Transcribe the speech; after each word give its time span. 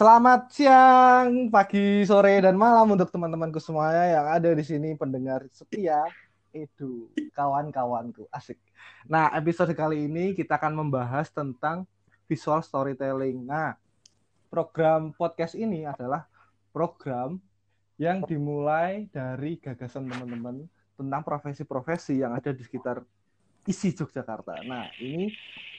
Selamat 0.00 0.48
siang, 0.48 1.52
pagi, 1.52 2.08
sore, 2.08 2.40
dan 2.40 2.56
malam 2.56 2.88
untuk 2.88 3.12
teman-temanku 3.12 3.60
semuanya 3.60 4.08
yang 4.08 4.26
ada 4.32 4.48
di 4.56 4.64
sini 4.64 4.96
pendengar 4.96 5.44
setia. 5.52 6.08
Itu 6.56 7.12
kawan-kawanku, 7.36 8.24
asik. 8.32 8.56
Nah, 9.04 9.28
episode 9.36 9.76
kali 9.76 10.08
ini 10.08 10.32
kita 10.32 10.56
akan 10.56 10.72
membahas 10.72 11.28
tentang 11.28 11.84
visual 12.24 12.64
storytelling. 12.64 13.44
Nah, 13.44 13.76
program 14.48 15.12
podcast 15.12 15.52
ini 15.52 15.84
adalah 15.84 16.24
program 16.72 17.36
yang 18.00 18.24
dimulai 18.24 19.04
dari 19.12 19.60
gagasan 19.60 20.08
teman-teman 20.08 20.64
tentang 20.96 21.20
profesi-profesi 21.20 22.24
yang 22.24 22.32
ada 22.32 22.56
di 22.56 22.64
sekitar 22.64 23.04
isi 23.68 23.92
Yogyakarta. 23.92 24.64
Nah, 24.64 24.88
ini 24.96 25.28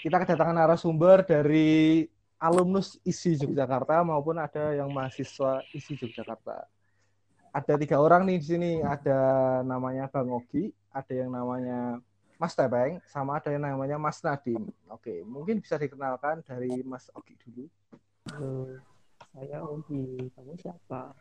kita 0.05 0.21
kedatangan 0.21 0.61
narasumber 0.61 1.25
dari 1.25 2.05
alumnus 2.41 2.97
isi 3.05 3.37
Yogyakarta 3.37 4.01
maupun 4.01 4.41
ada 4.41 4.73
yang 4.73 4.89
mahasiswa 4.89 5.61
isi 5.77 5.93
Yogyakarta. 5.93 6.65
Ada 7.53 7.77
tiga 7.77 8.01
orang 8.01 8.25
nih 8.25 8.41
di 8.41 8.45
sini. 8.49 8.71
Ada 8.81 9.61
namanya 9.61 10.09
Bang 10.09 10.33
Ogi, 10.33 10.73
ada 10.89 11.13
yang 11.13 11.29
namanya 11.29 12.01
Mas 12.41 12.57
Tebeng, 12.57 12.97
sama 13.05 13.37
ada 13.37 13.53
yang 13.53 13.61
namanya 13.61 14.01
Mas 14.01 14.17
Nadim. 14.25 14.65
Oke, 14.89 15.21
mungkin 15.21 15.61
bisa 15.61 15.77
dikenalkan 15.77 16.41
dari 16.41 16.81
Mas 16.81 17.13
Ogi 17.13 17.37
dulu. 17.37 17.69
Halo, 18.33 18.81
saya 19.29 19.57
Ogi. 19.61 20.33
Kamu 20.33 20.57
siapa? 20.57 21.13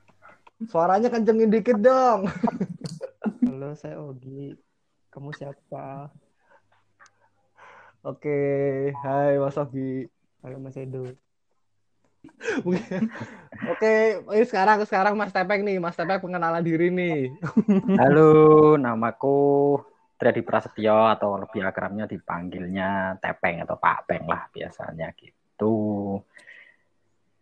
Suaranya 0.72 1.12
kencengin 1.12 1.52
dikit 1.52 1.76
dong. 1.76 2.24
Halo, 3.50 3.76
saya 3.76 4.00
Ogi. 4.00 4.56
Kamu 5.12 5.36
siapa? 5.36 6.08
Oke, 8.00 8.40
hai 9.04 9.36
Mas 9.36 9.60
Ogi. 9.60 10.08
Halo 10.40 10.56
Mas 10.56 10.72
Edo. 10.80 11.04
Oke, 13.68 13.92
ini 14.24 14.44
sekarang 14.48 14.80
sekarang 14.88 15.12
Mas 15.12 15.36
Tepeng 15.36 15.60
nih, 15.60 15.76
Mas 15.76 15.92
Tepeng 15.92 16.16
pengenalan 16.16 16.64
diri 16.64 16.88
nih. 16.88 17.28
Halo, 18.00 18.76
namaku 18.80 19.76
Tredi 20.16 20.40
Prasetyo 20.40 21.12
atau 21.12 21.36
lebih 21.36 21.60
akrabnya 21.60 22.08
dipanggilnya 22.08 23.20
Tepeng 23.20 23.68
atau 23.68 23.76
Pak 23.76 24.08
Peng 24.08 24.24
lah 24.24 24.48
biasanya 24.48 25.12
gitu. 25.12 26.16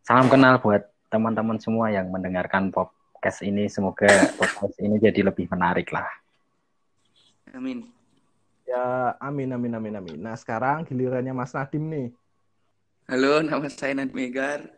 Salam 0.03 0.27
kenal 0.27 0.59
buat 0.59 0.91
teman-teman 1.07 1.63
semua 1.63 1.95
yang 1.95 2.11
mendengarkan 2.11 2.75
podcast 2.75 3.47
ini. 3.47 3.71
Semoga 3.71 4.11
podcast 4.35 4.75
ini 4.83 4.99
jadi 4.99 5.23
lebih 5.23 5.47
menarik 5.55 5.95
lah. 5.95 6.11
Amin. 7.55 7.87
Ya, 8.67 9.15
amin, 9.23 9.55
amin, 9.55 9.79
amin, 9.79 9.95
amin. 10.03 10.19
Nah, 10.19 10.35
sekarang 10.35 10.83
gilirannya 10.83 11.31
Mas 11.31 11.55
Nadim 11.55 11.87
nih. 11.87 12.09
Halo, 13.09 13.41
nama 13.41 13.73
saya 13.73 13.97
Nadim 13.97 14.21
Egar. 14.21 14.69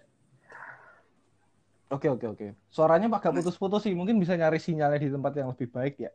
Oke, 1.91 2.07
oke, 2.07 2.27
oke. 2.31 2.47
Suaranya 2.71 3.11
agak 3.11 3.35
putus-putus 3.35 3.83
sih. 3.83 3.91
Mungkin 3.99 4.23
bisa 4.23 4.39
nyari 4.39 4.63
sinyalnya 4.63 5.03
di 5.03 5.11
tempat 5.11 5.33
yang 5.35 5.51
lebih 5.51 5.67
baik 5.67 5.95
ya. 6.07 6.11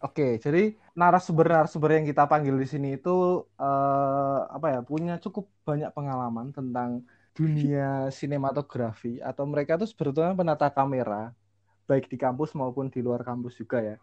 Oke, 0.00 0.40
jadi 0.40 0.72
narasumber-narasumber 0.96 2.00
yang 2.00 2.06
kita 2.08 2.24
panggil 2.24 2.56
di 2.56 2.64
sini 2.64 2.96
itu 2.96 3.44
eh, 3.60 4.38
apa 4.56 4.66
ya 4.72 4.80
punya 4.80 5.20
cukup 5.20 5.44
banyak 5.68 5.90
pengalaman 5.92 6.48
tentang 6.48 7.04
dunia 7.36 8.08
sinematografi 8.08 9.20
atau 9.20 9.44
mereka 9.44 9.76
itu 9.76 9.92
sebetulnya 9.92 10.32
penata 10.32 10.72
kamera 10.72 11.36
baik 11.84 12.08
di 12.08 12.16
kampus 12.16 12.56
maupun 12.56 12.88
di 12.88 13.04
luar 13.04 13.20
kampus 13.20 13.60
juga 13.60 13.84
ya. 13.84 13.96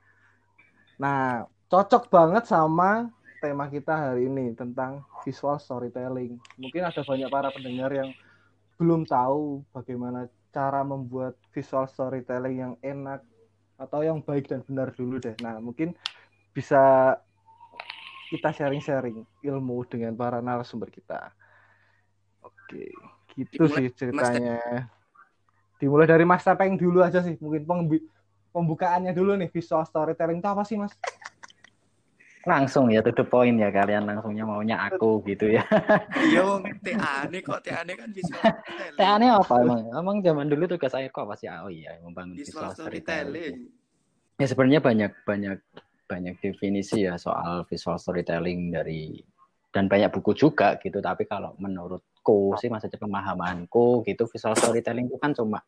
Nah, 1.02 1.50
cocok 1.72 2.12
banget 2.14 2.44
sama 2.46 3.10
tema 3.46 3.70
kita 3.70 3.94
hari 3.94 4.26
ini 4.26 4.58
tentang 4.58 5.06
visual 5.22 5.62
storytelling. 5.62 6.42
Mungkin 6.58 6.82
ada 6.82 7.06
banyak 7.06 7.30
para 7.30 7.54
pendengar 7.54 7.94
yang 7.94 8.10
belum 8.82 9.06
tahu 9.06 9.62
bagaimana 9.70 10.26
cara 10.50 10.82
membuat 10.82 11.38
visual 11.54 11.86
storytelling 11.86 12.58
yang 12.58 12.74
enak 12.82 13.22
atau 13.78 14.02
yang 14.02 14.18
baik 14.18 14.50
dan 14.50 14.66
benar 14.66 14.90
dulu 14.98 15.22
deh. 15.22 15.38
Nah, 15.46 15.62
mungkin 15.62 15.94
bisa 16.58 17.14
kita 18.34 18.50
sharing-sharing 18.50 19.22
ilmu 19.46 19.86
dengan 19.86 20.18
para 20.18 20.42
narasumber 20.42 20.90
kita. 20.90 21.30
Oke, 22.42 22.90
gitu 23.38 23.70
Dimulai, 23.70 23.78
sih 23.78 23.88
ceritanya. 23.94 24.58
Dimulai 25.78 26.08
dari 26.10 26.26
Mas 26.26 26.42
Tepeng 26.42 26.74
dulu 26.82 27.06
aja 27.06 27.22
sih. 27.22 27.38
Mungkin 27.38 27.62
pembukaannya 28.50 29.14
dulu 29.14 29.38
nih 29.38 29.54
visual 29.54 29.86
storytelling 29.86 30.42
itu 30.42 30.50
apa 30.50 30.66
sih, 30.66 30.82
Mas? 30.82 30.98
Langsung 32.46 32.94
ya 32.94 33.02
to 33.02 33.10
the 33.10 33.26
point 33.26 33.58
ya 33.58 33.74
kalian 33.74 34.06
langsungnya 34.06 34.46
maunya 34.46 34.78
aku 34.78 35.26
gitu 35.26 35.50
ya. 35.50 35.66
Iya, 36.30 36.46
wong 36.46 36.62
TA 36.86 37.26
ane 37.26 37.42
kok 37.42 37.66
TA 37.66 37.82
ane 37.82 37.98
kan 37.98 38.10
storytelling. 38.14 38.98
Tanya 39.02 39.42
apa 39.42 39.54
emang? 39.66 39.82
Emang 39.90 40.18
zaman 40.22 40.46
dulu 40.46 40.64
tugas 40.70 40.94
saya 40.94 41.10
kok 41.10 41.26
apa 41.26 41.34
sih? 41.34 41.50
Oh 41.50 41.74
iya, 41.74 41.98
membangun 42.06 42.38
Visual 42.38 42.70
storytelling. 42.78 43.74
Ya 44.38 44.46
sebenarnya 44.46 44.82
banyak 44.86 45.12
banyak 45.26 45.58
banyak 46.06 46.36
definisi 46.38 47.10
ya 47.10 47.18
soal 47.18 47.66
visual 47.66 47.98
storytelling 47.98 48.70
dari 48.70 49.18
dan 49.74 49.90
banyak 49.90 50.14
buku 50.14 50.38
juga 50.38 50.78
gitu. 50.78 51.02
Tapi 51.02 51.26
kalau 51.26 51.58
menurutku 51.58 52.54
sih 52.62 52.70
maksudnya 52.70 53.02
pemahamanku 53.02 54.06
gitu 54.06 54.30
visual 54.30 54.54
storytelling 54.54 55.10
itu 55.10 55.18
kan 55.18 55.34
cuma 55.34 55.66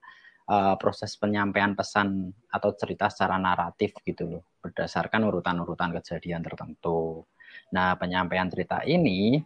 uh, 0.49 0.75
proses 0.79 1.13
penyampaian 1.19 1.75
pesan 1.77 2.31
atau 2.49 2.73
cerita 2.73 3.11
secara 3.11 3.37
naratif 3.37 3.93
gitu 4.03 4.27
loh 4.27 4.43
berdasarkan 4.63 5.27
urutan-urutan 5.27 5.95
kejadian 5.99 6.43
tertentu. 6.43 7.23
Nah, 7.71 7.95
penyampaian 7.95 8.47
cerita 8.51 8.83
ini 8.83 9.39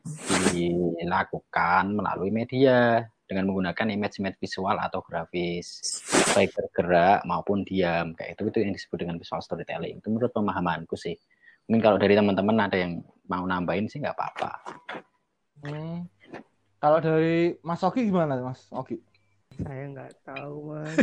dilakukan 0.53 1.93
melalui 1.93 2.33
media 2.33 3.01
dengan 3.25 3.47
menggunakan 3.47 3.87
image-image 3.95 4.37
visual 4.43 4.75
atau 4.75 4.99
grafis 4.99 5.79
baik 6.35 6.51
bergerak 6.51 7.23
maupun 7.23 7.63
diam 7.63 8.11
kayak 8.11 8.35
itu 8.35 8.51
itu 8.51 8.59
yang 8.59 8.75
disebut 8.75 8.97
dengan 9.07 9.15
visual 9.15 9.39
storytelling 9.39 10.03
itu 10.03 10.07
menurut 10.11 10.35
pemahamanku 10.35 10.99
sih 10.99 11.15
mungkin 11.71 11.79
kalau 11.79 11.95
dari 11.95 12.19
teman-teman 12.19 12.67
ada 12.67 12.75
yang 12.75 12.99
mau 13.31 13.47
nambahin 13.47 13.87
sih 13.87 14.03
nggak 14.03 14.19
apa-apa 14.19 14.51
Hmm. 15.61 16.09
Kalau 16.81 16.97
dari 16.97 17.53
Mas 17.61 17.85
Oki 17.85 18.09
gimana, 18.09 18.41
Mas 18.41 18.65
Oki? 18.73 18.97
Saya 19.59 19.83
nggak 19.91 20.11
tahu 20.23 20.55
Mas. 20.71 20.95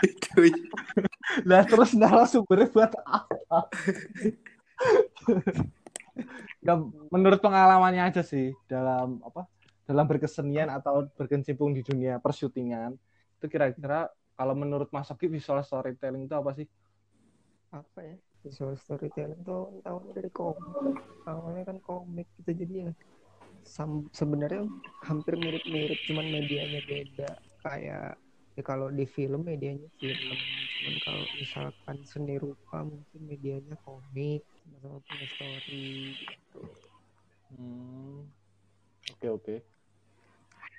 Itu 0.00 0.40
Lah 1.48 1.62
terus 1.68 1.92
narasumbernya 1.92 2.68
buat 2.72 2.92
apa? 3.04 3.68
Ya, 6.64 6.74
menurut 7.12 7.38
pengalamannya 7.44 8.08
aja 8.08 8.24
sih 8.24 8.56
dalam 8.64 9.20
apa? 9.20 9.44
Dalam 9.84 10.08
berkesenian 10.08 10.72
atau 10.72 11.08
berkecimpung 11.16 11.76
di 11.76 11.84
dunia 11.84 12.20
persyutingan 12.20 12.96
itu 13.38 13.46
kira-kira 13.46 14.08
kalau 14.34 14.54
menurut 14.56 14.88
Mas 14.90 15.08
Oki 15.12 15.28
visual 15.28 15.60
storytelling 15.62 16.26
itu 16.26 16.34
apa 16.34 16.50
sih? 16.56 16.66
Apa 17.70 17.98
ya? 18.02 18.16
Visual 18.42 18.74
storytelling 18.80 19.40
tuh 19.44 19.78
tahu 19.84 19.98
dari 20.16 20.30
komik. 20.32 20.96
Awalnya 21.28 21.62
kan 21.68 21.78
komik 21.84 22.26
gitu 22.40 22.56
jadi 22.64 22.74
ya 22.88 22.92
sebenarnya 24.12 24.64
hampir 25.04 25.36
mirip-mirip 25.36 26.00
cuman 26.08 26.26
medianya 26.32 26.80
beda. 26.80 27.30
Kayak 27.60 28.16
ya 28.56 28.62
kalau 28.64 28.90
di 28.90 29.06
film 29.06 29.46
medianya 29.46 29.86
film, 30.00 30.38
cuman 30.80 30.96
kalau 31.04 31.24
misalkan 31.38 31.96
seni 32.08 32.40
rupa 32.40 32.82
mungkin 32.82 33.20
medianya 33.22 33.76
komik 33.84 34.42
sama-sama 34.64 34.98
punya 35.06 35.26
story 35.30 36.16
gitu. 36.16 36.62
Hmm. 37.54 38.26
Oke 39.14 39.28
oke. 39.28 39.54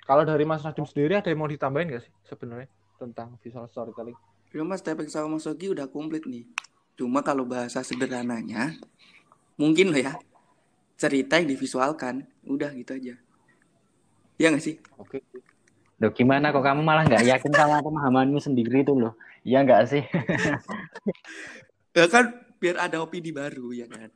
Kalau 0.06 0.26
dari 0.26 0.42
Mas 0.42 0.66
Nadim 0.66 0.86
sendiri 0.86 1.14
ada 1.14 1.30
yang 1.30 1.38
mau 1.38 1.50
ditambahin 1.50 1.86
nggak 1.94 2.02
sih 2.02 2.12
sebenarnya 2.26 2.68
tentang 2.98 3.38
visual 3.40 3.66
storytelling? 3.70 4.18
Ya 4.50 4.66
Mas 4.66 4.82
Tepeng 4.82 5.06
sama 5.06 5.38
Mas 5.38 5.46
Ogi 5.46 5.70
udah 5.70 5.86
komplit 5.86 6.26
nih. 6.26 6.42
Cuma 6.98 7.22
kalau 7.22 7.46
bahasa 7.46 7.80
sederhananya, 7.86 8.74
mungkin 9.54 9.94
loh 9.94 10.02
ya, 10.02 10.18
cerita 11.00 11.40
yang 11.40 11.48
divisualkan. 11.48 12.28
Udah 12.44 12.68
gitu 12.76 12.92
aja. 12.92 13.16
Iya 14.36 14.46
nggak 14.52 14.64
sih? 14.64 14.76
Oke. 15.00 15.24
Loh 16.00 16.12
gimana 16.12 16.52
kok 16.52 16.64
kamu 16.64 16.80
malah 16.84 17.04
nggak 17.08 17.24
yakin 17.28 17.52
sama 17.52 17.80
pemahamanmu 17.84 18.40
sendiri 18.40 18.80
tuh 18.80 18.96
loh 18.96 19.12
iya 19.44 19.60
nggak 19.60 19.84
sih 19.84 20.00
Ya 21.92 22.08
kan 22.08 22.40
biar 22.56 22.80
ada 22.80 23.04
opini 23.04 23.36
baru 23.36 23.68
ya 23.76 23.84
kan. 23.84 24.08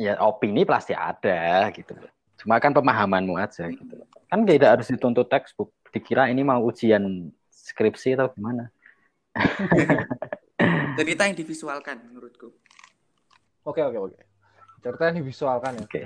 ya 0.00 0.16
opini 0.24 0.64
pasti 0.64 0.96
ada 0.96 1.68
gitu 1.76 1.92
loh 1.92 2.08
cuma 2.40 2.56
kan 2.56 2.72
pemahamanmu 2.72 3.36
aja 3.36 3.68
gitu 3.68 4.00
loh 4.00 4.08
kan 4.32 4.48
tidak 4.48 4.80
harus 4.80 4.88
dituntut 4.88 5.28
textbook 5.28 5.76
dikira 5.92 6.32
ini 6.32 6.40
mau 6.40 6.64
ujian 6.64 7.28
skripsi 7.52 8.16
atau 8.16 8.32
gimana 8.32 8.72
Cerita 10.96 11.28
yang 11.28 11.36
divisualkan 11.36 12.00
menurutku. 12.08 12.56
Oke 13.68 13.84
oke 13.84 13.98
oke. 14.00 14.16
Cerita 14.80 15.02
yang 15.12 15.16
divisualkan 15.20 15.76
ya. 15.76 15.84
Oke. 15.84 16.02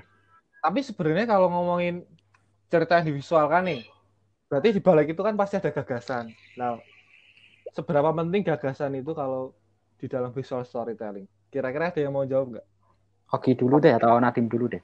Tapi 0.61 0.85
sebenarnya 0.85 1.25
kalau 1.25 1.49
ngomongin 1.49 2.05
cerita 2.69 3.01
yang 3.01 3.07
divisualkan 3.09 3.65
nih, 3.65 3.83
berarti 4.53 4.77
di 4.77 4.81
balik 4.85 5.17
itu 5.17 5.23
kan 5.25 5.35
pasti 5.35 5.57
ada 5.57 5.73
gagasan. 5.73 6.29
Nah, 6.61 6.77
seberapa 7.73 8.13
penting 8.13 8.45
gagasan 8.45 9.01
itu 9.01 9.17
kalau 9.17 9.57
di 9.97 10.07
dalam 10.07 10.31
visual 10.37 10.61
storytelling? 10.69 11.25
Kira-kira 11.49 11.89
ada 11.89 12.01
yang 12.01 12.13
mau 12.13 12.29
jawab 12.29 12.57
nggak? 12.57 12.67
Oke 13.33 13.57
dulu 13.57 13.81
deh 13.81 13.97
atau 13.97 14.21
Nadim 14.21 14.47
dulu 14.53 14.69
deh. 14.69 14.83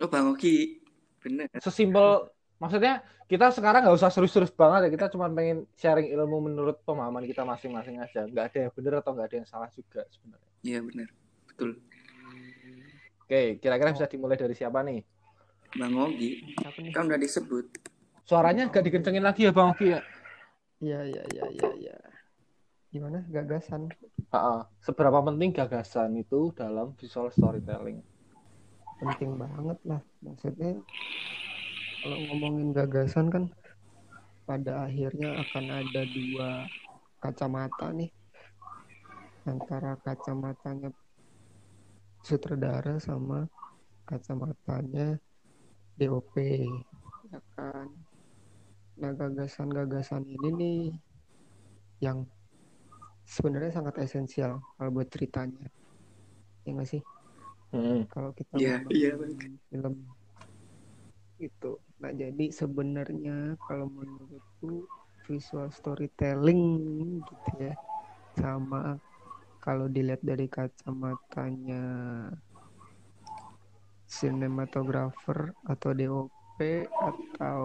Oh 0.00 0.08
Bang 0.08 0.32
Ogi, 0.32 0.80
bener. 1.20 1.46
Sesimpel 1.60 2.32
maksudnya 2.56 3.04
kita 3.28 3.52
sekarang 3.52 3.84
nggak 3.84 3.96
usah 3.96 4.10
serius-serius 4.10 4.54
banget 4.54 4.86
ya 4.86 4.90
kita 4.94 5.06
cuma 5.12 5.26
pengen 5.30 5.66
sharing 5.76 6.08
ilmu 6.14 6.46
menurut 6.46 6.78
pemahaman 6.86 7.26
kita 7.28 7.44
masing-masing 7.44 8.00
aja. 8.00 8.24
Nggak 8.24 8.44
ada 8.48 8.58
yang 8.66 8.72
benar 8.74 8.92
atau 9.04 9.12
nggak 9.12 9.28
ada 9.28 9.36
yang 9.44 9.48
salah 9.50 9.68
juga 9.74 10.08
sebenarnya. 10.08 10.50
Iya 10.64 10.78
bener. 10.82 11.08
Betul 11.52 11.82
oke 13.32 13.64
kira-kira 13.64 13.96
bisa 13.96 14.04
dimulai 14.04 14.36
dari 14.36 14.52
siapa 14.52 14.84
nih 14.84 15.00
bang 15.72 15.96
Ogi 15.96 16.44
Siapa 16.60 16.78
nih? 16.84 16.92
kan 16.92 17.08
udah 17.08 17.16
disebut 17.16 17.64
suaranya 18.28 18.68
nggak 18.68 18.84
dikencengin 18.84 19.24
lagi 19.24 19.48
ya 19.48 19.52
bang 19.56 19.72
Oki 19.72 19.88
ya 19.96 20.00
Iya 20.82 20.98
iya 21.06 21.22
iya 21.30 21.44
iya 21.46 21.68
iya. 21.78 21.96
Gimana 22.90 23.22
gagasan? 23.30 23.86
Ha-ha. 24.34 24.66
seberapa 24.82 25.22
penting 25.22 25.54
gagasan 25.54 26.18
itu 26.18 26.50
dalam 26.58 26.90
visual 26.98 27.30
storytelling 27.30 28.02
Penting 28.98 29.38
banget 29.38 29.78
lah. 29.86 30.02
Maksudnya 30.26 30.74
kalau 32.02 32.18
ngomongin 32.18 32.74
gagasan 32.74 33.30
kan 33.30 33.44
pada 34.42 34.90
akhirnya 34.90 35.38
akan 35.38 35.64
ada 35.70 36.02
dua 36.02 36.66
kacamata 37.22 37.94
nih 37.94 38.10
antara 39.46 39.94
kacamatanya 40.02 40.90
sutradara 42.28 42.92
sama 43.06 43.38
kacamatanya 44.08 45.06
DOP 45.98 46.34
ya 47.30 47.40
kan? 47.54 47.88
Nah 49.00 49.12
gagasan-gagasan 49.20 50.24
ini 50.34 50.48
nih 50.60 50.76
yang 52.02 52.26
sebenarnya 53.34 53.72
sangat 53.78 53.94
esensial 54.04 54.52
kalau 54.76 54.90
buat 54.94 55.08
ceritanya. 55.14 55.66
Ya 56.64 56.70
nggak 56.74 56.88
sih? 56.92 57.02
Hmm. 57.72 58.04
kalau 58.12 58.30
kita 58.38 58.56
Iya, 58.58 58.68
ngomongin 58.68 58.92
iya, 58.96 59.10
film 59.70 59.94
itu. 61.46 61.70
Nah 62.00 62.12
jadi 62.22 62.44
sebenarnya 62.60 63.32
kalau 63.66 63.86
menurutku 63.98 64.86
visual 65.26 65.68
storytelling 65.78 66.62
gitu 67.28 67.50
ya 67.66 67.72
sama 68.40 68.80
kalau 69.62 69.86
dilihat 69.86 70.20
dari 70.26 70.50
kacamatanya 70.50 71.82
sinematografer 74.04 75.54
atau 75.64 75.90
DOP 75.94 76.58
atau 76.90 77.62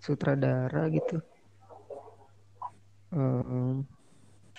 sutradara 0.00 0.88
gitu 0.90 1.20
Em, 3.10 3.82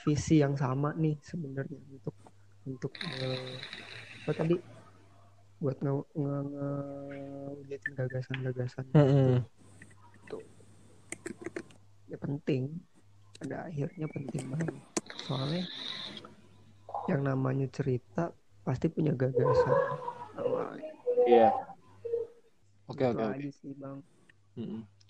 visi 0.03 0.43
yang 0.43 0.59
sama 0.59 0.91
nih 0.99 1.15
sebenarnya 1.23 1.79
untuk 1.87 2.15
untuk 2.67 2.91
eh, 2.99 3.55
apa 4.27 4.31
tadi? 4.35 4.59
Buat 5.63 5.77
nge 5.79 5.93
nge 6.19 6.35
ngewujudin 6.51 7.91
gagasan-gagasan 7.95 8.85
Hmm. 8.91 9.39
ya 12.11 12.17
penting 12.19 12.75
pada 13.39 13.71
akhirnya 13.71 14.07
penting 14.11 14.43
banget. 14.51 14.75
Soalnya 15.23 15.63
yang 17.09 17.21
namanya 17.25 17.65
cerita 17.71 18.29
pasti 18.61 18.89
punya 18.89 19.13
gagasan 19.17 19.73
Iya. 21.21 21.53
Oke 22.89 23.05
Gitu 23.05 23.21
oke 23.21 23.23
oke. 23.23 24.03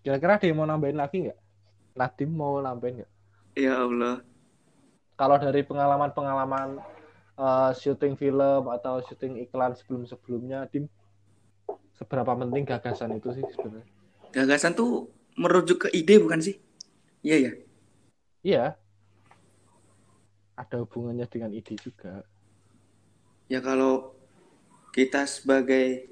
Kira-kira 0.02 0.36
ada 0.38 0.46
yang 0.46 0.58
mau 0.60 0.68
nambahin 0.68 0.98
lagi 0.98 1.18
nggak? 1.30 1.40
Nadim 1.96 2.30
mau 2.36 2.60
nambahin 2.60 3.02
nggak? 3.02 3.12
ya 3.56 3.84
Allah 3.84 4.24
Kalau 5.16 5.38
dari 5.38 5.62
pengalaman-pengalaman 5.62 6.82
eh, 7.38 7.72
syuting 7.78 8.18
film 8.18 8.64
atau 8.70 9.00
syuting 9.06 9.40
iklan 9.46 9.72
sebelum-sebelumnya, 9.78 10.68
Dim, 10.74 10.90
seberapa 11.96 12.34
penting 12.34 12.66
gagasan 12.66 13.14
itu 13.16 13.30
sih 13.38 13.46
sebenarnya? 13.54 13.88
gagasan 14.32 14.72
tuh 14.74 15.12
merujuk 15.36 15.86
ke 15.86 15.88
ide 15.92 16.16
bukan 16.18 16.40
sih 16.40 16.56
iya 17.22 17.38
ya 17.38 17.52
Iya. 18.42 18.66
Ada 20.56 20.84
hubungannya 20.84 21.26
dengan 21.28 21.52
ide 21.56 21.76
juga. 21.80 22.24
ya 23.52 23.60
kalau 23.60 24.16
kita 24.96 25.28
sebagai 25.28 26.08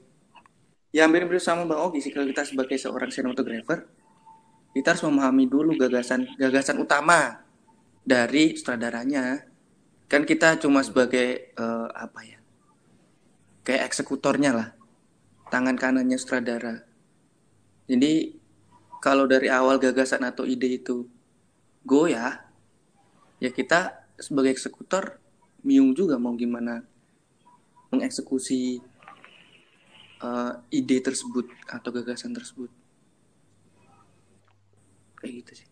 ya 0.91 1.07
hampir 1.07 1.24
sama 1.39 1.63
Bang 1.68 1.88
Ogi 1.88 2.03
sih. 2.03 2.12
Kalau 2.12 2.27
kita 2.27 2.44
sebagai 2.44 2.75
seorang 2.75 3.12
sinematografer 3.12 3.88
kita 4.74 4.94
harus 4.94 5.03
memahami 5.06 5.50
dulu 5.50 5.74
gagasan 5.75 6.30
gagasan 6.38 6.80
utama 6.80 7.41
dari 8.06 8.56
sutradaranya. 8.56 9.45
Kan 10.09 10.25
kita 10.25 10.57
cuma 10.57 10.81
sebagai 10.81 11.53
eh, 11.53 11.88
apa 11.94 12.19
ya 12.25 12.39
kayak 13.68 13.86
eksekutornya 13.94 14.51
lah. 14.56 14.69
Tangan 15.50 15.77
kanannya 15.77 16.18
sutradara. 16.18 16.86
Jadi 17.89 18.38
kalau 19.01 19.25
dari 19.25 19.50
awal 19.50 19.81
gagasan 19.81 20.21
atau 20.21 20.45
ide 20.45 20.77
itu 20.77 21.09
goyah 21.88 22.45
ya 23.39 23.50
kita 23.50 23.99
sebagai 24.19 24.51
eksekutor 24.54 25.18
bingung 25.63 25.95
juga 25.95 26.16
mau 26.16 26.36
gimana 26.36 26.83
mengeksekusi 27.92 28.80
eh, 30.24 30.54
ide 30.71 30.98
tersebut 31.01 31.48
atau 31.68 31.89
gagasan 31.92 32.36
tersebut 32.36 32.71
kayak 35.19 35.44
gitu 35.44 35.54
sih 35.63 35.68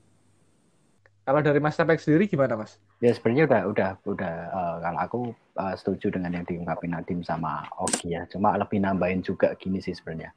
Kalau 1.27 1.43
dari 1.43 1.59
Mas 1.59 1.75
Tepek 1.75 1.99
sendiri 1.99 2.31
gimana, 2.31 2.55
Mas? 2.55 2.79
Ya 3.03 3.11
sebenarnya 3.11 3.51
udah 3.51 3.61
udah 3.67 3.89
udah 4.07 4.33
eh, 4.47 4.75
kalau 4.79 4.99
aku 5.03 5.19
eh, 5.59 5.75
setuju 5.75 6.07
dengan 6.07 6.39
yang 6.39 6.47
diungkapin 6.47 6.95
Nadim 6.95 7.19
sama 7.19 7.67
Ogi 7.83 8.15
ya. 8.15 8.23
Cuma 8.31 8.55
lebih 8.55 8.79
nambahin 8.79 9.19
juga 9.19 9.51
gini 9.59 9.83
sih 9.83 9.91
sebenarnya. 9.91 10.31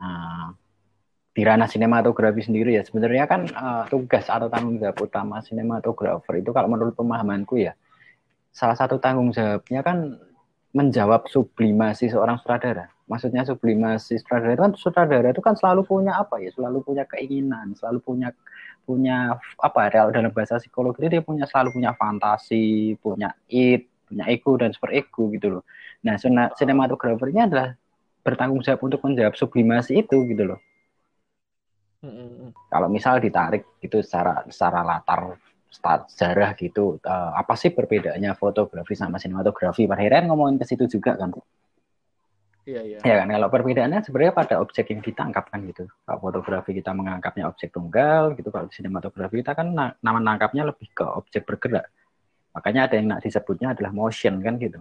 Nah, 0.00 0.56
di 1.40 1.48
ranah 1.48 1.64
sinematografi 1.64 2.44
sendiri 2.44 2.76
ya 2.76 2.84
sebenarnya 2.84 3.24
kan 3.24 3.48
eh, 3.48 3.84
tugas 3.88 4.28
atau 4.28 4.52
tanggung 4.52 4.76
jawab 4.76 5.00
utama 5.00 5.40
sinematografer 5.40 6.44
itu 6.44 6.52
kalau 6.52 6.68
menurut 6.68 6.92
pemahamanku 6.92 7.64
ya 7.64 7.72
salah 8.52 8.76
satu 8.76 9.00
tanggung 9.00 9.32
jawabnya 9.32 9.80
kan 9.80 10.20
menjawab 10.70 11.26
sublimasi 11.26 12.10
seorang 12.12 12.38
sutradara. 12.38 12.86
Maksudnya 13.10 13.42
sublimasi 13.42 14.22
sutradara 14.22 14.54
itu 14.54 14.62
kan 14.62 14.72
sutradara 14.78 15.28
itu 15.34 15.42
kan 15.42 15.54
selalu 15.58 15.82
punya 15.82 16.14
apa 16.14 16.38
ya? 16.38 16.54
Selalu 16.54 16.78
punya 16.86 17.04
keinginan, 17.10 17.74
selalu 17.74 17.98
punya 17.98 18.28
punya 18.86 19.34
apa 19.58 19.90
ya 19.90 20.10
dalam 20.14 20.30
bahasa 20.30 20.62
psikologi 20.62 21.10
dia 21.10 21.22
punya 21.22 21.46
selalu 21.46 21.82
punya 21.82 21.90
fantasi, 21.98 22.94
punya 23.02 23.34
id, 23.50 23.86
punya 24.06 24.24
ego 24.30 24.54
dan 24.58 24.70
super 24.70 24.94
ego 24.94 25.26
gitu 25.34 25.58
loh. 25.58 25.62
Nah, 26.06 26.16
sinematografernya 26.54 27.50
adalah 27.50 27.68
bertanggung 28.22 28.62
jawab 28.62 28.80
untuk 28.86 29.00
menjawab 29.02 29.34
sublimasi 29.34 30.06
itu 30.06 30.16
gitu 30.30 30.54
loh. 30.54 30.58
Kalau 32.70 32.88
misal 32.88 33.20
ditarik 33.20 33.76
gitu 33.76 34.00
secara 34.00 34.48
secara 34.48 34.80
latar 34.80 35.36
sta- 35.68 36.08
sejarah 36.08 36.56
gitu, 36.56 36.96
eh, 37.04 37.32
apa 37.36 37.52
sih 37.60 37.70
perbedaannya 37.70 38.32
fotografi 38.40 38.96
sama 38.96 39.20
sinematografi? 39.20 39.84
Pada 39.84 40.00
akhirnya 40.00 40.32
ngomongin 40.32 40.56
ke 40.56 40.64
situ 40.64 40.88
juga 40.88 41.14
kan. 41.20 41.28
Iya, 42.64 42.80
iya. 42.84 42.98
Ya 43.04 43.14
kan, 43.24 43.28
kalau 43.32 43.48
perbedaannya 43.48 44.00
sebenarnya 44.04 44.34
pada 44.36 44.54
objek 44.60 44.92
yang 44.92 45.00
ditangkap 45.00 45.48
kan 45.48 45.60
gitu. 45.68 45.88
Kalau 46.04 46.18
fotografi 46.20 46.76
kita 46.76 46.92
menangkapnya 46.92 47.48
objek 47.48 47.72
tunggal 47.72 48.36
gitu, 48.36 48.48
kalau 48.48 48.68
sinematografi 48.72 49.40
kita 49.44 49.52
kan 49.56 49.72
na- 49.72 49.94
nama 50.00 50.20
nangkapnya 50.20 50.68
lebih 50.68 50.88
ke 50.92 51.04
objek 51.04 51.44
bergerak. 51.44 51.88
Makanya 52.56 52.88
ada 52.88 52.94
yang 52.96 53.06
nak 53.12 53.20
disebutnya 53.24 53.72
adalah 53.76 53.92
motion 53.92 54.40
kan 54.40 54.56
gitu. 54.56 54.80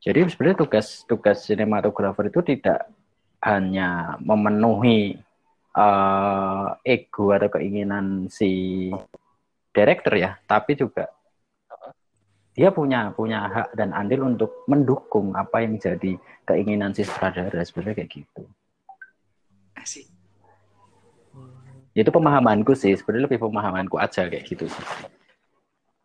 Jadi 0.00 0.32
sebenarnya 0.32 0.58
tugas 0.64 1.04
tugas 1.04 1.44
sinematografer 1.44 2.32
itu 2.32 2.40
tidak 2.56 2.88
hanya 3.40 4.20
memenuhi 4.20 5.16
eh, 5.76 6.68
ego 6.84 7.32
atau 7.32 7.48
keinginan 7.48 8.28
si 8.28 8.88
director 9.70 10.14
ya, 10.18 10.36
tapi 10.44 10.76
juga 10.76 11.08
dia 12.50 12.68
punya 12.74 13.14
punya 13.14 13.46
hak 13.46 13.68
dan 13.78 13.94
andil 13.94 14.26
untuk 14.26 14.66
mendukung 14.66 15.32
apa 15.38 15.62
yang 15.62 15.78
jadi 15.78 16.18
keinginan 16.44 16.92
si 16.92 17.06
sutradara 17.06 17.62
sebenarnya 17.62 18.02
kayak 18.02 18.10
gitu. 18.10 18.42
asik 19.78 20.10
Itu 21.90 22.10
pemahamanku 22.14 22.78
sih, 22.78 22.94
sebenarnya 22.94 23.26
lebih 23.26 23.42
pemahamanku 23.42 23.98
aja 23.98 24.30
kayak 24.30 24.46
gitu. 24.46 24.70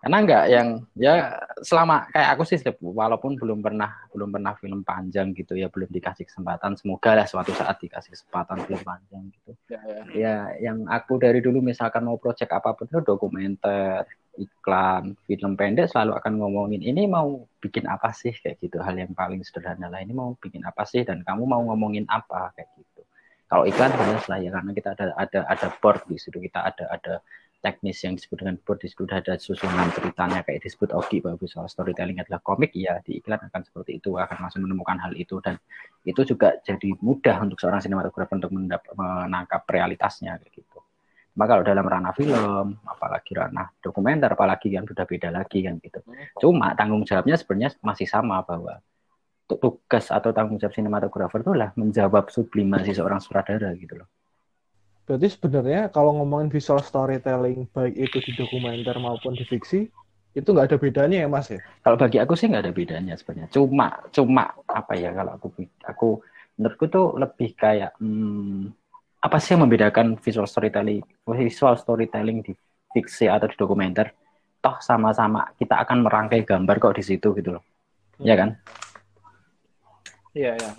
Karena 0.06 0.22
enggak 0.22 0.46
yang 0.54 0.68
ya 0.94 1.34
selama 1.66 2.06
kayak 2.14 2.38
aku 2.38 2.46
sih 2.46 2.62
walaupun 2.78 3.42
belum 3.42 3.66
pernah 3.66 3.90
belum 4.14 4.30
pernah 4.30 4.54
film 4.54 4.86
panjang 4.86 5.34
gitu 5.34 5.58
ya 5.58 5.66
belum 5.66 5.90
dikasih 5.90 6.30
kesempatan 6.30 6.78
semoga 6.78 7.18
lah 7.18 7.26
suatu 7.26 7.50
saat 7.58 7.82
dikasih 7.82 8.14
kesempatan 8.14 8.70
film 8.70 8.86
panjang 8.86 9.34
gitu. 9.34 9.58
Ya, 9.66 9.82
ya. 9.82 10.02
Ya 10.14 10.36
yang 10.62 10.86
aku 10.86 11.18
dari 11.18 11.42
dulu 11.42 11.58
misalkan 11.58 12.06
mau 12.06 12.22
project 12.22 12.54
apa 12.54 12.78
pun 12.78 12.86
itu 12.86 13.02
dokumenter, 13.02 14.06
iklan, 14.38 15.18
film 15.26 15.58
pendek 15.58 15.90
selalu 15.90 16.22
akan 16.22 16.38
ngomongin 16.38 16.86
ini 16.86 17.10
mau 17.10 17.42
bikin 17.58 17.90
apa 17.90 18.14
sih 18.14 18.30
kayak 18.30 18.62
gitu 18.62 18.78
hal 18.86 18.94
yang 18.94 19.10
paling 19.18 19.42
sederhana 19.42 19.90
lah 19.90 20.06
ini 20.06 20.14
mau 20.14 20.38
bikin 20.38 20.62
apa 20.70 20.86
sih 20.86 21.02
dan 21.02 21.26
kamu 21.26 21.50
mau 21.50 21.66
ngomongin 21.74 22.06
apa 22.14 22.54
kayak 22.54 22.70
gitu. 22.78 23.02
Kalau 23.50 23.66
iklan 23.66 23.90
jelas 23.90 24.30
lah 24.30 24.38
ya 24.38 24.54
karena 24.54 24.70
kita 24.70 24.94
ada 24.94 25.18
ada 25.18 25.40
ada 25.50 25.68
board 25.82 26.06
di 26.06 26.22
situ 26.22 26.38
kita 26.38 26.62
ada 26.62 26.94
ada 26.94 27.26
teknis 27.66 27.98
yang 28.06 28.14
disebut 28.14 28.46
dengan 28.46 28.62
board 28.62 28.78
disebut 28.86 29.10
ada 29.10 29.34
susunan 29.42 29.90
ceritanya 29.90 30.46
kayak 30.46 30.62
disebut 30.62 30.94
Ogi 30.94 31.18
bahwa 31.26 31.42
visual 31.42 31.66
storytelling 31.66 32.22
adalah 32.22 32.38
komik 32.46 32.70
ya 32.78 33.02
di 33.02 33.18
iklan 33.18 33.42
akan 33.42 33.66
seperti 33.66 33.98
itu 33.98 34.14
akan 34.22 34.38
langsung 34.38 34.62
menemukan 34.62 35.02
hal 35.02 35.18
itu 35.18 35.42
dan 35.42 35.58
itu 36.06 36.22
juga 36.22 36.62
jadi 36.62 36.94
mudah 37.02 37.42
untuk 37.42 37.58
seorang 37.58 37.82
sinematografer 37.82 38.38
untuk 38.38 38.54
menangkap 38.54 39.66
realitasnya 39.66 40.38
gitu. 40.54 40.78
Maka 41.36 41.60
kalau 41.60 41.64
dalam 41.68 41.84
ranah 41.84 42.14
film, 42.16 42.80
apalagi 42.88 43.36
ranah 43.36 43.68
dokumenter, 43.84 44.32
apalagi 44.32 44.72
yang 44.72 44.88
sudah 44.88 45.04
beda 45.04 45.36
lagi 45.36 45.68
kan 45.68 45.76
gitu. 45.84 46.00
Cuma 46.40 46.72
tanggung 46.80 47.04
jawabnya 47.04 47.36
sebenarnya 47.36 47.76
masih 47.84 48.08
sama 48.08 48.40
bahwa 48.46 48.80
tugas 49.50 50.10
atau 50.16 50.32
tanggung 50.32 50.56
jawab 50.62 50.72
sinematografer 50.72 51.44
itu 51.44 51.52
adalah 51.52 51.76
menjawab 51.76 52.32
sublimasi 52.32 52.96
seorang 52.96 53.20
sutradara 53.20 53.76
gitu 53.76 54.00
loh. 54.00 54.08
Berarti 55.06 55.28
sebenarnya 55.30 55.94
kalau 55.94 56.18
ngomongin 56.18 56.50
visual 56.50 56.82
storytelling 56.82 57.70
baik 57.70 57.94
itu 57.94 58.18
di 58.26 58.32
dokumenter 58.34 58.98
maupun 58.98 59.38
di 59.38 59.46
fiksi 59.46 59.86
itu 60.36 60.48
nggak 60.52 60.74
ada 60.74 60.78
bedanya 60.82 61.18
ya 61.24 61.28
mas 61.30 61.48
ya? 61.54 61.62
Kalau 61.86 61.96
bagi 61.96 62.18
aku 62.18 62.34
sih 62.34 62.50
nggak 62.50 62.64
ada 62.66 62.74
bedanya 62.74 63.14
sebenarnya. 63.14 63.54
Cuma 63.54 64.02
cuma 64.10 64.50
apa 64.66 64.94
ya 64.98 65.14
kalau 65.14 65.38
aku 65.38 65.48
aku 65.86 66.08
menurutku 66.58 66.86
tuh 66.90 67.06
lebih 67.22 67.54
kayak 67.54 67.94
hmm, 68.02 68.74
apa 69.22 69.38
sih 69.38 69.54
yang 69.54 69.70
membedakan 69.70 70.18
visual 70.18 70.50
storytelling 70.50 71.06
visual 71.24 71.78
storytelling 71.78 72.42
di 72.42 72.58
fiksi 72.92 73.30
atau 73.30 73.46
di 73.46 73.56
dokumenter? 73.56 74.10
Toh 74.60 74.82
sama-sama 74.82 75.54
kita 75.62 75.86
akan 75.86 76.02
merangkai 76.02 76.42
gambar 76.42 76.82
kok 76.82 76.98
di 76.98 77.06
situ 77.06 77.30
gitu 77.38 77.62
loh. 77.62 77.64
Ya 78.26 78.34
kan? 78.34 78.58
Iya 80.34 80.58
ya. 80.58 80.70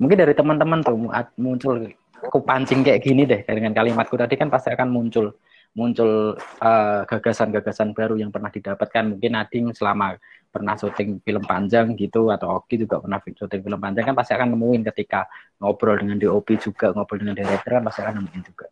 Mungkin 0.00 0.16
dari 0.16 0.32
teman-teman 0.32 0.80
tuh 0.80 0.96
muncul 1.36 1.92
aku 2.26 2.40
pancing 2.42 2.80
kayak 2.82 3.04
gini 3.04 3.28
deh 3.28 3.44
dengan 3.44 3.72
kalimatku 3.76 4.16
tadi 4.16 4.34
kan 4.34 4.48
pasti 4.48 4.72
akan 4.72 4.88
muncul 4.90 5.36
muncul 5.74 6.38
eh, 6.40 7.00
gagasan-gagasan 7.04 7.92
baru 7.92 8.14
yang 8.16 8.30
pernah 8.30 8.48
didapatkan 8.48 9.04
mungkin 9.14 9.30
Nading 9.34 9.74
selama 9.74 10.14
pernah 10.48 10.78
syuting 10.78 11.18
film 11.18 11.42
panjang 11.42 11.98
gitu 11.98 12.30
atau 12.30 12.62
Oki 12.62 12.86
juga 12.86 13.02
pernah 13.02 13.18
syuting 13.18 13.62
film 13.62 13.80
panjang 13.82 14.06
kan 14.06 14.14
pasti 14.14 14.32
akan 14.38 14.54
nemuin 14.54 14.82
ketika 14.94 15.26
ngobrol 15.58 15.98
dengan 15.98 16.14
DOP 16.14 16.46
juga 16.62 16.94
ngobrol 16.94 17.26
dengan 17.26 17.34
director 17.34 17.70
kan 17.74 17.82
pasti 17.82 18.00
akan 18.06 18.14
nemuin 18.22 18.42
juga 18.46 18.66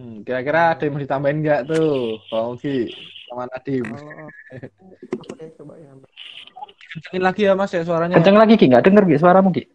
Hmm, 0.00 0.24
kira-kira 0.24 0.72
ada 0.72 0.80
yang 0.80 0.96
mau 0.96 1.02
ditambahin 1.04 1.38
nggak 1.44 1.60
tuh, 1.68 2.16
Pak 2.32 2.42
Ogi 2.56 2.88
sama 3.28 3.44
Nadim? 3.52 3.84
Deh 5.36 5.48
coba 5.60 5.74
ya. 5.76 5.92
Kencengin 6.90 7.22
lagi 7.22 7.42
ya 7.44 7.52
mas 7.52 7.70
ya 7.74 7.84
suaranya. 7.84 8.16
kenceng 8.16 8.38
lagi 8.40 8.54
Ki 8.56 8.66
nggak 8.70 8.80
denger 8.80 9.04
Ki 9.04 9.20
suaramu 9.20 9.52
Ki 9.52 9.68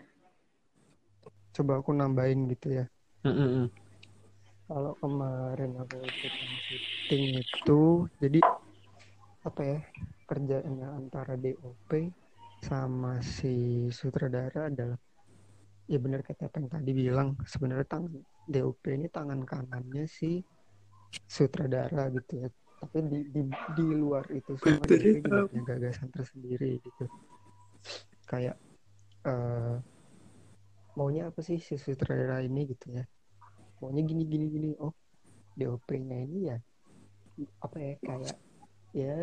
Coba 1.54 1.78
aku 1.78 1.94
nambahin 1.94 2.50
gitu 2.50 2.74
ya. 2.74 2.90
Kalau 4.66 4.94
kemarin 5.02 5.72
aku 5.78 5.98
ikutan 6.02 6.52
syuting 6.66 7.24
itu, 7.42 7.82
jadi 8.22 8.40
apa 9.46 9.62
ya 9.62 9.80
kerjaannya 10.26 10.88
antara 10.90 11.38
DOP 11.38 11.90
sama 12.66 13.22
si 13.22 13.86
sutradara 13.94 14.74
adalah 14.74 14.98
ya 15.86 16.02
benar 16.02 16.26
kata 16.26 16.50
yang 16.50 16.66
tadi 16.66 16.92
bilang 16.98 17.38
sebenarnya 17.46 17.86
tangan 17.86 18.14
DOP 18.50 18.84
ini 18.90 19.06
tangan 19.10 19.46
kanannya 19.46 20.06
si 20.10 20.42
sutradara 21.30 22.10
gitu 22.14 22.46
ya. 22.46 22.50
Tapi 22.82 22.98
di 23.10 23.20
di, 23.30 23.42
di 23.50 23.86
luar 23.94 24.26
itu 24.34 24.54
semua 24.58 24.86
juga 24.86 25.46
punya 25.50 25.62
gagasan 25.66 26.10
tersendiri 26.10 26.82
gitu. 26.82 27.06
Kayak 28.26 28.58
eh, 29.30 29.78
maunya 30.96 31.28
apa 31.30 31.40
sih 31.44 31.60
si 31.60 31.76
sutradara 31.76 32.40
ini 32.44 32.72
gitu 32.72 32.96
ya 32.96 33.04
maunya 33.84 34.02
gini 34.04 34.24
gini 34.24 34.46
gini 34.48 34.70
oh 34.80 34.96
DOP-nya 35.56 36.18
ini 36.24 36.40
ya 36.52 36.58
apa 37.64 37.78
ya 37.80 37.94
kayak 38.00 38.36
ya 38.96 39.16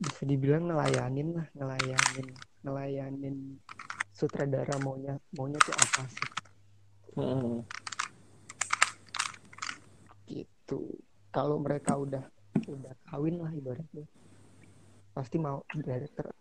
bisa 0.00 0.22
dibilang 0.24 0.72
ngelayanin 0.72 1.36
lah 1.36 1.46
ngelayanin 1.52 2.28
ngelayanin 2.64 3.36
sutradara 4.12 4.76
maunya 4.80 5.20
maunya 5.36 5.60
tuh 5.60 5.76
apa 5.76 6.04
sih 6.08 6.28
Hmm. 7.12 7.60
gitu 10.24 10.80
kalau 11.28 11.60
mereka 11.60 11.92
udah 12.00 12.24
udah 12.64 12.96
kawin 13.12 13.36
lah 13.36 13.52
ibaratnya 13.52 14.08
pasti 15.12 15.36
mau 15.36 15.60
director 15.76 16.32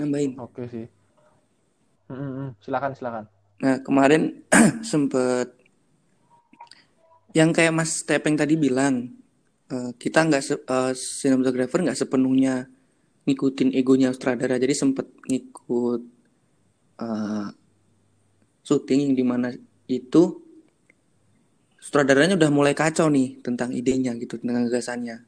nambahin. 0.00 0.40
Oke 0.40 0.64
sih. 0.68 0.86
Hmm, 2.08 2.16
hmm, 2.16 2.32
hmm. 2.36 2.48
Silakan 2.60 2.92
silakan. 2.92 3.24
Nah, 3.64 3.76
kemarin 3.80 4.44
sempet 4.92 5.48
yang 7.34 7.50
kayak 7.50 7.74
Mas 7.74 8.04
Tepeng 8.06 8.38
tadi 8.38 8.54
bilang, 8.54 9.10
eh, 9.72 9.90
kita 9.98 10.26
nggak 10.28 10.42
se 10.42 10.54
eh, 10.60 10.92
cinematographer 10.94 11.82
nggak 11.82 11.98
sepenuhnya 11.98 12.68
ngikutin 13.24 13.72
egonya 13.72 14.12
sutradara, 14.12 14.60
jadi 14.60 14.74
sempet 14.76 15.08
ngikut 15.26 16.02
eh, 17.00 17.48
syuting 18.64 19.00
yang 19.10 19.14
di 19.16 19.24
mana 19.24 19.48
itu 19.88 20.22
sutradaranya 21.80 22.40
udah 22.40 22.50
mulai 22.52 22.72
kacau 22.72 23.12
nih 23.12 23.44
tentang 23.44 23.72
idenya 23.76 24.16
gitu, 24.16 24.40
tentang 24.40 24.64
gagasannya. 24.68 25.20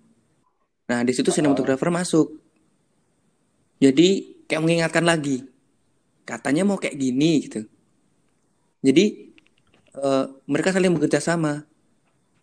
Nah, 0.87 1.01
di 1.03 1.13
situ 1.13 1.29
cinematographer 1.35 1.91
masuk. 1.93 2.39
Jadi 3.77 4.41
kayak 4.49 4.63
mengingatkan 4.65 5.05
lagi, 5.05 5.45
katanya 6.27 6.67
mau 6.67 6.77
kayak 6.77 6.99
gini 6.99 7.47
gitu. 7.47 7.63
Jadi 8.83 9.05
eh, 9.97 10.25
mereka 10.51 10.75
saling 10.75 10.93
bekerja 10.93 11.23
sama. 11.23 11.63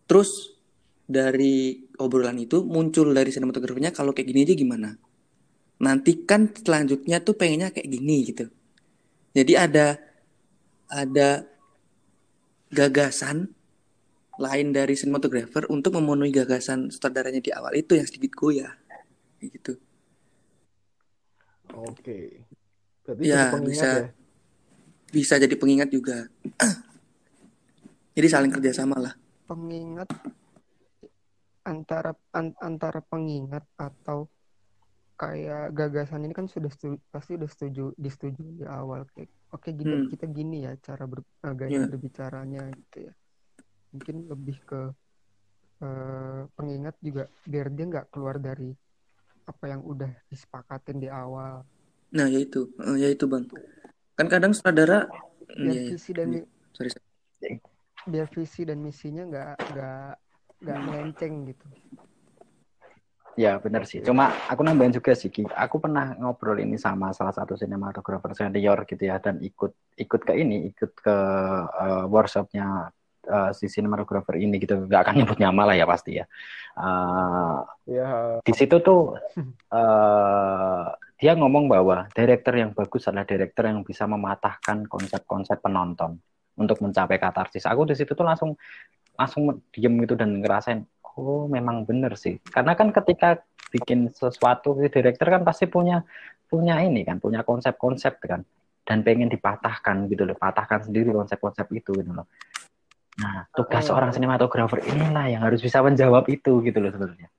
Terus 0.07 0.55
dari 1.03 1.83
obrolan 1.99 2.39
itu 2.39 2.63
muncul 2.63 3.11
dari 3.11 3.29
sinematografernya 3.29 3.91
kalau 3.91 4.15
kayak 4.15 4.27
gini 4.31 4.39
aja 4.47 4.55
gimana? 4.55 4.89
Nanti 5.83 6.23
kan 6.23 6.47
selanjutnya 6.55 7.19
tuh 7.19 7.35
pengennya 7.35 7.75
kayak 7.75 7.89
gini 7.91 8.17
gitu. 8.31 8.47
Jadi 9.35 9.53
ada 9.59 9.99
ada 10.87 11.43
gagasan 12.71 13.51
lain 14.37 14.73
dari 14.73 14.97
sinematografer 14.97 15.69
untuk 15.69 15.93
memenuhi 15.99 16.33
gagasan 16.33 16.89
sutradaranya 16.89 17.41
di 17.43 17.53
awal 17.53 17.77
itu 17.77 17.93
yang 17.93 18.07
sedikit 18.07 18.33
goyah. 18.33 18.73
Gitu. 19.37 19.77
Oke. 21.73 22.42
Berarti 23.03 23.21
Ya, 23.21 23.43
bisa. 23.59 23.87
ya. 23.87 24.07
Bisa 25.13 25.35
jadi 25.37 25.53
pengingat 25.53 25.89
juga. 25.91 26.25
Jadi 28.13 28.27
saling 28.27 28.49
kerjasama 28.49 28.97
lah. 28.97 29.13
pengingat 29.43 30.07
antara 31.63 32.15
an- 32.31 32.55
antara 32.57 33.03
pengingat 33.03 33.67
atau 33.75 34.31
kayak 35.13 35.75
gagasan 35.75 36.23
ini 36.23 36.33
kan 36.33 36.47
sudah 36.47 36.71
setuju, 36.71 36.95
pasti 37.11 37.35
udah 37.35 37.45
setuju 37.45 37.91
disetujui 37.93 38.63
di 38.63 38.65
awal 38.65 39.03
kayak 39.11 39.29
oke 39.51 39.69
gini 39.69 39.93
Hmm. 39.93 40.07
kita 40.09 40.25
gini 40.25 40.63
ya 40.63 40.73
cara 40.79 41.03
ber, 41.05 41.21
eh, 41.21 41.53
gaya 41.53 41.69
Iya. 41.69 41.85
berbicaranya 41.85 42.63
gitu 42.71 42.97
ya 43.07 43.13
mungkin 43.91 44.15
lebih 44.25 44.57
ke 44.63 44.81
eh, 45.79 46.41
pengingat 46.55 46.95
juga 46.97 47.23
biar 47.43 47.67
dia 47.67 47.85
nggak 47.85 48.07
keluar 48.09 48.39
dari 48.39 48.71
apa 49.43 49.65
yang 49.67 49.83
udah 49.83 50.09
disepakatin 50.31 50.97
di 50.97 51.11
awal 51.11 51.67
Nah, 52.13 52.27
ya 52.29 52.39
itu, 52.39 52.69
Eh, 52.77 52.97
ya 53.01 53.09
itu 53.09 53.25
bang. 53.25 53.45
Kan 54.13 54.27
kadang 54.29 54.53
sutradara, 54.53 55.09
biar 55.49 55.73
Iya, 55.73 55.81
iya. 55.81 55.89
visi 55.89 56.11
dan 56.13 56.27
mi- 56.29 56.49
sorry, 56.71 56.89
sorry. 56.93 57.57
biar 58.03 58.27
visi 58.29 58.61
dan 58.67 58.83
misinya 58.83 59.23
nggak 59.23 59.51
nggak 59.71 60.11
nggak 60.63 60.79
melenceng 60.83 61.33
gitu 61.47 61.67
Ya 63.33 63.57
benar 63.57 63.89
sih. 63.89 63.97
Cuma 64.05 64.29
aku 64.45 64.61
nambahin 64.61 64.93
juga 64.93 65.17
sih, 65.17 65.33
Ki. 65.33 65.41
Aku 65.49 65.81
pernah 65.81 66.13
ngobrol 66.21 66.61
ini 66.61 66.77
sama 66.77 67.09
salah 67.17 67.33
satu 67.33 67.57
sinematografer 67.57 68.29
senior 68.37 68.85
gitu 68.85 69.09
ya, 69.09 69.17
dan 69.17 69.41
ikut 69.41 69.73
ikut 69.97 70.21
ke 70.21 70.37
ini, 70.37 70.69
ikut 70.69 70.93
ke 71.01 71.15
eh, 71.65 72.05
workshopnya 72.13 72.93
eh, 73.25 73.49
si 73.57 73.65
sinematografer 73.65 74.37
ini 74.37 74.61
gitu. 74.61 74.85
Gak 74.85 75.09
akan 75.09 75.15
nyebut 75.25 75.41
nama 75.41 75.65
lah 75.65 75.73
ya 75.73 75.89
pasti 75.89 76.21
ya. 76.21 76.25
Eh, 76.77 77.59
Ya. 77.89 78.37
di 78.45 78.53
situ 78.53 78.77
tuh 78.85 79.17
eh, 79.73 80.85
dia 81.23 81.39
ngomong 81.39 81.71
bahwa 81.71 82.11
director 82.11 82.51
yang 82.51 82.75
bagus 82.75 83.07
adalah 83.07 83.23
director 83.23 83.63
yang 83.63 83.79
bisa 83.87 84.03
mematahkan 84.03 84.83
konsep-konsep 84.91 85.63
penonton 85.63 86.19
untuk 86.59 86.83
mencapai 86.83 87.15
katarsis. 87.15 87.63
Aku 87.63 87.87
di 87.87 87.95
situ 87.95 88.11
tuh 88.11 88.27
langsung 88.27 88.59
langsung 89.15 89.63
diem 89.71 90.03
gitu 90.03 90.19
dan 90.19 90.43
ngerasain 90.43 90.83
oh 91.15 91.47
memang 91.47 91.87
bener 91.87 92.19
sih. 92.19 92.43
Karena 92.43 92.75
kan 92.75 92.91
ketika 92.91 93.39
bikin 93.71 94.11
sesuatu 94.11 94.75
si 94.83 94.91
director 94.91 95.31
kan 95.31 95.47
pasti 95.47 95.63
punya 95.63 96.03
punya 96.51 96.83
ini 96.83 97.07
kan 97.07 97.23
punya 97.23 97.47
konsep-konsep 97.47 98.19
kan. 98.19 98.43
Dan 98.83 99.07
pengen 99.07 99.31
dipatahkan 99.31 100.11
gitu 100.11 100.27
loh 100.27 100.35
patahkan 100.35 100.91
sendiri 100.91 101.15
konsep-konsep 101.15 101.71
itu 101.71 102.03
gitu 102.03 102.11
loh. 102.11 102.27
Nah 103.23 103.47
tugas 103.55 103.87
seorang 103.87 104.11
sinematografer 104.11 104.83
inilah 104.91 105.31
yang 105.31 105.47
harus 105.47 105.63
bisa 105.63 105.79
menjawab 105.79 106.27
itu 106.27 106.59
gitu 106.67 106.83
loh 106.83 106.91
sebenarnya. 106.91 107.31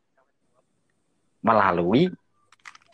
Melalui 1.44 2.08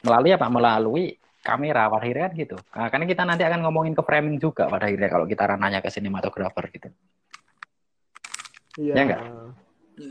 melalui 0.01 0.31
apa 0.33 0.47
melalui 0.49 1.05
kamera 1.41 1.89
pada 1.89 2.05
akhirnya 2.05 2.29
kan 2.29 2.33
gitu 2.37 2.57
nah, 2.77 2.89
karena 2.93 3.05
kita 3.09 3.23
nanti 3.25 3.43
akan 3.49 3.61
ngomongin 3.65 3.93
ke 3.97 4.03
framing 4.05 4.37
juga 4.37 4.69
pada 4.69 4.85
akhirnya 4.89 5.09
kalau 5.09 5.25
kita 5.25 5.43
rananya 5.49 5.81
ke 5.81 5.89
sinematografer 5.89 6.65
gitu 6.73 6.89
Iya. 8.79 8.95
Ya 8.95 9.03
nggak? 9.03 9.21
Ya. 9.99 10.11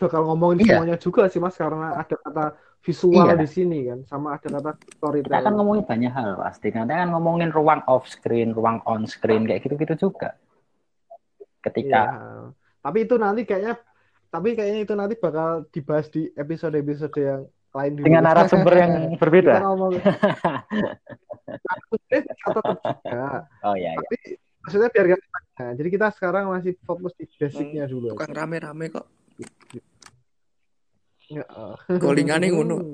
Bakal 0.00 0.20
ngomongin 0.24 0.64
Iya. 0.64 0.80
semuanya 0.80 0.96
juga 1.00 1.28
sih 1.28 1.40
Mas 1.40 1.56
karena 1.56 1.96
ada 1.96 2.14
kata 2.16 2.44
visual 2.80 3.24
Iya. 3.28 3.36
di 3.36 3.48
sini 3.48 3.78
kan 3.88 4.00
sama 4.08 4.36
ada 4.36 4.48
kata 4.48 4.56
Kita 4.58 4.68
akan 4.68 4.92
storytelling. 4.96 5.54
ngomongin 5.56 5.84
banyak 5.84 6.12
hal 6.12 6.30
pasti. 6.40 6.68
Nanti 6.72 6.92
akan 6.96 7.08
ngomongin 7.16 7.50
ruang 7.52 7.80
off 7.88 8.08
screen, 8.08 8.52
ruang 8.56 8.80
on 8.88 9.04
screen 9.04 9.44
kayak 9.44 9.64
gitu-gitu 9.64 10.08
juga. 10.08 10.36
Ketika 11.64 12.00
Iya. 12.04 12.52
Tapi 12.78 12.98
itu 13.04 13.14
nanti 13.20 13.42
kayaknya 13.44 13.76
tapi 14.28 14.52
kayaknya 14.52 14.80
itu 14.84 14.92
nanti 14.92 15.16
bakal 15.16 15.64
dibahas 15.72 16.12
di 16.12 16.28
episode-episode 16.36 17.16
yang 17.16 17.42
lain 17.72 17.92
dulu. 17.96 18.04
dengan 18.08 18.22
narasumber 18.28 18.74
yang 18.76 18.92
Kita 19.12 19.20
berbeda. 19.20 19.52
ngomong 19.64 19.92
tetap 22.08 22.76
juga. 22.80 23.48
Oh 23.64 23.76
iya, 23.76 23.96
iya. 23.96 24.00
Tapi 24.00 24.16
maksudnya 24.64 24.88
biar 24.92 25.04
gak 25.16 25.20
nah, 25.58 25.72
jadi 25.74 25.88
kita 25.88 26.06
sekarang 26.12 26.44
masih 26.52 26.72
fokus 26.84 27.12
di 27.16 27.24
basicnya 27.28 27.88
dulu. 27.88 28.12
Tukang 28.12 28.32
rame-rame 28.36 28.92
kok. 28.92 29.06
Ya, 31.28 31.44
eh. 31.44 31.76
Golingannya 32.00 32.48
ngono. 32.52 32.76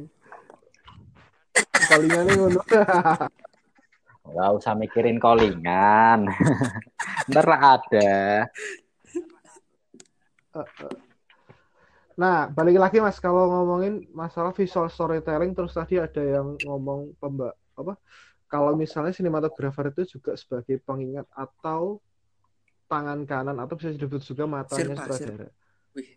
Callingannya 1.91 2.35
ngono. 2.35 2.61
Nggak 4.25 4.51
usah 4.57 4.73
mikirin 4.75 5.21
callingan. 5.21 6.27
Ntar 7.31 7.47
ada. 7.47 8.49
Nah, 12.15 12.47
balik 12.47 12.79
lagi 12.79 13.03
Mas 13.03 13.19
kalau 13.19 13.51
ngomongin 13.51 14.07
masalah 14.15 14.55
visual 14.55 14.87
storytelling 14.87 15.51
terus 15.51 15.75
tadi 15.75 15.99
ada 15.99 16.23
yang 16.23 16.55
ngomong 16.63 17.11
pemba 17.19 17.51
apa? 17.75 17.99
Kalau 18.47 18.79
misalnya 18.79 19.11
sinematografer 19.11 19.91
itu 19.91 20.19
juga 20.19 20.39
sebagai 20.39 20.79
pengingat 20.87 21.27
atau 21.35 21.99
tangan 22.87 23.27
kanan 23.27 23.59
atau 23.59 23.75
bisa 23.75 23.91
disebut 23.91 24.23
juga 24.23 24.47
matanya 24.47 24.95
Sirpa, 24.95 25.19
sutradara. 25.19 25.49
Wih. 25.99 26.09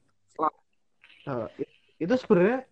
Nah, 1.25 1.49
i- 1.57 1.71
itu 1.97 2.13
sebenarnya 2.13 2.69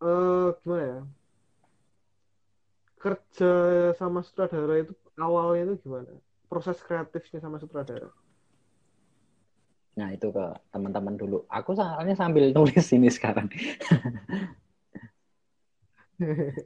eh 0.00 0.48
gimana 0.62 0.82
ya? 0.92 0.98
Kerja 2.96 3.52
sama 4.00 4.24
sutradara 4.24 4.80
itu 4.80 4.92
awalnya 5.20 5.62
itu 5.68 5.84
gimana? 5.84 6.08
Proses 6.48 6.80
kreatifnya 6.80 7.38
sama 7.44 7.60
sutradara. 7.60 8.08
Nah, 9.94 10.10
itu 10.10 10.26
ke 10.34 10.44
teman-teman 10.74 11.14
dulu. 11.14 11.46
Aku 11.46 11.78
soalnya 11.78 12.18
sambil 12.18 12.50
nulis 12.50 12.86
ini 12.90 13.06
sekarang. 13.06 13.46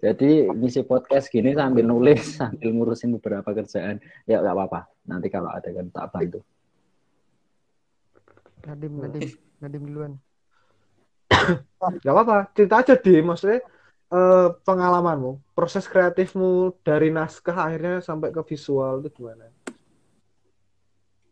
Jadi 0.05 0.45
ngisi 0.53 0.85
podcast 0.85 1.33
gini 1.33 1.57
sambil 1.57 1.85
nulis, 1.85 2.37
sambil 2.41 2.69
ngurusin 2.73 3.17
beberapa 3.17 3.49
kerjaan. 3.53 4.01
Ya 4.29 4.41
nggak 4.41 4.57
apa-apa. 4.57 4.81
Nanti 5.09 5.29
kalau 5.33 5.49
ada 5.53 5.69
kan 5.73 5.89
tak 5.93 6.09
bantu. 6.13 6.41
Nadim, 8.69 8.93
Nadim, 9.01 9.23
Nadim 9.65 9.83
duluan. 9.89 10.13
Gak 12.05 12.13
apa-apa, 12.13 12.51
cerita 12.53 12.83
aja 12.83 12.95
deh, 12.99 13.21
maksudnya 13.25 13.65
eh, 14.13 14.49
pengalamanmu, 14.67 15.41
proses 15.57 15.87
kreatifmu 15.89 16.77
dari 16.85 17.09
naskah 17.09 17.55
akhirnya 17.55 18.05
sampai 18.05 18.29
ke 18.35 18.43
visual 18.45 19.01
itu 19.01 19.09
gimana? 19.23 19.49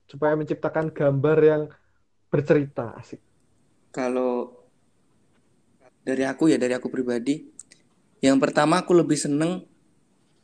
Supaya 0.06 0.38
menciptakan 0.38 0.94
gambar 0.94 1.38
yang 1.42 1.62
bercerita, 2.36 2.92
asik. 3.00 3.20
Kalau 3.90 4.52
dari 6.04 6.22
aku 6.22 6.52
ya 6.52 6.60
dari 6.60 6.76
aku 6.76 6.92
pribadi, 6.92 7.40
yang 8.20 8.36
pertama 8.38 8.84
aku 8.84 8.92
lebih 8.94 9.18
seneng 9.18 9.64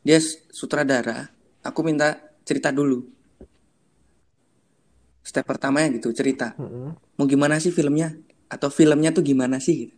dia 0.03 0.19
sutradara, 0.51 1.31
aku 1.63 1.79
minta 1.85 2.19
cerita 2.43 2.73
dulu. 2.75 3.07
Step 5.23 5.47
pertamanya 5.47 5.87
gitu 5.95 6.11
cerita. 6.11 6.51
Mm-mm. 6.59 7.15
Mau 7.15 7.25
gimana 7.29 7.55
sih 7.63 7.71
filmnya? 7.71 8.11
Atau 8.51 8.67
filmnya 8.67 9.15
tuh 9.15 9.23
gimana 9.23 9.63
sih? 9.63 9.87
Gitu. 9.87 9.95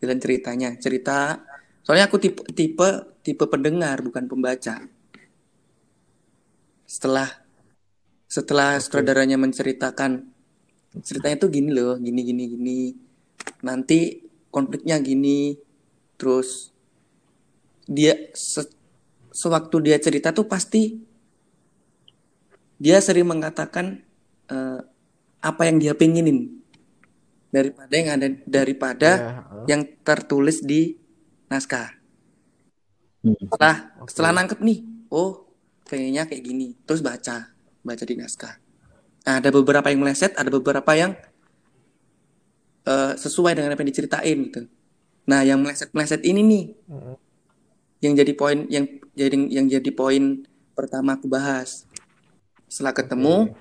Jalan 0.00 0.18
ceritanya, 0.18 0.72
cerita. 0.80 1.44
Soalnya 1.84 2.08
aku 2.08 2.16
tipe 2.16 2.40
tipe 2.56 3.20
tipe 3.20 3.44
pendengar 3.44 4.00
bukan 4.00 4.24
pembaca. 4.24 4.80
Setelah 6.88 7.28
setelah 8.32 8.80
Oke. 8.80 8.88
sutradaranya 8.88 9.36
menceritakan 9.36 10.31
ceritanya 11.00 11.36
tuh 11.40 11.48
gini 11.48 11.72
loh, 11.72 11.96
gini 11.96 12.20
gini 12.20 12.44
gini. 12.52 12.80
Nanti 13.64 14.20
konfliknya 14.52 15.00
gini. 15.00 15.56
Terus 16.20 16.70
dia 17.88 18.14
se- 18.36 18.76
sewaktu 19.32 19.76
dia 19.90 19.96
cerita 19.98 20.30
tuh 20.30 20.44
pasti 20.46 21.00
dia 22.82 22.98
sering 23.00 23.26
mengatakan 23.26 24.02
eh, 24.52 24.80
apa 25.42 25.62
yang 25.66 25.82
dia 25.82 25.94
pengenin 25.98 26.62
daripada 27.50 27.92
yang 27.92 28.08
ada 28.16 28.28
daripada 28.46 29.10
Ya, 29.12 29.28
eh. 29.42 29.64
yang 29.68 29.82
tertulis 30.06 30.62
di 30.62 30.96
naskah. 31.50 31.98
Hmm. 33.22 33.36
Setelah 33.38 33.76
Oke. 34.00 34.08
setelah 34.10 34.30
nangkep 34.34 34.58
nih, 34.62 34.78
oh 35.12 35.46
pengennya 35.86 36.24
kayak 36.24 36.42
gini, 36.42 36.74
terus 36.88 37.04
baca, 37.04 37.52
baca 37.84 38.04
di 38.06 38.14
naskah. 38.16 38.61
Nah, 39.22 39.38
ada 39.38 39.48
beberapa 39.54 39.86
yang 39.86 40.02
meleset, 40.02 40.34
ada 40.34 40.50
beberapa 40.50 40.90
yang 40.98 41.14
eh, 42.86 43.12
sesuai 43.14 43.54
dengan 43.54 43.74
apa 43.74 43.80
yang 43.86 43.90
diceritain 43.90 44.38
gitu. 44.50 44.62
Nah, 45.30 45.46
yang 45.46 45.62
meleset-meleset 45.62 46.26
ini 46.26 46.40
nih, 46.42 46.64
Mm-mm. 46.90 47.14
yang 48.02 48.12
jadi 48.18 48.32
poin 48.34 48.66
yang 48.66 48.90
jadi 49.14 49.36
yang 49.46 49.66
jadi 49.70 49.90
poin 49.94 50.42
pertama 50.74 51.14
aku 51.14 51.30
bahas. 51.30 51.86
Setelah 52.66 52.90
ketemu, 52.96 53.54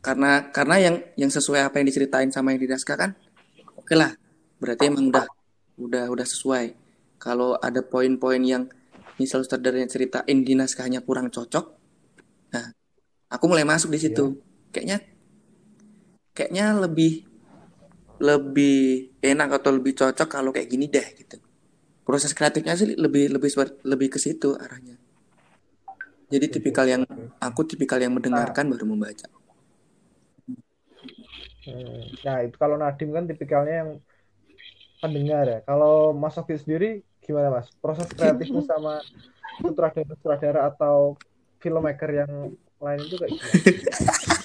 karena 0.00 0.48
karena 0.48 0.76
yang 0.80 0.96
yang 1.20 1.28
sesuai 1.28 1.68
apa 1.68 1.76
yang 1.82 1.86
diceritain 1.92 2.32
sama 2.32 2.56
yang 2.56 2.64
di 2.64 2.70
naskah 2.72 2.96
kan, 2.96 3.10
oke 3.76 3.92
lah, 3.92 4.16
berarti 4.56 4.88
emang 4.88 5.12
udah 5.12 5.26
udah 5.76 6.04
udah 6.08 6.26
sesuai. 6.26 6.72
Kalau 7.20 7.60
ada 7.60 7.84
poin-poin 7.84 8.40
yang 8.40 8.64
misal 9.20 9.44
sutradaranya 9.44 9.92
ceritain 9.92 10.38
di 10.40 10.56
naskahnya 10.56 11.04
kurang 11.04 11.28
cocok, 11.28 11.66
nah 12.56 12.72
aku 13.28 13.44
mulai 13.44 13.68
masuk 13.68 13.92
di 13.92 14.00
situ. 14.00 14.40
Kayaknya 14.72 14.98
kayaknya 16.32 16.66
lebih 16.80 17.28
lebih 18.22 19.12
enak 19.20 19.60
atau 19.60 19.70
lebih 19.74 19.92
cocok 19.98 20.28
kalau 20.30 20.50
kayak 20.54 20.70
gini 20.70 20.88
deh 20.88 21.04
gitu. 21.18 21.36
Proses 22.02 22.32
kreatifnya 22.34 22.74
sih 22.74 22.94
lebih 22.96 23.30
lebih 23.36 23.50
lebih 23.84 24.08
ke 24.14 24.18
situ 24.18 24.54
arahnya. 24.56 24.96
Jadi 26.32 26.46
tipikal 26.48 26.88
yang 26.88 27.02
aku 27.36 27.68
tipikal 27.68 28.00
yang 28.00 28.16
mendengarkan 28.16 28.72
baru 28.72 28.88
membaca. 28.88 29.28
Hmm. 31.68 32.08
Nah, 32.24 32.42
itu 32.42 32.56
kalau 32.56 32.80
Nadim 32.80 33.12
kan 33.12 33.28
tipikalnya 33.28 33.74
yang 33.84 33.90
pendengar 35.02 35.44
ya. 35.44 35.58
Kalau 35.66 36.16
Mas 36.16 36.32
Sofi 36.32 36.56
sendiri 36.56 37.02
gimana 37.20 37.52
Mas? 37.52 37.68
Proses 37.82 38.08
kreatifnya 38.10 38.64
sama 38.72 39.02
sutradara-sutradara 39.60 40.72
atau 40.72 41.18
filmmaker 41.60 42.10
yang 42.24 42.32
lain 42.80 43.00
itu 43.02 43.16
kayak 43.20 43.30
gimana? 43.34 43.60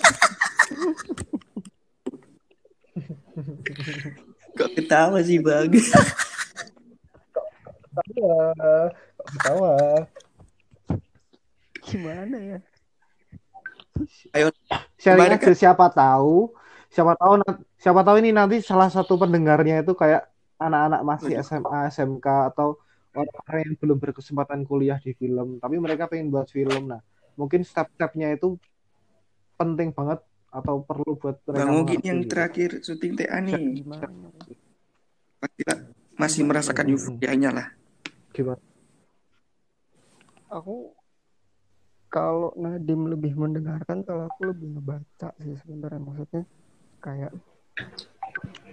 Kok 4.57 4.69
ketawa 4.73 5.21
sih 5.21 5.37
bang? 5.37 5.69
Ketawa, 7.93 8.53
kok 9.13 9.27
ketawa. 9.29 9.73
Gimana 11.85 12.37
ya? 12.37 12.59
Sharing 14.97 15.33
Kemarin 15.33 15.41
aja 15.41 15.53
siapa 15.57 15.89
tahu, 15.89 16.53
siapa 16.93 17.13
tahu 17.17 17.41
siapa 17.77 18.01
tahu 18.05 18.15
ini 18.21 18.29
nanti 18.29 18.61
salah 18.61 18.89
satu 18.93 19.17
pendengarnya 19.17 19.81
itu 19.81 19.93
kayak 19.97 20.29
anak-anak 20.57 21.01
masih 21.05 21.33
SMA, 21.41 21.89
SMK 21.93 22.53
atau 22.53 22.77
orang-orang 23.13 23.61
yang 23.65 23.75
belum 23.81 23.97
berkesempatan 23.97 24.61
kuliah 24.65 25.01
di 25.01 25.13
film, 25.17 25.57
tapi 25.57 25.81
mereka 25.81 26.05
pengen 26.05 26.29
buat 26.29 26.49
film. 26.49 26.93
Nah, 26.93 27.01
mungkin 27.33 27.65
step-stepnya 27.65 28.37
itu 28.37 28.57
penting 29.57 29.89
banget 29.89 30.21
atau 30.57 30.81
perlu 30.81 31.13
buat 31.21 31.37
mereka 31.45 31.61
Bang 31.61 31.69
Mungkin 31.77 31.99
yang 32.01 32.19
gitu. 32.25 32.31
terakhir 32.33 32.69
syuting 32.81 33.13
TA 33.13 33.37
nih 33.41 33.85
Gimana? 33.85 34.09
pasti 35.37 35.61
masih 36.17 36.41
merasakan 36.49 36.85
euforianya 36.97 37.49
lah. 37.53 37.67
Gimana? 38.33 38.61
Aku 40.49 40.97
kalau 42.07 42.55
Nadim 42.57 43.05
lebih 43.11 43.35
mendengarkan, 43.37 44.01
kalau 44.01 44.25
aku 44.25 44.49
lebih 44.49 44.73
ngebaca 44.73 45.29
sih 45.43 45.53
sebenarnya. 45.61 46.01
Maksudnya 46.01 46.43
kayak 47.03 47.31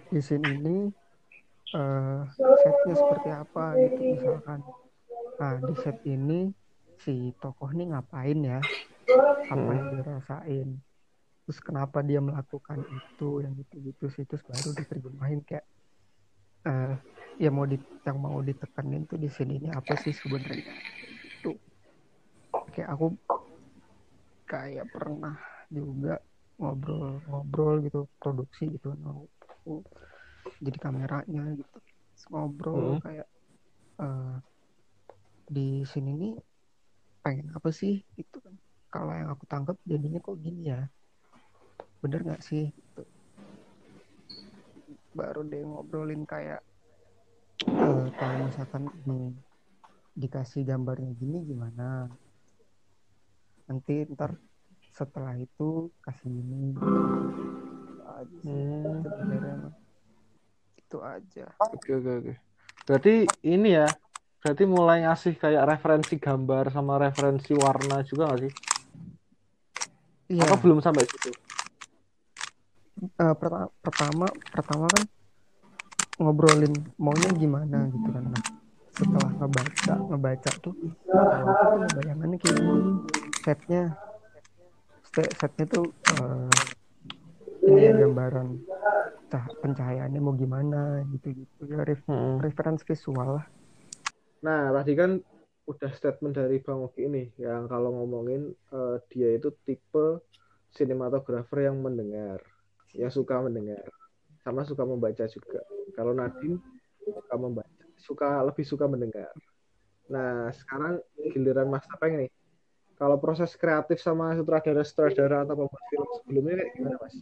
di 0.09 0.21
scene 0.23 0.47
ini 0.49 0.77
eh 1.75 2.21
setnya 2.33 2.95
seperti 2.95 3.29
apa 3.35 3.65
gitu 3.77 4.01
misalkan. 4.17 4.61
Nah 5.37 5.55
di 5.61 5.75
set 5.83 5.99
ini 6.07 6.49
si 7.03 7.35
tokoh 7.43 7.69
ini 7.75 7.93
ngapain 7.93 8.39
ya? 8.41 8.61
Apa 9.51 9.71
yang 9.75 9.89
dirasain? 10.01 10.69
Terus 11.45 11.59
kenapa 11.61 12.01
dia 12.01 12.21
melakukan 12.25 12.81
itu? 12.89 13.45
Yang 13.45 13.53
gitu-gitu 13.65 14.05
sih 14.15 14.25
terus 14.29 14.45
baru 14.49 14.73
diterjemahin 14.73 15.41
kayak 15.45 15.67
eh 16.65 16.97
ya 17.37 17.53
mau 17.53 17.69
di 17.69 17.77
yang 18.09 18.19
mau 18.21 18.41
ditekanin 18.41 19.05
tuh 19.05 19.21
di 19.21 19.29
sini 19.29 19.61
ini 19.61 19.69
apa 19.69 19.93
sih 20.01 20.13
sebenarnya? 20.13 20.65
Tuh 21.45 21.57
kayak 22.73 22.89
aku 22.97 23.07
kayak 24.45 24.87
pernah 24.93 25.37
juga 25.73 26.21
ngobrol 26.61 27.21
ngobrol 27.29 27.75
gitu 27.83 28.07
produksi 28.21 28.71
gitu 28.71 28.95
mau 29.01 29.27
mau 29.67 29.81
jadi 30.61 30.79
kameranya 30.79 31.43
gitu 31.59 31.77
Terus 31.81 32.25
ngobrol 32.31 32.97
Hmm. 32.97 33.03
kayak 33.03 33.27
eh, 34.01 34.37
di 35.45 35.85
sini 35.85 36.11
nih 36.17 36.35
pengen 37.25 37.53
apa 37.57 37.69
sih 37.73 38.05
gitu 38.17 38.37
kan 38.45 38.55
kalau 38.93 39.13
yang 39.13 39.29
aku 39.33 39.45
tangkap 39.49 39.77
jadinya 39.85 40.21
kok 40.21 40.37
gini 40.41 40.71
ya 40.73 40.89
bener 42.05 42.21
nggak 42.21 42.45
sih 42.45 42.69
Gitu. 42.69 43.03
baru 45.17 45.41
deh 45.49 45.65
ngobrolin 45.65 46.29
kayak 46.29 46.61
eh, 47.65 48.07
kalau 48.21 48.37
misalkan 48.45 48.85
ini 48.85 49.33
dikasih 50.13 50.63
gambarnya 50.63 51.11
gini 51.17 51.43
gimana 51.43 52.07
nanti 53.65 54.05
ntar 54.13 54.37
setelah 54.93 55.35
itu 55.35 55.89
kasih 55.99 56.31
ini 56.31 56.77
Itu 56.77 58.03
aja 58.05 58.29
sih 58.45 58.53
Hmm. 58.53 59.01
sebenarnya 59.01 59.57
itu 60.77 60.99
aja 61.01 61.47
Oke 61.65 61.91
oke 61.97 62.11
oke. 62.21 62.33
Berarti 62.85 63.15
ini 63.43 63.73
ya, 63.73 63.89
berarti 64.39 64.65
mulai 64.69 65.03
ngasih 65.03 65.41
kayak 65.41 65.65
referensi 65.65 66.21
gambar 66.21 66.69
sama 66.69 67.01
referensi 67.01 67.57
warna 67.57 68.05
juga 68.05 68.29
nggak 68.29 68.41
sih? 68.45 68.53
iya 70.29 70.45
Apa 70.45 70.61
belum 70.61 70.85
sampai 70.85 71.09
situ? 71.09 71.33
Eh, 73.23 73.35
perta- 73.39 73.71
pertama 73.85 74.27
pertama 74.51 74.87
kan 74.95 75.03
ngobrolin 76.19 76.75
maunya 76.99 77.31
gimana 77.35 77.91
gitu 77.91 78.09
kan. 78.15 78.25
Nah 78.35 78.43
setelah 78.95 79.31
ngebaca 79.43 79.95
ngebaca 80.11 80.51
tuh 80.63 80.75
kalau 81.11 81.47
aku 81.51 81.75
tuh 81.83 81.91
bayangannya 81.99 82.37
kayak 82.39 82.55
gini 82.55 82.75
setnya 83.43 83.83
set- 85.11 85.35
setnya 85.35 85.65
tuh 85.67 85.85
eh, 86.07 86.55
ini 87.67 87.81
gambaran 87.99 88.49
cah- 89.33 89.51
pencahayaannya 89.63 90.21
mau 90.23 90.35
gimana 90.39 91.03
gitu 91.11 91.35
gitu. 91.35 91.61
Ya 91.67 91.83
ref- 91.83 92.07
Hmm. 92.07 92.39
reference 92.39 92.87
visual 92.87 93.41
lah. 93.41 93.47
Nah, 94.45 94.71
tadi 94.77 94.93
kan 94.95 95.11
udah 95.65 95.91
statement 95.97 96.37
dari 96.37 96.61
Bang 96.61 96.85
Oki 96.85 97.09
ini 97.09 97.33
yang 97.41 97.65
kalau 97.67 97.91
ngomongin 97.97 98.53
eh, 98.53 98.97
dia 99.11 99.29
itu 99.35 99.49
tipe 99.65 100.21
sinematografer 100.71 101.67
yang 101.73 101.81
mendengar, 101.81 102.43
yang 102.95 103.11
suka 103.11 103.43
mendengar, 103.43 103.85
sama 104.43 104.63
suka 104.63 104.87
membaca 104.87 105.25
juga. 105.27 105.61
Kalau 105.95 106.15
Nadine 106.15 106.59
suka 107.03 107.35
membaca, 107.37 107.85
suka 107.99 108.29
lebih 108.47 108.65
suka 108.65 108.87
mendengar. 108.87 109.31
Nah, 110.09 110.53
sekarang 110.53 111.01
giliran 111.33 111.69
Mas 111.69 111.85
Tepeng 111.89 112.25
nih. 112.25 112.31
Kalau 112.95 113.19
proses 113.19 113.59
kreatif 113.59 113.99
sama 113.99 114.39
sutradara-sutradara 114.39 115.43
atau 115.43 115.67
pembuat 115.67 115.85
film 115.91 116.09
sebelumnya 116.23 116.55
kayak 116.63 116.71
gimana, 116.79 116.97
Mas? 117.03 117.15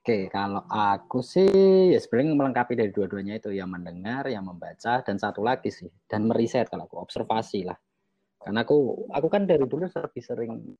Oke, 0.00 0.32
kalau 0.32 0.64
aku 0.72 1.20
sih 1.20 1.52
ya 1.92 2.00
sebenarnya 2.00 2.32
melengkapi 2.32 2.72
dari 2.80 2.88
dua-duanya 2.88 3.36
itu 3.36 3.52
yang 3.52 3.68
mendengar, 3.68 4.24
yang 4.32 4.48
membaca, 4.48 5.04
dan 5.04 5.20
satu 5.20 5.44
lagi 5.44 5.68
sih 5.68 5.92
dan 6.08 6.24
meriset 6.24 6.72
kalau 6.72 6.88
aku 6.88 6.96
observasi 6.96 7.68
lah. 7.68 7.76
Karena 8.40 8.64
aku 8.64 9.04
aku 9.12 9.28
kan 9.28 9.44
dari 9.44 9.60
dulu 9.60 9.84
lebih 9.84 10.22
sering 10.24 10.72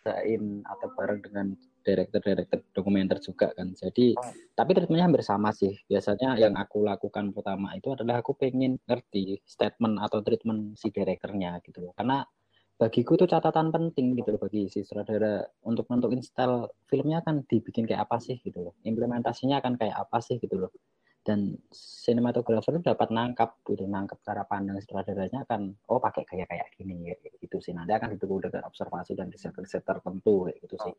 kerjain 0.00 0.64
atau 0.64 0.88
bareng 0.96 1.20
dengan 1.20 1.46
director-director 1.84 2.64
dokumenter 2.72 3.20
juga 3.20 3.52
kan. 3.52 3.76
Jadi 3.76 4.16
tapi 4.56 4.70
treatmentnya 4.72 5.06
hampir 5.12 5.20
sama 5.20 5.52
sih. 5.52 5.76
Biasanya 5.84 6.40
yang 6.40 6.56
aku 6.56 6.80
lakukan 6.88 7.36
pertama 7.36 7.76
itu 7.76 7.92
adalah 7.92 8.24
aku 8.24 8.32
pengen 8.32 8.80
ngerti 8.88 9.44
statement 9.44 10.00
atau 10.00 10.24
treatment 10.24 10.80
si 10.80 10.88
direkturnya 10.88 11.60
gitu 11.60 11.84
loh. 11.84 11.92
Karena 11.92 12.24
bagiku 12.80 13.12
itu 13.20 13.28
catatan 13.28 13.68
penting 13.68 14.16
gitu 14.16 14.32
loh 14.32 14.40
bagi 14.40 14.72
si 14.72 14.80
sutradara 14.80 15.44
untuk 15.68 15.84
nentuin 15.92 16.24
style 16.24 16.72
filmnya 16.88 17.20
kan 17.20 17.44
dibikin 17.44 17.84
kayak 17.84 18.08
apa 18.08 18.16
sih 18.24 18.40
gitu 18.40 18.56
loh 18.56 18.74
implementasinya 18.88 19.60
akan 19.60 19.76
kayak 19.76 20.00
apa 20.00 20.16
sih 20.24 20.40
gitu 20.40 20.56
loh 20.56 20.72
dan 21.20 21.52
sinematografer 21.70 22.80
itu 22.80 22.80
dapat 22.80 23.12
nangkap 23.12 23.60
gitu 23.68 23.84
nangkap 23.84 24.24
cara 24.24 24.40
pandang 24.48 24.80
sutradaranya 24.80 25.44
akan 25.44 25.76
oh 25.92 26.00
pakai 26.00 26.24
kayak 26.24 26.48
kayak 26.48 26.68
gini 26.72 27.12
kayak 27.12 27.36
gitu 27.44 27.60
sih. 27.60 27.76
Nanti 27.76 27.92
akan 27.92 28.16
didukung 28.16 28.40
dengan 28.40 28.64
observasi 28.64 29.12
dan 29.12 29.28
riset-riset 29.28 29.84
tertentu 29.84 30.48
kayak 30.48 30.58
gitu 30.64 30.76
sih. 30.80 30.94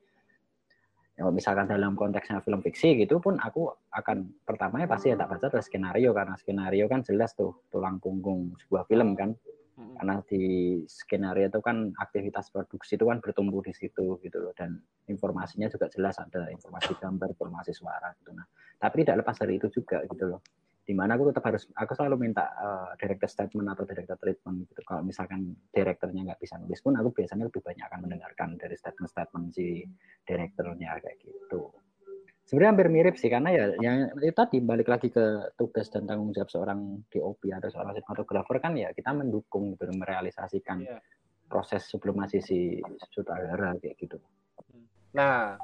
Ya, 1.18 1.28
misalkan 1.28 1.68
dalam 1.68 1.98
konteksnya 1.98 2.40
film 2.46 2.62
fiksi 2.62 3.02
gitu 3.02 3.18
pun 3.18 3.42
aku 3.42 3.74
akan 3.94 4.32
pertamanya 4.46 4.88
pasti 4.88 5.12
ya 5.12 5.18
tak 5.18 5.30
baca 5.30 5.46
adalah 5.50 5.66
skenario 5.66 6.10
karena 6.16 6.36
skenario 6.38 6.86
kan 6.88 7.02
jelas 7.02 7.34
tuh 7.34 7.66
tulang 7.74 7.98
punggung 7.98 8.54
sebuah 8.66 8.86
film 8.86 9.18
kan. 9.18 9.34
Karena 9.82 10.22
di 10.30 10.78
skenario 10.86 11.50
itu 11.50 11.58
kan 11.58 11.90
aktivitas 11.98 12.54
produksi 12.54 13.02
itu 13.02 13.10
kan 13.10 13.18
bertumbuh 13.18 13.66
di 13.66 13.74
situ 13.74 14.22
gitu 14.22 14.38
loh. 14.38 14.54
Dan 14.54 14.78
informasinya 15.10 15.66
juga 15.66 15.90
jelas 15.90 16.22
ada 16.22 16.46
informasi 16.54 16.94
gambar 17.02 17.34
informasi 17.34 17.74
suara 17.74 18.14
gitu. 18.22 18.30
Nah 18.38 18.46
tapi 18.82 19.06
tidak 19.06 19.22
lepas 19.22 19.38
dari 19.38 19.62
itu 19.62 19.70
juga 19.70 20.02
gitu 20.10 20.26
loh 20.34 20.42
di 20.82 20.98
mana 20.98 21.14
aku 21.14 21.30
tetap 21.30 21.46
harus 21.46 21.70
aku 21.78 21.94
selalu 21.94 22.26
minta 22.26 22.50
uh, 22.58 22.92
director 22.98 23.30
statement 23.30 23.70
atau 23.70 23.86
director 23.86 24.18
treatment 24.18 24.66
gitu 24.66 24.82
kalau 24.82 25.06
misalkan 25.06 25.54
direkturnya 25.70 26.34
nggak 26.34 26.42
bisa 26.42 26.58
nulis 26.58 26.82
pun 26.82 26.98
aku 26.98 27.14
biasanya 27.14 27.48
lebih 27.48 27.62
banyak 27.62 27.86
akan 27.86 28.00
mendengarkan 28.10 28.50
dari 28.58 28.74
statement-statement 28.74 29.54
si 29.54 29.86
direkturnya 30.26 30.98
kayak 30.98 31.22
gitu 31.22 31.70
sebenarnya 32.50 32.72
hampir 32.74 32.90
mirip 32.90 33.16
sih 33.16 33.30
karena 33.30 33.50
ya 33.54 33.66
yang 33.78 34.12
itu 34.18 34.34
tadi 34.34 34.58
balik 34.60 34.90
lagi 34.90 35.14
ke 35.14 35.54
tugas 35.56 35.88
dan 35.94 36.10
tanggung 36.10 36.34
jawab 36.34 36.50
seorang 36.50 37.06
DOP 37.08 37.48
atau 37.54 37.70
seorang 37.70 37.96
sinematografer 37.96 38.58
kan 38.60 38.74
ya 38.76 38.90
kita 38.92 39.14
mendukung 39.14 39.78
gitu 39.78 39.94
merealisasikan 39.96 40.84
Iya. 40.84 40.98
proses 41.48 41.88
sublumasi 41.88 42.40
si 42.40 42.80
sutradara 43.12 43.76
kayak 43.76 43.96
gitu. 44.00 44.16
Nah, 45.12 45.60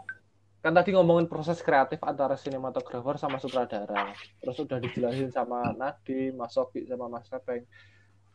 kan 0.67 0.75
tadi 0.75 0.91
ngomongin 0.91 1.31
proses 1.31 1.63
kreatif 1.63 1.95
antara 2.03 2.35
sinematografer 2.35 3.15
sama 3.15 3.39
sutradara. 3.39 4.11
Terus 4.43 4.59
udah 4.59 4.83
dijelasin 4.83 5.31
sama 5.31 5.71
Nadi, 5.71 6.35
Mas 6.35 6.51
Soki, 6.51 6.83
sama 6.83 7.07
Mas 7.07 7.31
Tepeng. 7.31 7.63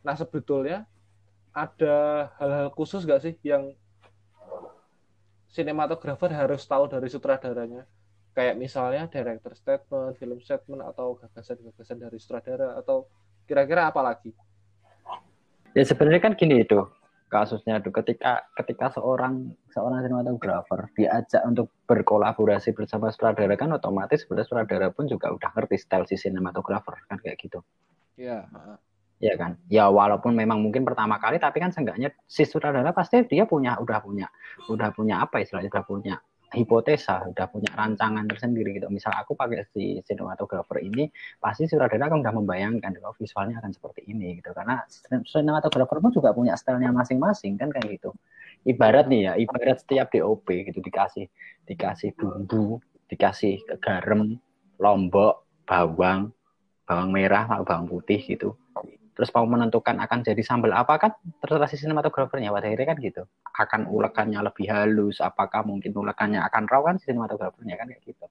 Nah, 0.00 0.16
sebetulnya 0.16 0.88
ada 1.52 2.32
hal-hal 2.40 2.72
khusus 2.72 3.04
gak 3.04 3.20
sih 3.20 3.36
yang 3.44 3.76
sinematografer 5.52 6.32
harus 6.32 6.64
tahu 6.64 6.88
dari 6.88 7.12
sutradaranya? 7.12 7.84
Kayak 8.32 8.56
misalnya 8.56 9.04
director 9.12 9.52
statement, 9.52 10.16
film 10.16 10.40
statement, 10.40 10.80
atau 10.88 11.20
gagasan-gagasan 11.20 12.00
dari 12.00 12.16
sutradara, 12.16 12.80
atau 12.80 13.12
kira-kira 13.44 13.92
apa 13.92 14.00
lagi? 14.00 14.32
Ya 15.76 15.84
sebenarnya 15.84 16.24
kan 16.24 16.32
gini 16.32 16.64
itu 16.64 16.80
kasusnya 17.32 17.80
itu 17.80 17.88
ketika 17.88 18.44
ketika 18.60 18.92
seorang 18.92 19.56
seorang 19.72 20.04
sinematografer 20.04 20.92
diajak 20.92 21.40
untuk 21.48 21.72
berkolaborasi 21.88 22.76
bersama 22.76 23.08
sutradara 23.08 23.56
kan 23.56 23.72
otomatis 23.72 24.28
sebenarnya 24.28 24.46
sutradara 24.52 24.86
pun 24.92 25.08
juga 25.08 25.32
udah 25.32 25.50
ngerti 25.56 25.80
style 25.80 26.04
si 26.04 26.20
sinematografer 26.20 27.00
kan 27.08 27.16
kayak 27.24 27.40
gitu. 27.40 27.64
Ya, 28.20 28.44
ya 29.16 29.34
kan? 29.40 29.56
Ya 29.72 29.88
walaupun 29.88 30.36
memang 30.36 30.60
mungkin 30.60 30.84
pertama 30.84 31.16
kali 31.16 31.40
tapi 31.40 31.64
kan 31.64 31.72
seenggaknya 31.72 32.12
si 32.28 32.44
sutradara 32.44 32.92
pasti 32.92 33.24
dia 33.24 33.48
punya 33.48 33.80
udah 33.80 33.98
punya 34.04 34.28
udah 34.68 34.92
punya 34.92 35.24
apa 35.24 35.40
istilahnya 35.40 35.72
udah 35.72 35.84
punya 35.88 36.14
hipotesa 36.52 37.24
udah 37.32 37.46
punya 37.48 37.72
rancangan 37.72 38.28
tersendiri 38.28 38.76
gitu. 38.76 38.92
Misal 38.92 39.16
aku 39.16 39.32
pakai 39.32 39.64
si 39.72 39.98
sinematografer 40.04 40.84
ini 40.84 41.08
pasti 41.40 41.64
sutradara 41.66 42.12
kan 42.12 42.20
udah 42.20 42.34
membayangkan 42.36 42.92
oh 43.02 43.16
visualnya 43.16 43.58
akan 43.58 43.72
seperti 43.72 44.06
ini 44.08 44.38
gitu. 44.38 44.52
Karena 44.52 44.84
sinematografer 45.24 45.98
pun 45.98 46.12
juga 46.12 46.30
punya 46.36 46.54
stylenya 46.54 46.92
masing-masing 46.92 47.56
kan 47.56 47.72
kayak 47.72 47.98
gitu. 47.98 48.12
Ibarat 48.62 49.10
nih 49.10 49.20
ya 49.26 49.32
ibarat 49.40 49.82
setiap 49.82 50.12
DOP 50.12 50.46
gitu 50.70 50.78
dikasih 50.78 51.26
dikasih 51.66 52.14
bumbu 52.14 52.78
dikasih 53.10 53.58
garam 53.82 54.38
lombok 54.78 55.44
bawang 55.66 56.30
bawang 56.86 57.10
merah 57.10 57.48
bawang 57.64 57.90
putih 57.90 58.22
gitu 58.22 58.54
terus 59.12 59.28
mau 59.36 59.44
menentukan 59.44 60.00
akan 60.00 60.24
jadi 60.24 60.40
sambal 60.40 60.72
apa 60.72 60.96
kan 60.96 61.12
terserah 61.44 61.68
si 61.68 61.76
sinematografernya. 61.76 62.48
Pada 62.48 62.66
akhirnya 62.68 62.88
kan 62.92 62.98
gitu 63.00 63.22
akan 63.52 63.80
ulekannya 63.92 64.40
lebih 64.40 64.66
halus 64.72 65.20
apakah 65.20 65.64
mungkin 65.64 65.92
ulekannya 65.92 66.40
akan 66.40 66.64
raw 66.68 66.80
kan 66.84 66.96
si 66.96 67.12
sinematografernya 67.12 67.76
kan 67.76 67.86
kayak 67.92 68.02
gitu. 68.08 68.24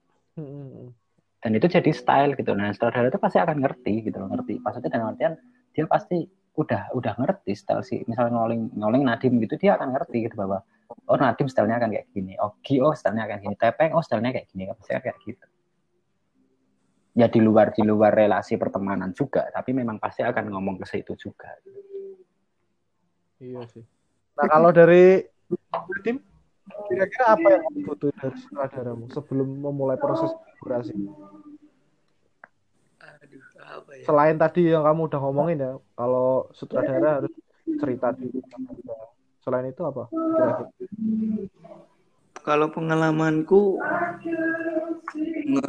Dan 1.42 1.50
itu 1.58 1.66
jadi 1.66 1.90
style 1.90 2.38
gitu. 2.38 2.54
Nah 2.54 2.70
sutradara 2.74 3.10
itu 3.10 3.18
pasti 3.18 3.38
akan 3.38 3.56
ngerti 3.62 3.94
gitu 4.10 4.18
ngerti. 4.18 4.54
Maksudnya 4.62 4.90
dalam 4.90 5.14
artian 5.14 5.34
dia 5.74 5.84
pasti 5.86 6.26
udah 6.52 6.92
udah 6.92 7.14
ngerti 7.16 7.52
style 7.56 7.80
si 7.80 8.04
misalnya 8.04 8.36
ngoling 8.36 8.76
ngoling 8.76 9.02
Nadim 9.08 9.40
gitu 9.40 9.56
dia 9.56 9.80
akan 9.80 9.96
ngerti 9.96 10.28
gitu 10.28 10.36
bahwa 10.36 10.60
oh 11.08 11.16
Nadim 11.16 11.48
stylenya 11.48 11.78
akan 11.78 11.90
kayak 11.94 12.06
gini. 12.10 12.34
Oh 12.42 12.58
Gi 12.62 12.82
oh 12.82 12.94
stylenya 12.94 13.30
akan 13.30 13.38
gini. 13.42 13.54
Tepeng 13.56 13.90
oh 13.94 14.02
stylenya 14.02 14.34
kayak 14.34 14.48
gini. 14.50 14.66
Pasti 14.70 14.92
kayak 14.98 15.18
gitu 15.26 15.44
ya 17.12 17.28
di 17.28 17.40
luar 17.40 17.72
di 17.76 17.82
luar 17.84 18.12
relasi 18.12 18.56
pertemanan 18.56 19.12
juga 19.12 19.48
tapi 19.52 19.76
memang 19.76 20.00
pasti 20.00 20.24
akan 20.24 20.48
ngomong 20.52 20.80
ke 20.80 20.86
situ 20.88 21.12
juga 21.16 21.52
iya 23.40 23.62
sih 23.68 23.84
nah 24.36 24.48
kalau 24.48 24.72
dari 24.72 25.20
tim 26.00 26.20
kira-kira 26.88 27.36
apa 27.36 27.48
yang 27.52 27.62
kamu 27.68 27.80
butuh 27.92 28.10
dari 28.16 28.36
sutradaramu 28.40 29.04
sebelum 29.12 29.48
memulai 29.60 30.00
proses 30.00 30.32
kolaborasi 30.32 30.92
Aduh, 33.02 33.42
apa 33.60 33.90
ya? 33.98 34.02
selain 34.08 34.36
tadi 34.40 34.72
yang 34.72 34.84
kamu 34.86 35.12
udah 35.12 35.20
ngomongin 35.20 35.58
ya 35.60 35.72
kalau 35.98 36.48
sutradara 36.56 37.20
harus 37.20 37.32
cerita 37.76 38.14
dulu 38.16 38.40
Selain 39.42 39.66
itu 39.66 39.82
apa? 39.82 40.06
Kira-kira. 40.06 40.70
Kalau 42.42 42.66
pengalamanku 42.70 43.78
nge 45.50 45.62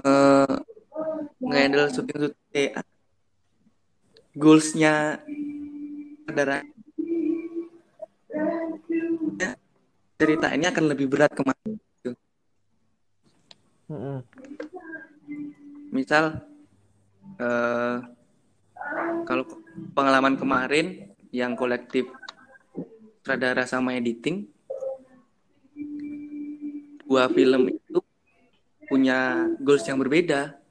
nge-handle 1.39 1.87
syuting 1.91 2.19
syuting 2.27 2.35
TA 2.53 2.81
goalsnya 4.33 5.21
adalah 6.25 6.65
cerita 10.17 10.47
ini 10.55 10.65
akan 10.71 10.85
lebih 10.95 11.11
berat 11.11 11.31
ke 11.35 11.43
mana 11.43 11.75
Mm-mm. 13.91 14.19
misal 15.91 16.39
eh, 17.37 17.97
kalau 19.27 19.43
pengalaman 19.91 20.39
kemarin 20.39 21.11
yang 21.35 21.59
kolektif 21.59 22.07
sutradara 23.19 23.67
sama 23.67 23.99
editing 23.99 24.47
dua 27.03 27.27
film 27.29 27.69
itu 27.69 27.99
punya 28.87 29.47
goals 29.59 29.83
yang 29.85 29.99
berbeda 29.99 30.62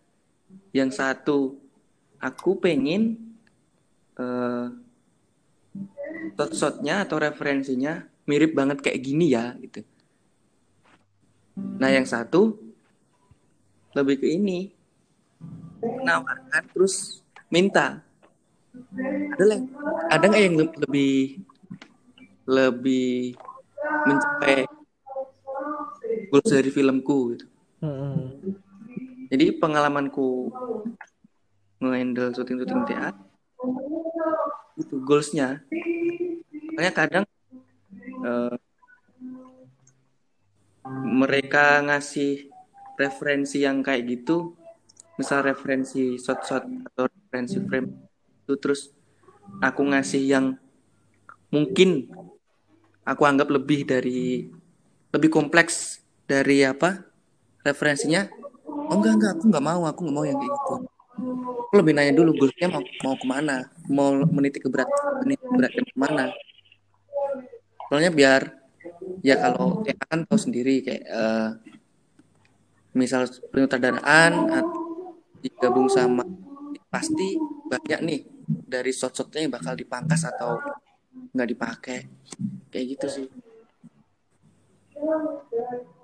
yang 0.73 0.89
satu 0.89 1.57
aku 2.17 2.57
pengen 2.57 3.21
eh, 4.17 4.67
shot-shotnya 6.37 7.05
atau 7.05 7.21
referensinya 7.21 8.05
mirip 8.25 8.57
banget 8.57 8.81
kayak 8.81 9.01
gini 9.05 9.33
ya 9.33 9.53
gitu. 9.61 9.85
Nah 11.77 11.91
yang 11.93 12.09
satu 12.09 12.57
lebih 13.93 14.25
ke 14.25 14.29
ini. 14.33 14.73
Menawarkan 15.83 16.63
terus 16.73 17.21
minta. 17.53 18.01
Ada 19.37 19.45
lah 19.45 19.61
ada 20.09 20.25
nggak 20.31 20.43
yang 20.43 20.55
le- 20.57 20.79
lebih 20.87 21.15
lebih 22.47 23.37
mencapai 24.07 24.67
goals 26.31 26.49
dari 26.51 26.71
filmku 26.71 27.19
gitu? 27.35 27.47
Mm-mm. 27.83 28.62
Jadi 29.33 29.57
pengalamanku 29.57 30.53
nge-handle 31.81 32.37
syuting-syuting 32.37 32.85
teater 32.85 33.17
itu 34.77 35.01
goalsnya. 35.01 35.65
Makanya 36.77 36.93
kadang 36.93 37.25
eh, 38.05 38.57
mereka 41.09 41.81
ngasih 41.81 42.53
referensi 43.01 43.65
yang 43.65 43.81
kayak 43.81 44.05
gitu 44.05 44.53
misal 45.17 45.45
referensi 45.45 46.21
shot-shot 46.21 46.65
atau 46.93 47.09
referensi 47.09 47.57
frame 47.65 47.89
itu 48.45 48.55
terus 48.61 48.93
aku 49.65 49.83
ngasih 49.93 50.23
yang 50.29 50.47
mungkin 51.53 52.09
aku 53.05 53.23
anggap 53.25 53.49
lebih 53.53 53.85
dari 53.85 54.49
lebih 55.13 55.31
kompleks 55.33 56.01
dari 56.25 56.65
apa 56.65 57.05
referensinya 57.61 58.27
oh 58.93 58.97
enggak 59.01 59.15
enggak. 59.17 59.33
Aku 59.41 59.45
nggak 59.49 59.65
mau. 59.65 59.83
Aku 59.89 60.01
nggak 60.05 60.17
mau 60.21 60.25
yang 60.29 60.37
kayak 60.37 60.53
gitu. 60.53 60.75
Aku 61.65 61.75
lebih 61.81 61.93
nanya 61.97 62.13
dulu 62.13 62.31
goalsnya 62.37 62.69
mau 62.69 62.83
mau 63.05 63.15
ke 63.17 63.27
mana? 63.27 63.57
Mau 63.89 64.09
menitik 64.29 64.61
ke 64.65 64.69
berat 64.69 64.89
menitik 65.25 65.49
beratnya 65.49 65.83
ke 65.89 65.97
mana 65.97 66.25
soalnya 67.93 68.09
biar 68.09 68.49
ya 69.21 69.37
kalau 69.37 69.85
ya 69.85 69.93
kan 70.01 70.25
tahu 70.25 70.41
sendiri 70.41 70.81
kayak 70.81 71.05
eh, 71.05 71.49
misal 72.97 73.29
penyutradaraan 73.53 74.49
digabung 75.45 75.93
sama 75.93 76.25
pasti 76.89 77.37
banyak 77.69 78.01
nih 78.01 78.21
dari 78.49 78.97
shot-shotnya 78.97 79.45
yang 79.45 79.53
bakal 79.53 79.77
dipangkas 79.77 80.25
atau 80.25 80.57
nggak 81.37 81.49
dipakai. 81.53 81.99
Kayak 82.73 82.97
gitu 82.97 83.07
sih 83.13 83.27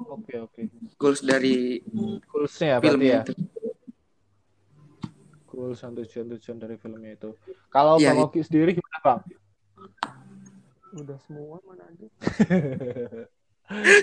Oke 0.09 0.35
oke. 0.43 0.63
goals 0.99 1.23
dari 1.23 1.79
Goalsnya 2.27 2.67
ya 2.67 2.79
film 2.83 3.01
berarti 3.01 3.15
ya. 3.15 3.21
itu 3.23 3.33
Goals 5.49 5.81
dan 5.83 5.93
tujuan-tujuan 5.99 6.57
dari 6.61 6.77
filmnya 6.79 7.11
itu. 7.19 7.31
Kalau 7.73 7.99
Iya, 7.99 8.15
Bang 8.15 8.31
Oki 8.31 8.47
sendiri 8.47 8.79
gimana 8.79 8.99
Bang? 9.03 9.21
Udah 10.95 11.19
semua 11.27 11.59
mana 11.67 11.83
ada. 11.89 12.07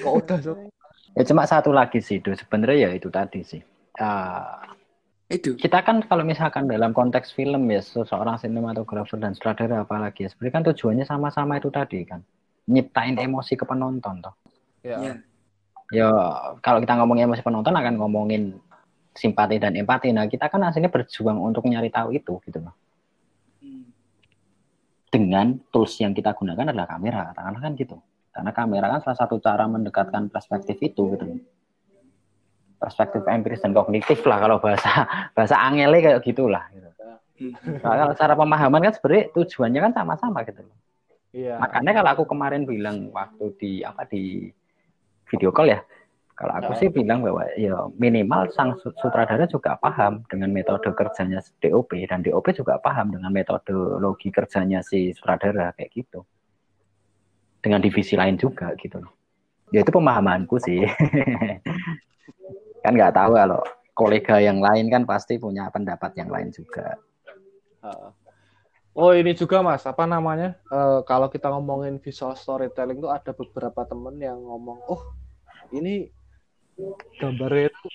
Kok 0.03 0.13
udah 0.19 0.37
Sob? 0.43 0.57
Ya 1.15 1.23
cuma 1.23 1.47
satu 1.47 1.71
lagi 1.71 2.03
sih, 2.03 2.19
itu 2.19 2.35
sebenarnya 2.35 2.89
ya 2.89 2.89
itu 2.91 3.07
tadi 3.07 3.39
sih. 3.47 3.63
Ah, 3.95 4.75
itu 5.25 5.57
kita 5.57 5.81
kan 5.81 6.05
kalau 6.05 6.21
misalkan 6.21 6.69
dalam 6.69 6.93
konteks 6.93 7.33
film 7.33 7.65
ya 7.73 7.81
seseorang 7.81 8.37
sinematografer 8.37 9.17
dan 9.17 9.33
sutradara 9.33 9.81
apalagi 9.81 10.27
ya 10.27 10.29
sebenarnya 10.29 10.53
kan 10.53 10.63
tujuannya 10.69 11.05
sama-sama 11.07 11.57
itu 11.57 11.73
tadi 11.73 12.05
kan 12.05 12.21
nyiptain 12.69 13.17
emosi 13.17 13.57
ke 13.57 13.65
penonton 13.65 14.21
toh 14.21 14.37
Ya. 14.85 14.97
ya 15.01 15.13
ya 15.89 16.09
kalau 16.61 16.77
kita 16.77 16.93
ngomongin 17.01 17.25
emosi 17.25 17.41
penonton 17.41 17.73
akan 17.73 17.97
ngomongin 17.97 18.53
simpati 19.17 19.57
dan 19.57 19.73
empati 19.73 20.13
nah 20.13 20.29
kita 20.29 20.45
kan 20.45 20.61
aslinya 20.61 20.93
berjuang 20.93 21.41
untuk 21.41 21.65
nyari 21.65 21.89
tahu 21.89 22.13
itu 22.13 22.37
gitu 22.45 22.61
loh 22.61 22.75
Hmm. 23.65 23.89
dengan 25.09 25.57
tools 25.73 25.97
yang 25.97 26.13
kita 26.13 26.37
gunakan 26.37 26.69
adalah 26.69 26.85
kamera 26.85 27.33
katakanlah 27.33 27.61
kan 27.65 27.73
gitu 27.73 27.97
karena 28.29 28.51
kamera 28.53 28.85
kan 28.93 28.99
salah 29.01 29.17
satu 29.25 29.41
cara 29.41 29.65
mendekatkan 29.65 30.29
perspektif 30.29 30.77
itu 30.85 31.17
gitu 31.17 31.23
loh 31.25 31.39
perspektif 32.77 33.25
empiris 33.25 33.63
dan 33.65 33.73
kognitif 33.73 34.21
lah 34.27 34.37
kalau 34.37 34.61
bahasa 34.61 34.91
bahasa 35.35 35.55
angele 35.57 36.03
kayak 36.03 36.21
gitulah 36.21 36.61
gitu. 36.69 36.89
Hmm. 37.35 37.51
Nah, 37.81 37.95
kalau 37.99 38.13
cara 38.13 38.33
pemahaman 38.37 38.81
kan 38.85 38.93
sebenarnya 38.93 39.23
tujuannya 39.33 39.79
kan 39.89 39.91
sama-sama 39.95 40.39
gitu 40.47 40.61
loh. 40.63 40.77
Iya. 41.35 41.59
Makanya 41.59 41.91
kalau 41.99 42.09
aku 42.15 42.23
kemarin 42.31 42.63
bilang 42.63 43.11
waktu 43.11 43.45
di 43.59 43.71
apa 43.83 44.07
di 44.07 44.47
video 45.35 45.51
call 45.51 45.67
ya, 45.67 45.83
kalau 46.39 46.55
aku 46.55 46.71
Ya. 46.75 46.79
sih 46.79 46.89
bilang 46.91 47.19
bahwa 47.23 47.43
ya 47.59 47.75
minimal 47.99 48.47
sang 48.55 48.79
su- 48.79 48.95
sutradara 49.03 49.43
juga 49.51 49.75
paham 49.75 50.23
dengan 50.31 50.51
metode 50.55 50.87
kerjanya 50.95 51.43
DOP 51.59 52.07
dan 52.07 52.23
DOP 52.23 52.55
juga 52.55 52.79
paham 52.79 53.11
dengan 53.11 53.31
metodologi 53.35 54.31
kerjanya 54.31 54.79
si 54.79 55.11
sutradara 55.11 55.75
kayak 55.75 55.91
gitu. 55.91 56.23
Dengan 57.59 57.83
divisi 57.83 58.15
lain 58.15 58.39
juga 58.39 58.71
gitu 58.79 59.03
loh. 59.03 59.11
Ya 59.73 59.83
itu 59.83 59.91
pemahamanku 59.91 60.55
sih. 60.61 60.85
kan 62.85 62.93
nggak 62.93 63.17
tahu 63.17 63.33
kalau 63.33 63.61
kolega 63.97 64.37
yang 64.37 64.61
lain 64.61 64.91
kan 64.93 65.03
pasti 65.09 65.41
punya 65.41 65.71
pendapat 65.73 66.13
yang 66.19 66.29
lain 66.29 66.53
juga. 66.53 66.99
Oh 68.95 69.11
ini 69.11 69.35
juga 69.35 69.59
mas, 69.59 69.83
apa 69.83 70.07
namanya? 70.07 70.55
Eh, 70.71 70.99
kalau 71.03 71.27
kita 71.27 71.51
ngomongin 71.51 71.99
visual 71.99 72.31
storytelling 72.37 73.03
tuh 73.03 73.11
ada 73.11 73.35
beberapa 73.35 73.83
temen 73.83 74.15
yang 74.23 74.39
ngomong, 74.39 74.79
oh 74.87 75.03
ini 75.75 75.95
gambarnya 77.19 77.71
itu 77.71 77.87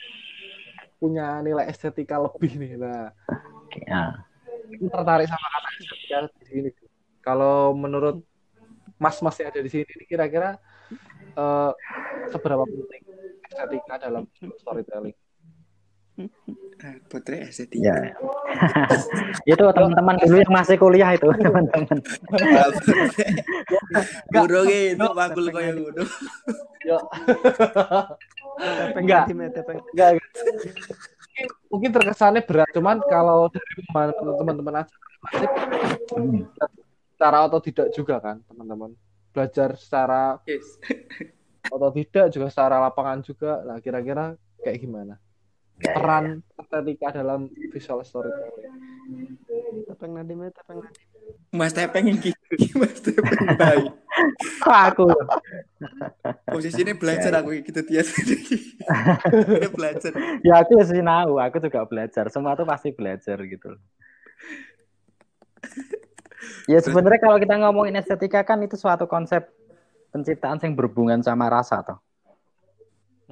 punya 1.01 1.41
nilai 1.41 1.69
estetika 1.73 2.21
lebih 2.21 2.53
nih. 2.61 2.73
Nah, 2.77 3.13
Ya. 3.89 4.13
tertarik 4.81 5.27
sama 5.31 5.47
kata 5.51 5.69
estetika 5.81 6.17
di 6.37 6.47
sini. 6.47 6.71
Kalau 7.25 7.73
menurut 7.73 8.21
mas-mas 9.01 9.37
yang 9.41 9.49
ada 9.53 9.61
di 9.65 9.71
sini, 9.73 9.85
ini 9.89 10.05
kira-kira 10.05 10.61
eh, 11.37 11.73
seberapa 12.29 12.65
penting 12.69 13.03
estetika 13.49 13.95
dalam 13.97 14.25
storytelling? 14.61 15.17
Ah, 16.81 16.97
Putri 17.13 17.45
estetika. 17.45 17.93
Ya. 17.93 17.97
itu 19.53 19.65
teman-teman 19.77 20.17
dulu 20.25 20.37
yang 20.41 20.53
masih 20.53 20.77
kuliah 20.81 21.13
itu 21.13 21.29
teman-teman. 21.45 21.99
Guru 24.33 24.61
gitu, 24.65 25.07
bakul 25.13 25.47
kaya 25.53 25.73
guru. 25.77 26.05
Yo. 26.89 26.99
Enggak. 28.97 29.29
Enggak. 29.33 30.11
Mungkin, 31.73 31.91
terkesannya 31.95 32.45
berat, 32.45 32.69
cuman 32.77 33.01
kalau 33.09 33.49
dari 33.49 33.81
teman-teman 34.41 34.85
aja 34.85 34.95
pasti 35.21 35.47
Hmm. 36.11 36.49
secara 37.15 37.45
atau 37.47 37.61
tidak 37.63 37.93
juga 37.93 38.17
kan 38.19 38.41
teman-teman 38.49 38.97
belajar 39.31 39.77
secara 39.79 40.41
Yes. 40.49 40.81
atau 41.75 41.93
tidak 41.93 42.33
juga 42.33 42.49
secara 42.51 42.81
lapangan 42.83 43.21
juga 43.23 43.61
lah 43.63 43.79
kira-kira 43.79 44.35
kayak 44.65 44.81
gimana 44.81 45.21
Ya, 45.81 45.91
ya, 45.91 45.93
peran 45.97 46.25
estetika 46.61 47.09
dalam 47.17 47.49
visual 47.73 48.05
storytelling 48.05 49.41
Tepeng 49.89 50.13
tepeng. 50.53 50.79
Mas 51.51 51.73
Tepeng 51.75 52.05
yang 52.07 52.19
gitu, 52.23 52.55
Mas 52.81 53.01
Tepeng 53.03 53.59
baik. 53.59 53.91
Kok 54.65 54.79
aku? 54.93 55.09
Posisinya 56.47 56.95
belajar 56.95 57.33
aku 57.41 57.57
kayak 57.57 57.65
gitu 57.73 57.81
dia. 57.89 58.03
Dia 59.61 59.71
belajar. 59.73 60.13
Ya 60.45 60.61
aku 60.63 60.79
sih 60.85 61.01
tahu, 61.01 61.33
aku 61.41 61.57
juga 61.65 61.81
belajar. 61.89 62.25
Semua 62.29 62.55
tuh 62.55 62.69
pasti 62.69 62.93
belajar 62.93 63.41
gitu. 63.49 63.81
Ya 66.69 66.79
sebenarnya 66.85 67.21
kalau 67.21 67.37
kita 67.41 67.55
ngomongin 67.57 67.99
estetika 67.99 68.45
kan 68.45 68.61
itu 68.63 68.77
suatu 68.77 69.09
konsep 69.09 69.49
penciptaan 70.13 70.61
yang 70.63 70.75
berhubungan 70.77 71.21
sama 71.25 71.51
rasa 71.51 71.83
toh. 71.83 71.99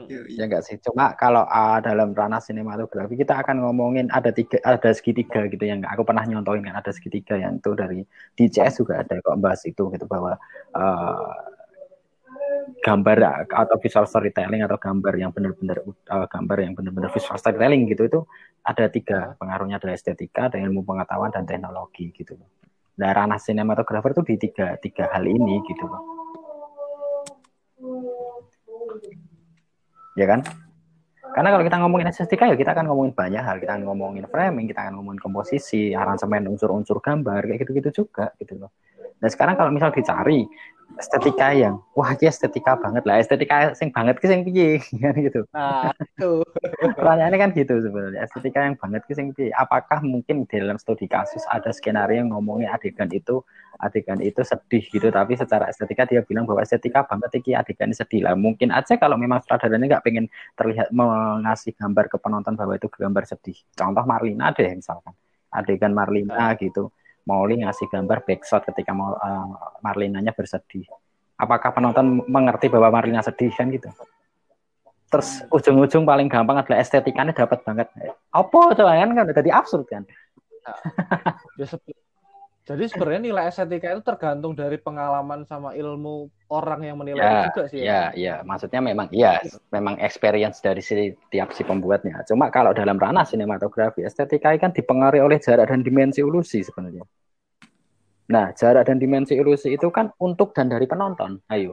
Ya 0.06 0.46
enggak 0.46 0.62
sih. 0.62 0.78
Cuma 0.78 1.18
kalau 1.18 1.42
ah, 1.50 1.82
dalam 1.82 2.14
ranah 2.14 2.38
sinematografi 2.38 3.18
kita 3.18 3.42
akan 3.42 3.66
ngomongin 3.66 4.06
ada 4.14 4.30
tiga 4.30 4.62
ada 4.62 4.94
segitiga 4.94 5.50
gitu 5.50 5.66
yang 5.66 5.82
aku 5.82 6.06
pernah 6.06 6.22
nyontohin 6.22 6.62
kan 6.62 6.78
ada 6.78 6.94
segitiga 6.94 7.34
yang 7.34 7.58
itu 7.58 7.74
dari 7.74 8.06
di 8.38 8.44
CS 8.46 8.86
juga 8.86 9.02
ada 9.02 9.18
kok 9.18 9.34
bahas 9.42 9.66
itu 9.66 9.90
gitu 9.90 10.06
bahwa 10.06 10.38
eh, 10.78 11.34
gambar 12.78 13.48
atau 13.50 13.76
visual 13.82 14.06
storytelling 14.06 14.62
atau 14.62 14.78
gambar 14.78 15.14
yang 15.18 15.30
benar-benar 15.34 15.82
uh, 16.12 16.26
gambar 16.30 16.58
yang 16.62 16.72
benar-benar 16.78 17.10
visual 17.10 17.38
storytelling 17.40 17.88
gitu 17.90 18.06
itu 18.06 18.20
ada 18.62 18.86
tiga 18.92 19.34
pengaruhnya 19.40 19.80
adalah 19.80 19.96
estetika, 19.96 20.52
ada 20.52 20.60
ilmu 20.60 20.84
pengetahuan 20.84 21.32
dan 21.32 21.48
teknologi 21.48 22.12
gitu 22.12 22.36
loh. 22.36 22.48
Nah, 22.98 23.10
ranah 23.14 23.38
sinematografer 23.40 24.10
tuh 24.12 24.26
di 24.26 24.36
tiga 24.36 24.76
tiga 24.78 25.08
hal 25.10 25.24
ini 25.24 25.62
gitu 25.64 25.84
loh. 25.86 26.02
Ya 30.14 30.26
kan? 30.30 30.40
Karena 31.28 31.54
kalau 31.54 31.64
kita 31.66 31.76
ngomongin 31.84 32.08
estetika 32.08 32.48
ya 32.48 32.56
kita 32.56 32.72
akan 32.72 32.88
ngomongin 32.88 33.12
banyak 33.12 33.42
hal, 33.44 33.56
kita 33.60 33.76
akan 33.76 33.84
ngomongin 33.84 34.24
framing, 34.26 34.66
kita 34.66 34.88
akan 34.88 34.98
ngomongin 34.98 35.20
komposisi, 35.20 35.92
aransemen 35.92 36.48
unsur-unsur 36.48 36.98
gambar 37.04 37.44
kayak 37.44 37.62
gitu-gitu 37.62 38.04
juga 38.04 38.32
gitu 38.40 38.56
loh. 38.56 38.72
Dan 39.18 39.28
sekarang 39.28 39.54
kalau 39.58 39.70
misal 39.74 39.92
dicari 39.92 40.46
estetika 40.96 41.52
yang 41.52 41.84
wah 41.92 42.16
ya 42.16 42.32
estetika 42.32 42.72
banget. 42.80 43.04
Lah 43.04 43.20
estetika 43.20 43.76
sing 43.76 43.92
banget 43.92 44.16
ki 44.16 44.26
sing 44.26 44.40
piye? 44.48 44.80
Kan 45.04 45.14
gitu. 45.20 45.44
Nah, 45.52 45.92
itu. 45.92 46.40
pertanyaannya 46.98 47.38
kan 47.38 47.50
gitu 47.52 47.74
sebenarnya 47.84 48.24
estetika 48.24 48.64
yang 48.64 48.76
banget 48.80 49.04
ki 49.04 49.12
sing 49.12 49.26
piye? 49.36 49.52
Apakah 49.52 50.00
mungkin 50.00 50.48
di 50.48 50.56
dalam 50.56 50.80
studi 50.80 51.04
kasus 51.04 51.44
ada 51.52 51.68
skenario 51.70 52.24
yang 52.24 52.32
ngomongin 52.32 52.72
adegan 52.72 53.12
itu 53.12 53.44
adegan 53.78 54.18
itu 54.18 54.42
sedih 54.42 54.82
gitu 54.90 55.06
tapi 55.14 55.38
secara 55.38 55.70
estetika 55.70 56.02
dia 56.02 56.26
bilang 56.26 56.48
bahwa 56.48 56.64
estetika 56.64 57.04
banget 57.04 57.30
iki 57.44 57.52
adegan 57.52 57.92
sedih. 57.92 58.24
Lah 58.24 58.34
mungkin 58.34 58.72
aja 58.72 58.96
kalau 58.96 59.20
memang 59.20 59.44
sutradaranya 59.44 59.98
nggak 59.98 60.04
pengen 60.04 60.26
terlihat 60.56 60.88
mengasih 60.90 61.76
gambar 61.76 62.08
ke 62.08 62.16
penonton 62.16 62.56
bahwa 62.56 62.74
itu 62.74 62.88
gambar 62.88 63.24
sedih. 63.28 63.58
Contoh 63.76 64.04
Marlina 64.08 64.50
deh 64.56 64.72
misalkan. 64.72 65.12
Adegan 65.48 65.96
Marlina 65.96 66.52
gitu 66.60 66.92
Mauli 67.28 67.60
ngasih 67.60 67.92
gambar 67.92 68.24
backshot 68.24 68.64
ketika 68.72 68.96
mau 68.96 69.12
uh, 69.12 69.76
Marlinanya 69.84 70.32
bersedih. 70.32 70.88
Apakah 71.36 71.76
penonton 71.76 72.24
mengerti 72.24 72.72
bahwa 72.72 72.88
Marlina 72.88 73.20
sedih 73.20 73.52
kan 73.52 73.68
gitu? 73.68 73.92
Terus 75.12 75.44
ujung-ujung 75.52 76.08
paling 76.08 76.26
gampang 76.26 76.64
adalah 76.64 76.80
estetikanya 76.80 77.36
dapat 77.36 77.60
banget. 77.62 77.92
Apa 78.32 78.72
tuh 78.72 78.88
kan 78.88 79.12
kan 79.12 79.24
jadi 79.28 79.50
absurd 79.52 79.84
kan? 79.86 80.08
Sep- 81.64 82.07
Jadi 82.68 82.84
sebenarnya 82.84 83.32
nilai 83.32 83.48
estetika 83.48 83.96
itu 83.96 84.04
tergantung 84.04 84.52
dari 84.52 84.76
pengalaman 84.76 85.40
sama 85.48 85.72
ilmu 85.72 86.28
orang 86.52 86.84
yang 86.84 87.00
menilai 87.00 87.24
Ya, 87.24 87.48
juga 87.48 87.62
sih. 87.64 87.80
ya, 87.80 88.12
ya. 88.12 88.34
Maksudnya 88.44 88.84
memang 88.84 89.08
iya, 89.08 89.40
memang 89.72 89.96
experience 90.04 90.60
dari 90.60 90.84
setiap 90.84 91.48
si 91.56 91.64
pembuatnya. 91.64 92.20
Cuma 92.28 92.52
kalau 92.52 92.76
dalam 92.76 93.00
ranah 93.00 93.24
sinematografi, 93.24 94.04
estetika 94.04 94.52
kan 94.60 94.76
dipengaruhi 94.76 95.24
oleh 95.24 95.40
jarak 95.40 95.72
dan 95.72 95.80
dimensi 95.80 96.20
ilusi 96.20 96.60
sebenarnya. 96.60 97.08
Nah, 98.28 98.52
jarak 98.52 98.84
dan 98.84 99.00
dimensi 99.00 99.32
ilusi 99.32 99.72
itu 99.72 99.88
kan 99.88 100.12
untuk 100.20 100.52
dan 100.52 100.68
dari 100.68 100.84
penonton. 100.84 101.40
Ayo. 101.48 101.72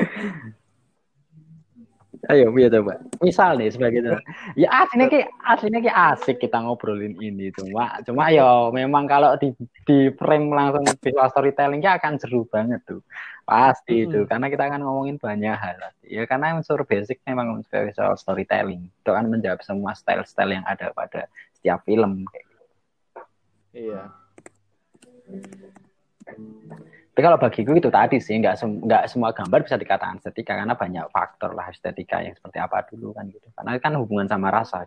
Ayo, 2.26 2.50
biar 2.50 2.74
coba. 2.74 2.98
Misal 3.22 3.54
nih 3.54 3.70
sebagai 3.70 4.02
contoh. 4.02 4.22
Ya 4.58 4.68
aslinya 4.82 5.06
ki 5.06 5.20
aslinya 5.46 5.78
ki 5.78 5.90
asik 5.90 6.36
kita 6.42 6.58
ngobrolin 6.58 7.14
ini 7.22 7.54
cuma 7.54 8.02
cuma 8.02 8.34
ya 8.34 8.66
memang 8.74 9.06
kalau 9.06 9.38
di 9.38 9.54
di 9.86 10.10
frame 10.10 10.50
langsung 10.50 10.82
visual 10.98 11.28
storytelling 11.30 11.78
ya 11.78 11.94
akan 12.02 12.18
seru 12.18 12.42
banget 12.50 12.82
tuh. 12.82 12.98
Pasti 13.46 14.10
itu 14.10 14.26
Hmm. 14.26 14.28
karena 14.28 14.46
kita 14.50 14.64
akan 14.66 14.80
ngomongin 14.82 15.16
banyak 15.22 15.54
hal. 15.54 15.78
Ya 16.02 16.26
karena 16.26 16.58
unsur 16.58 16.82
basic 16.82 17.22
memang 17.22 17.62
visual 17.62 18.18
storytelling. 18.18 18.90
Itu 18.90 19.14
akan 19.14 19.30
menjawab 19.30 19.62
semua 19.62 19.94
style-style 19.94 20.58
yang 20.58 20.66
ada 20.66 20.90
pada 20.90 21.30
setiap 21.54 21.86
film 21.86 22.26
kayak 22.26 22.42
gitu. 22.42 22.64
Iya. 23.76 24.02
Tapi 27.16 27.24
kalau 27.24 27.40
bagiku 27.40 27.72
itu 27.72 27.88
tadi 27.88 28.20
sih 28.20 28.36
nggak 28.36 28.60
sem- 28.60 28.76
nggak 28.84 29.08
semua 29.08 29.32
gambar 29.32 29.64
bisa 29.64 29.80
dikatakan 29.80 30.20
estetika 30.20 30.52
karena 30.52 30.76
banyak 30.76 31.08
faktor 31.08 31.56
lah 31.56 31.72
estetika 31.72 32.20
yang 32.20 32.36
seperti 32.36 32.60
apa 32.60 32.84
dulu 32.92 33.16
kan 33.16 33.24
gitu. 33.32 33.48
Karena 33.56 33.80
kan 33.80 33.96
hubungan 33.96 34.28
sama 34.28 34.52
rasa. 34.52 34.84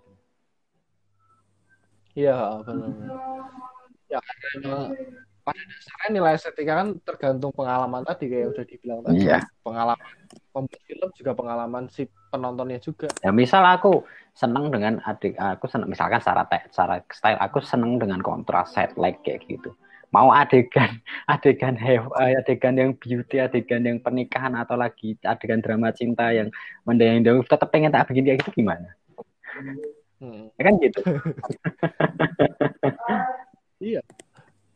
Iya, 2.13 2.61
benar. 2.61 2.93
Ya 4.13 4.21
karena 4.21 4.93
pada 5.41 5.57
dasarnya 5.57 6.09
nilai 6.13 6.37
estetika 6.37 6.85
kan 6.85 7.01
tergantung 7.01 7.49
pengalaman 7.49 8.05
tadi 8.05 8.29
kayak 8.29 8.53
udah 8.53 8.65
dibilang 8.69 8.99
tadi. 9.01 9.25
Iya. 9.25 9.41
Pengalaman 9.65 10.13
pembuat 10.53 10.81
film 10.85 11.09
juga 11.17 11.31
pengalaman 11.33 11.83
si 11.89 12.05
penontonnya 12.29 12.77
juga. 12.77 13.09
Ya 13.25 13.33
misal 13.33 13.65
aku 13.65 14.05
seneng 14.37 14.69
dengan 14.69 15.01
adik 15.01 15.33
aku 15.33 15.65
seneng 15.65 15.89
misalkan 15.89 16.21
secara 16.21 16.45
te- 16.45 16.69
secara 16.69 17.01
style 17.09 17.41
aku 17.41 17.57
seneng 17.65 17.97
dengan 17.97 18.21
kontras 18.21 18.69
set 18.77 18.93
like 19.01 19.17
kayak 19.25 19.41
gitu. 19.49 19.73
Mau 20.09 20.33
adegan 20.33 20.97
adegan 21.33 21.77
have, 21.77 22.09
eh, 22.17 22.33
adegan 22.41 22.75
yang 22.77 22.91
beauty, 22.97 23.37
adegan 23.37 23.85
yang 23.85 23.97
pernikahan 24.01 24.57
atau 24.57 24.73
lagi 24.73 25.13
adegan 25.21 25.61
drama 25.61 25.93
cinta 25.93 26.33
yang 26.33 26.49
mendayang 26.83 27.21
dahulu 27.21 27.45
tetap 27.45 27.69
pengen 27.69 27.93
tak 27.93 28.09
bikin 28.09 28.25
kayak 28.25 28.39
gitu 28.41 28.65
gimana? 28.65 28.89
Hmm. 30.19 30.51
Ya 30.57 30.61
kan 30.65 30.73
gitu. 30.81 31.01
Iya. 33.79 34.03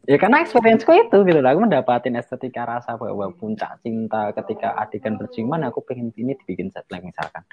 Ya 0.08 0.16
karena 0.16 0.40
experience 0.44 0.88
itu 0.88 1.18
gitu 1.28 1.40
lah. 1.44 1.52
Aku 1.52 1.60
mendapatin 1.64 2.16
estetika 2.16 2.64
rasa 2.64 2.96
bahwa 2.96 3.32
puncak 3.36 3.84
cinta 3.84 4.32
ketika 4.32 4.80
adegan 4.80 5.20
berciuman 5.20 5.64
aku 5.68 5.84
pengen 5.84 6.12
ini 6.16 6.40
dibikin 6.40 6.72
set 6.72 6.88
like 6.88 7.04
misalkan. 7.04 7.44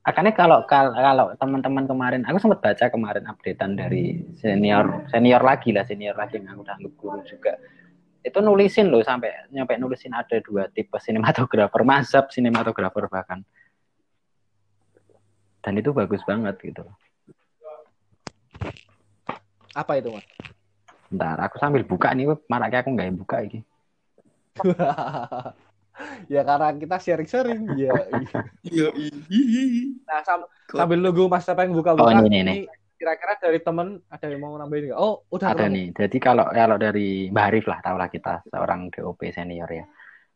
Akhirnya 0.00 0.32
kalau 0.32 0.64
kalau, 0.64 0.96
kalau 0.96 1.26
teman-teman 1.36 1.84
kemarin, 1.84 2.24
aku 2.24 2.40
sempat 2.40 2.64
baca 2.64 2.88
kemarin 2.88 3.24
updatean 3.28 3.76
dari 3.76 4.16
senior 4.40 5.04
senior 5.12 5.44
lagi 5.44 5.76
lah 5.76 5.84
senior 5.84 6.16
lagi 6.16 6.40
yang 6.40 6.56
aku 6.56 6.64
udah 6.64 6.76
guru 6.96 7.20
juga. 7.28 7.60
Itu 8.24 8.40
nulisin 8.40 8.88
loh 8.88 9.04
sampai 9.04 9.52
nyampe 9.52 9.76
nulisin 9.76 10.16
ada 10.16 10.40
dua 10.40 10.72
tipe 10.72 10.96
sinematografer, 10.96 11.84
mazhab 11.84 12.32
sinematografer 12.32 13.12
bahkan. 13.12 13.44
Dan 15.60 15.76
itu 15.76 15.92
bagus 15.92 16.24
banget 16.24 16.56
gitu 16.64 16.80
loh. 16.80 16.96
Apa 19.76 20.00
itu, 20.00 20.08
Mas? 20.16 20.24
Bentar, 21.12 21.36
aku 21.44 21.60
sambil 21.60 21.84
buka 21.84 22.08
nih, 22.16 22.32
maraknya 22.48 22.80
aku 22.80 22.90
nggak 22.96 23.12
buka 23.20 23.36
ini. 23.44 23.60
ya 26.26 26.42
karena 26.44 26.68
kita 26.76 26.96
sharing-sharing. 26.98 27.60
Iya. 27.76 27.92
Iya. 28.66 28.88
Nah, 30.06 30.20
sam- 30.26 30.48
sambil 30.70 30.98
nunggu 31.00 31.26
Mas 31.26 31.44
siapa 31.44 31.66
yang 31.66 31.74
buka-buka. 31.74 32.06
Oh, 32.06 32.26
ini, 32.26 32.40
ini, 32.42 32.56
Kira-kira 33.00 33.32
dari 33.40 33.64
temen 33.64 33.96
ada 34.12 34.26
yang 34.28 34.44
mau 34.44 34.52
nambahin 34.60 34.92
nggak? 34.92 35.00
Oh, 35.00 35.24
udah 35.32 35.56
Ada 35.56 35.72
nih. 35.72 35.88
Jadi 35.96 36.20
kalau 36.20 36.44
kalau 36.52 36.76
dari 36.76 37.32
Mbak 37.32 37.44
Arif 37.48 37.64
lah, 37.64 37.80
tahulah 37.80 38.12
kita 38.12 38.44
seorang 38.52 38.92
DOP 38.92 39.24
senior 39.32 39.72
ya. 39.72 39.88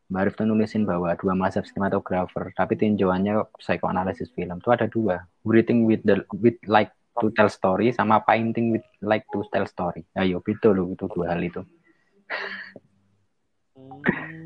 Mbak 0.09 0.21
Arif 0.25 0.33
tuh 0.33 0.49
nulisin 0.49 0.81
bahwa 0.81 1.13
dua 1.13 1.37
mazhab 1.37 1.61
sinematografer, 1.69 2.49
tapi 2.57 2.73
tinjauannya 2.73 3.53
psychoanalysis 3.61 4.33
film 4.33 4.57
tuh 4.65 4.73
ada 4.73 4.89
dua. 4.89 5.29
Breathing 5.45 5.85
with 5.85 6.01
the 6.09 6.25
with 6.41 6.57
like 6.65 6.89
to 7.21 7.29
tell 7.37 7.53
story 7.53 7.93
sama 7.93 8.25
painting 8.25 8.73
with 8.73 8.85
like 9.05 9.29
to 9.29 9.45
tell 9.53 9.69
story. 9.69 10.01
Ayo, 10.17 10.41
itu 10.41 10.67
loh 10.73 10.89
itu 10.89 11.05
dua 11.05 11.37
hal 11.37 11.45
itu. 11.45 11.61
Hmm. 13.77 14.44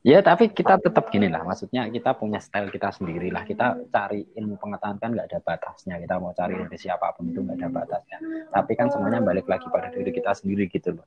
Ya, 0.00 0.24
tapi 0.24 0.48
kita 0.48 0.80
tetap 0.80 1.12
gini 1.12 1.28
lah. 1.28 1.44
Maksudnya 1.44 1.84
kita 1.92 2.16
punya 2.16 2.40
style 2.40 2.72
kita 2.72 2.88
sendiri 2.88 3.28
lah. 3.28 3.44
Kita 3.44 3.76
cari 3.92 4.24
ilmu 4.32 4.56
pengetahuan 4.56 4.96
kan 4.96 5.12
nggak 5.12 5.28
ada 5.28 5.38
batasnya. 5.44 6.00
Kita 6.00 6.16
mau 6.16 6.32
cari 6.32 6.56
dari 6.56 6.78
siapa 6.80 7.12
pun 7.12 7.28
itu 7.28 7.44
nggak 7.44 7.60
ada 7.60 7.68
batasnya. 7.68 8.18
Tapi 8.48 8.72
kan 8.80 8.88
semuanya 8.88 9.20
balik 9.20 9.44
lagi 9.44 9.68
pada 9.68 9.92
diri 9.92 10.08
kita 10.08 10.32
sendiri 10.32 10.72
gitu 10.72 10.96
loh. 10.96 11.04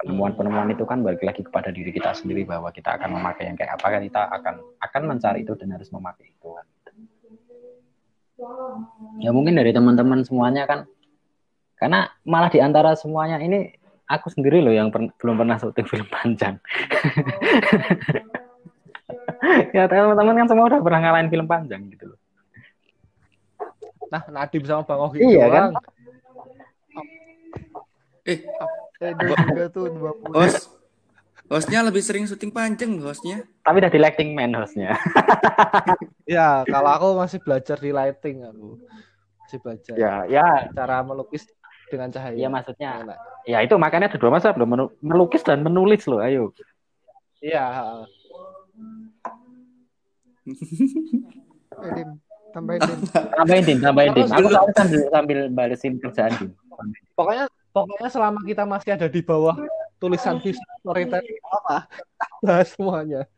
Penemuan-penemuan 0.00 0.72
itu 0.72 0.88
kan 0.88 1.04
balik 1.04 1.20
lagi 1.20 1.44
kepada 1.44 1.68
diri 1.68 1.92
kita 1.92 2.16
sendiri 2.16 2.48
bahwa 2.48 2.72
kita 2.72 2.96
akan 2.96 3.20
memakai 3.20 3.52
yang 3.52 3.56
kayak 3.60 3.76
apa 3.76 3.86
kan 3.92 4.00
kita 4.08 4.22
akan 4.32 4.54
akan 4.80 5.02
mencari 5.04 5.44
itu 5.44 5.52
dan 5.60 5.68
harus 5.76 5.92
memakai 5.92 6.32
itu. 6.32 6.48
Ya 9.20 9.36
mungkin 9.36 9.60
dari 9.60 9.76
teman-teman 9.76 10.24
semuanya 10.24 10.64
kan 10.64 10.88
karena 11.76 12.08
malah 12.24 12.48
di 12.48 12.64
antara 12.64 12.96
semuanya 12.96 13.36
ini 13.36 13.76
aku 14.10 14.26
sendiri 14.34 14.58
loh 14.58 14.74
yang 14.74 14.90
per- 14.90 15.14
belum 15.14 15.38
pernah 15.38 15.56
syuting 15.62 15.86
film 15.86 16.06
panjang. 16.10 16.58
ya 19.70 19.86
teman-teman 19.86 20.34
kan 20.42 20.46
semua 20.50 20.66
udah 20.66 20.80
pernah 20.82 21.00
ngalahin 21.06 21.30
film 21.30 21.46
panjang 21.46 21.82
gitu 21.94 22.10
loh. 22.14 22.18
Nah, 24.10 24.26
Nadim 24.26 24.66
sama 24.66 24.82
Bang 24.82 25.00
Ogi 25.06 25.22
Iya, 25.22 25.46
kan? 25.46 25.62
doang. 25.70 25.74
Eh, 28.26 28.38
Eh, 29.00 29.16
dua 29.16 29.32
juga 29.40 29.64
tuh 29.72 29.88
dua 29.88 30.12
puluh. 30.12 30.34
host. 30.36 30.68
Hostnya 31.50 31.82
lebih 31.82 32.02
sering 32.04 32.28
syuting 32.28 32.52
panjang 32.52 32.94
hostnya. 33.02 33.42
Tapi 33.64 33.82
udah 33.82 33.90
di 33.90 33.98
lighting 33.98 34.30
man 34.34 34.54
hostnya. 34.58 34.92
Ya, 36.30 36.62
kalau 36.62 36.86
aku 36.94 37.06
masih 37.18 37.42
belajar 37.42 37.74
di 37.82 37.90
lighting 37.90 38.46
aku. 38.46 38.78
Masih 39.42 39.58
belajar 39.58 39.94
ya, 39.98 40.14
ya, 40.30 40.46
cara 40.70 41.02
melukis 41.02 41.42
dengan 41.90 42.08
cahaya. 42.14 42.38
ya 42.38 42.48
maksudnya, 42.48 42.90
Enak. 43.02 43.18
ya 43.44 43.58
itu 43.66 43.74
makanya 43.74 44.06
ada 44.14 44.18
dua 44.22 44.30
masa 44.30 44.54
belum 44.54 44.94
melukis 45.02 45.42
dan 45.42 45.66
menulis 45.66 46.06
loh. 46.06 46.22
Ayo. 46.22 46.54
Iya, 47.42 48.06
Dim, 51.96 52.10
tambahin 52.54 52.80
Dim. 52.84 53.00
Tambahin 53.10 53.64
tim, 53.64 53.78
tambahin 53.82 54.10
tim. 54.14 54.26
Aku 54.28 54.48
sambil 54.76 55.00
sambil 55.10 55.38
balesin 55.50 55.92
kerjaan 55.98 56.32
tim. 56.38 56.50
Pokoknya 57.16 57.50
pokoknya 57.70 58.08
selama 58.10 58.40
kita 58.46 58.64
masih 58.66 58.90
ada 58.94 59.06
di 59.06 59.20
bawah 59.22 59.56
tulisan 60.00 60.40
visual 60.40 60.74
storytelling 60.80 61.38
apa 61.44 61.76
bahas 62.42 62.68
semuanya. 62.72 63.28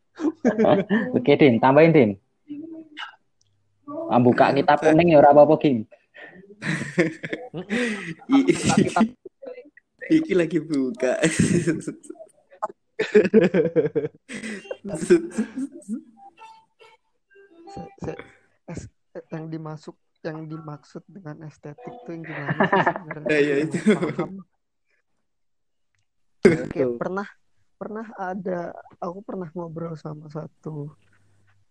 Oke, 1.17 1.33
Din, 1.41 1.57
tambahin, 1.59 1.93
Din. 1.93 2.11
Ah, 4.13 4.21
buka 4.21 4.53
kitab 4.53 4.79
kuning 4.81 5.17
ya 5.17 5.19
ora 5.21 5.33
apa-apa, 5.33 5.57
Kim. 5.59 5.89
Iki 10.13 10.35
lagi 10.35 10.59
buka. 10.59 11.15
Yang 19.31 19.45
dimasuk 19.51 19.97
yang 20.23 20.47
dimaksud 20.47 21.03
dengan 21.11 21.43
estetik 21.51 21.95
tuh 22.07 22.15
yang 22.15 22.23
gimana 22.23 22.63
sih 22.63 22.83
sebenarnya? 22.87 23.39
Ya, 23.51 23.55
itu. 23.59 23.79
Kayak 26.43 26.99
pernah 26.99 27.27
pernah 27.79 28.07
ada 28.15 28.71
aku 29.03 29.19
pernah 29.27 29.51
ngobrol 29.51 29.99
sama 29.99 30.31
satu 30.31 30.95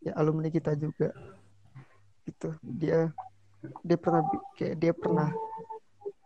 ya 0.03 0.11
alumni 0.19 0.51
kita 0.51 0.75
juga 0.75 1.15
gitu 2.27 2.51
dia 2.59 3.15
dia 3.86 3.97
pernah 3.97 4.22
kayak 4.57 4.76
dia 4.82 4.93
pernah 4.93 5.30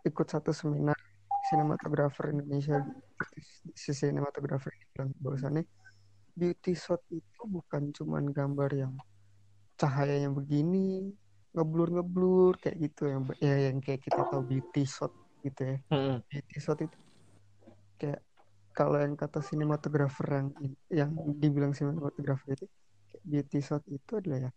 ikut 0.06 0.26
satu 0.26 0.54
seminar 0.54 0.96
sinematografer 1.46 2.32
Indonesia 2.32 2.80
si 3.76 3.90
sinematografer 3.94 4.72
ini 4.74 4.86
bilang 4.94 5.10
bahwasannya 5.20 5.64
beauty 6.36 6.72
shot 6.74 7.00
itu 7.12 7.42
bukan 7.46 7.92
cuman 7.94 8.28
gambar 8.30 8.70
yang 8.74 8.94
cahayanya 9.76 10.32
begini 10.32 11.12
ngeblur 11.56 11.88
ngeblur 11.96 12.60
kayak 12.60 12.76
gitu 12.80 13.08
yang 13.08 13.22
ya 13.40 13.72
yang 13.72 13.78
kayak 13.80 14.04
kita 14.04 14.20
tahu 14.28 14.44
beauty 14.44 14.84
shot 14.84 15.12
gitu 15.40 15.60
ya 15.64 15.76
Mm-mm. 15.92 16.20
beauty 16.28 16.56
shot 16.60 16.78
itu 16.84 16.98
kayak 17.96 18.20
kalau 18.76 19.00
yang 19.00 19.16
kata 19.16 19.40
sinematografer 19.40 20.28
yang 20.28 20.48
yang 20.92 21.10
dibilang 21.40 21.72
sinematografer 21.72 22.60
itu 22.60 22.66
beauty 23.24 23.58
shot 23.64 23.80
itu 23.88 24.20
adalah 24.20 24.48
ya 24.48 24.52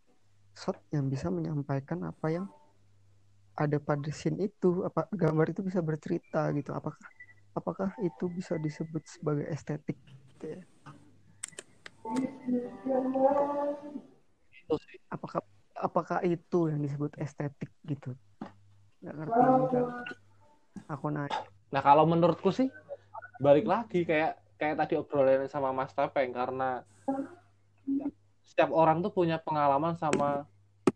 shot 0.60 0.76
yang 0.92 1.08
bisa 1.08 1.32
menyampaikan 1.32 2.04
apa 2.04 2.28
yang 2.28 2.46
ada 3.60 3.78
pada 3.84 4.07
scene 4.16 4.47
itu 4.47 4.88
apa 4.88 5.12
gambar 5.12 5.51
itu 5.51 5.62
bisa 5.68 5.84
bercerita 5.84 6.47
gitu. 6.55 6.72
Apakah 6.72 7.03
apakah 7.51 7.89
itu 7.99 8.32
bisa 8.32 8.55
disebut 8.55 9.03
sebagai 9.03 9.43
estetik 9.51 9.99
gitu 10.32 10.55
ya? 10.55 10.62
Apakah 15.12 15.43
apakah 15.76 16.24
itu 16.24 16.72
yang 16.72 16.80
disebut 16.80 17.12
estetik 17.20 17.68
gitu? 17.84 18.16
Nggak 19.03 19.16
ngerti 19.20 19.39
juga. 19.43 19.80
Aku 20.88 21.12
nanya. 21.12 21.36
Nah 21.76 21.82
kalau 21.84 22.07
menurutku 22.07 22.55
sih 22.55 22.72
balik 23.43 23.68
lagi 23.68 24.07
kayak 24.07 24.39
kayak 24.55 24.80
tadi 24.80 24.95
obrolan 24.95 25.51
sama 25.51 25.76
Mas 25.76 25.91
Tepeng 25.91 26.32
karena 26.32 26.84
setiap 28.43 28.72
orang 28.72 29.03
tuh 29.03 29.12
punya 29.12 29.39
pengalaman 29.39 29.95
sama 29.99 30.47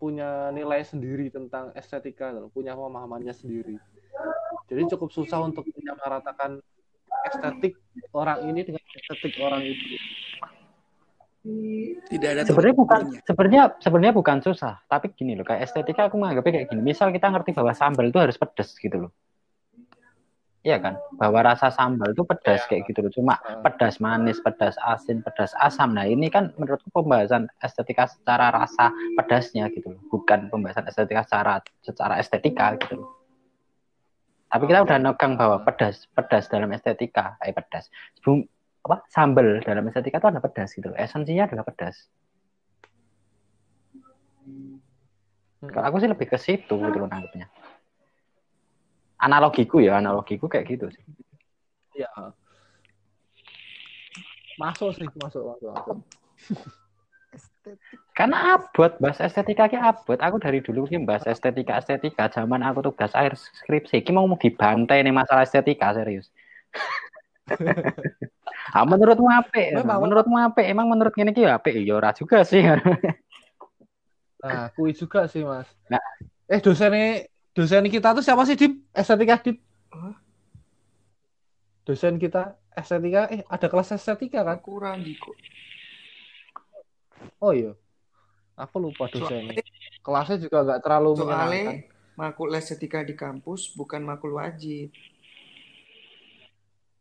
punya 0.04 0.52
nilai 0.52 0.84
sendiri 0.84 1.32
tentang 1.32 1.72
estetika 1.80 2.36
punya 2.52 2.76
pemahamannya 2.76 3.32
sendiri. 3.32 3.80
Jadi 4.68 4.92
cukup 4.92 5.16
susah 5.16 5.40
untuk 5.40 5.64
menyamaratakan 5.72 6.60
estetik 7.32 7.80
orang 8.12 8.44
ini 8.52 8.68
dengan 8.68 8.84
estetik 8.84 9.40
orang 9.40 9.64
itu. 9.64 9.96
Tidak 12.12 12.30
ada 12.36 12.42
Sebenarnya 12.44 12.76
bukan 12.76 13.02
sebenarnya 13.24 13.64
sebenarnya 13.80 14.16
bukan 14.16 14.38
susah, 14.44 14.84
tapi 14.92 15.12
gini 15.16 15.40
loh, 15.40 15.48
kayak 15.48 15.72
estetika 15.72 16.12
aku 16.12 16.20
menganggapnya 16.20 16.60
kayak 16.60 16.68
gini. 16.72 16.84
Misal 16.84 17.16
kita 17.16 17.32
ngerti 17.32 17.56
bahwa 17.56 17.72
sambal 17.72 18.12
itu 18.12 18.20
harus 18.20 18.36
pedas 18.36 18.76
gitu 18.76 19.08
loh. 19.08 19.12
Iya 20.64 20.80
kan? 20.80 20.96
Bahwa 21.20 21.44
rasa 21.44 21.68
sambal 21.76 22.16
itu 22.16 22.24
pedas 22.24 22.64
Iya. 22.64 22.68
kayak 22.72 22.82
gitu 22.88 23.00
loh. 23.04 23.12
Cuma 23.12 23.36
pedas 23.68 24.00
manis, 24.00 24.40
pedas 24.40 24.80
asin, 24.80 25.20
pedas 25.20 25.52
asam. 25.60 25.92
Nah, 25.92 26.08
ini 26.08 26.32
kan 26.32 26.56
menurutku 26.56 26.88
pembahasan 26.88 27.52
estetika 27.60 28.08
secara 28.08 28.48
rasa 28.48 28.96
pedasnya 29.20 29.68
gitu 29.76 29.92
loh. 29.92 30.02
Bukan 30.08 30.48
pembahasan 30.48 30.88
estetika 30.88 31.28
secara 31.28 31.60
secara 31.84 32.16
estetika 32.16 32.80
gitu 32.80 33.04
loh. 33.04 33.12
Tapi 34.48 34.64
kita 34.72 34.88
udah 34.88 34.98
negang 35.04 35.36
bahwa 35.36 35.60
pedas, 35.68 36.08
pedas 36.16 36.48
dalam 36.48 36.72
estetika, 36.72 37.36
eh 37.44 37.52
pedas. 37.52 37.92
Bum, 38.24 38.48
apa? 38.88 39.04
Sambal 39.12 39.60
dalam 39.68 39.84
estetika 39.92 40.24
itu 40.24 40.28
ada 40.32 40.40
pedas 40.40 40.72
gitu 40.72 40.88
loh. 40.88 40.96
Esensinya 40.96 41.44
adalah 41.44 41.68
pedas. 41.68 42.08
Kalau 45.64 45.86
aku 45.92 45.98
sih 46.00 46.08
lebih 46.12 46.28
ke 46.32 46.40
situ 46.40 46.76
gitu 46.76 46.98
loh 47.00 47.08
nangkepnya. 47.12 47.48
Analogiku 49.24 49.80
ya, 49.80 50.04
analogiku 50.04 50.52
kayak 50.52 50.68
gitu 50.68 50.92
sih. 50.92 51.04
Iya. 51.96 52.12
Masuk 54.60 54.92
sih, 54.92 55.08
masuk, 55.18 55.44
masuk, 55.48 55.70
masuk. 55.72 55.98
estetik 57.34 58.00
Karena 58.14 58.60
abot, 58.60 58.94
bahas 59.02 59.18
estetika 59.18 59.66
ki 59.72 59.80
abot. 59.80 60.20
Aku 60.22 60.38
dari 60.38 60.62
dulu 60.62 60.86
ki 60.86 61.02
bahas 61.02 61.26
estetika 61.26 61.82
estetika. 61.82 62.30
Zaman 62.30 62.62
aku 62.62 62.86
tugas 62.86 63.16
akhir 63.18 63.40
skripsi, 63.40 64.06
ki 64.06 64.12
mau 64.14 64.30
mau 64.30 64.38
dibantai 64.38 65.02
nih 65.02 65.16
masalah 65.16 65.48
estetika 65.48 65.96
serius. 65.98 66.30
ah, 68.78 68.86
menurutmu 68.86 69.26
apa? 69.26 69.82
Memang. 69.82 70.00
Menurutmu 70.06 70.36
apa? 70.38 70.60
Emang 70.62 70.92
menurut 70.92 71.16
ini 71.18 71.34
ki 71.34 71.50
apa? 71.50 71.74
Ya 71.74 71.98
ora 71.98 72.14
juga 72.14 72.46
sih. 72.46 72.62
Nah, 74.44 74.68
kui 74.76 74.92
juga 74.92 75.26
sih, 75.32 75.42
Mas. 75.42 75.66
Nah. 75.88 76.04
Eh, 76.52 76.60
dosen 76.60 76.92
dosen 77.54 77.86
kita 77.90 78.18
tuh 78.18 78.24
siapa 78.26 78.44
sih, 78.50 78.58
Dip? 78.58 78.74
Estetika, 78.92 79.38
Dip? 79.42 79.58
Dosen 81.86 82.16
kita 82.18 82.58
estetika, 82.74 83.30
eh 83.30 83.46
ada 83.46 83.68
kelas 83.70 83.94
estetika 83.94 84.42
kan? 84.42 84.58
kurang 84.64 85.06
gitu. 85.06 85.32
Oh 87.38 87.52
iya. 87.54 87.76
Aku 88.58 88.78
lupa 88.80 89.10
dosennya. 89.10 89.60
Kelasnya 90.04 90.38
juga 90.42 90.58
nggak 90.64 90.80
terlalu 90.84 91.10
menyenangkan. 91.22 91.76
Makul 92.14 92.54
estetika 92.54 93.02
di 93.02 93.18
kampus 93.18 93.74
bukan 93.74 94.06
makul 94.06 94.38
wajib. 94.38 94.94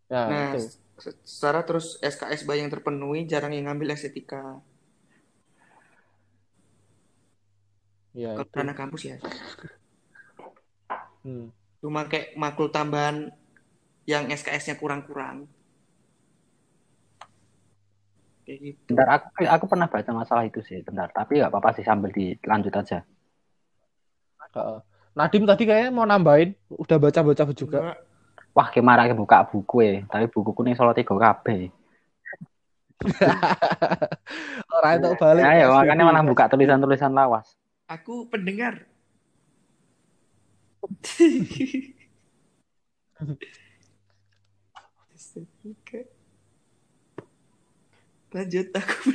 Ya, 0.08 0.28
Nah, 0.28 0.52
itu. 0.56 0.72
se- 0.96 1.20
secara 1.24 1.60
terus 1.68 2.00
SKS 2.00 2.48
yang 2.48 2.72
terpenuhi 2.72 3.28
jarang 3.28 3.52
yang 3.52 3.68
ngambil 3.68 3.92
estetika. 3.92 4.60
Ya, 8.12 8.36
Kalau 8.36 8.48
anak 8.60 8.76
kampus 8.76 9.02
ya. 9.08 9.16
Hmm. 11.22 11.50
Cuma 11.82 12.06
kayak 12.06 12.38
makul 12.38 12.70
tambahan 12.70 13.30
yang 14.06 14.30
SKS-nya 14.30 14.78
kurang-kurang. 14.78 15.46
Kayak 18.42 18.58
gitu. 18.58 18.78
Bentar, 18.90 19.08
aku 19.18 19.26
aku 19.46 19.64
pernah 19.70 19.86
baca 19.86 20.10
masalah 20.10 20.44
itu 20.46 20.58
sih, 20.66 20.82
bentar. 20.82 21.10
Tapi 21.14 21.38
nggak 21.38 21.50
apa-apa 21.50 21.78
sih 21.78 21.86
sambil 21.86 22.10
dilanjut 22.10 22.74
aja. 22.74 22.98
Heeh. 24.52 24.78
Nadim 25.12 25.44
tadi 25.44 25.68
kayaknya 25.68 25.92
mau 25.92 26.08
nambahin, 26.08 26.56
udah 26.72 26.96
baca-baca 26.96 27.44
juga. 27.52 27.78
Enggak, 27.84 27.98
Wah, 28.52 28.68
gimana 28.68 29.08
ke 29.08 29.16
buka 29.16 29.48
buku 29.48 29.76
ya? 29.80 29.92
Tapi 30.08 30.28
bukuku 30.28 30.60
nih 30.60 30.76
solo 30.76 30.92
tiga 30.92 31.16
kabeh. 31.16 31.72
Orang 34.76 34.92
itu 35.00 35.10
balik. 35.16 35.42
Ya, 35.42 35.52
ya, 35.64 35.66
makanya 35.72 36.04
malah 36.04 36.22
buka 36.24 36.46
tulisan-tulisan 36.52 37.12
lawas. 37.16 37.56
aku 37.88 38.28
pendengar. 38.28 38.91
Estetika. 45.14 46.02
Lanjut 48.32 48.68
aku. 48.72 49.12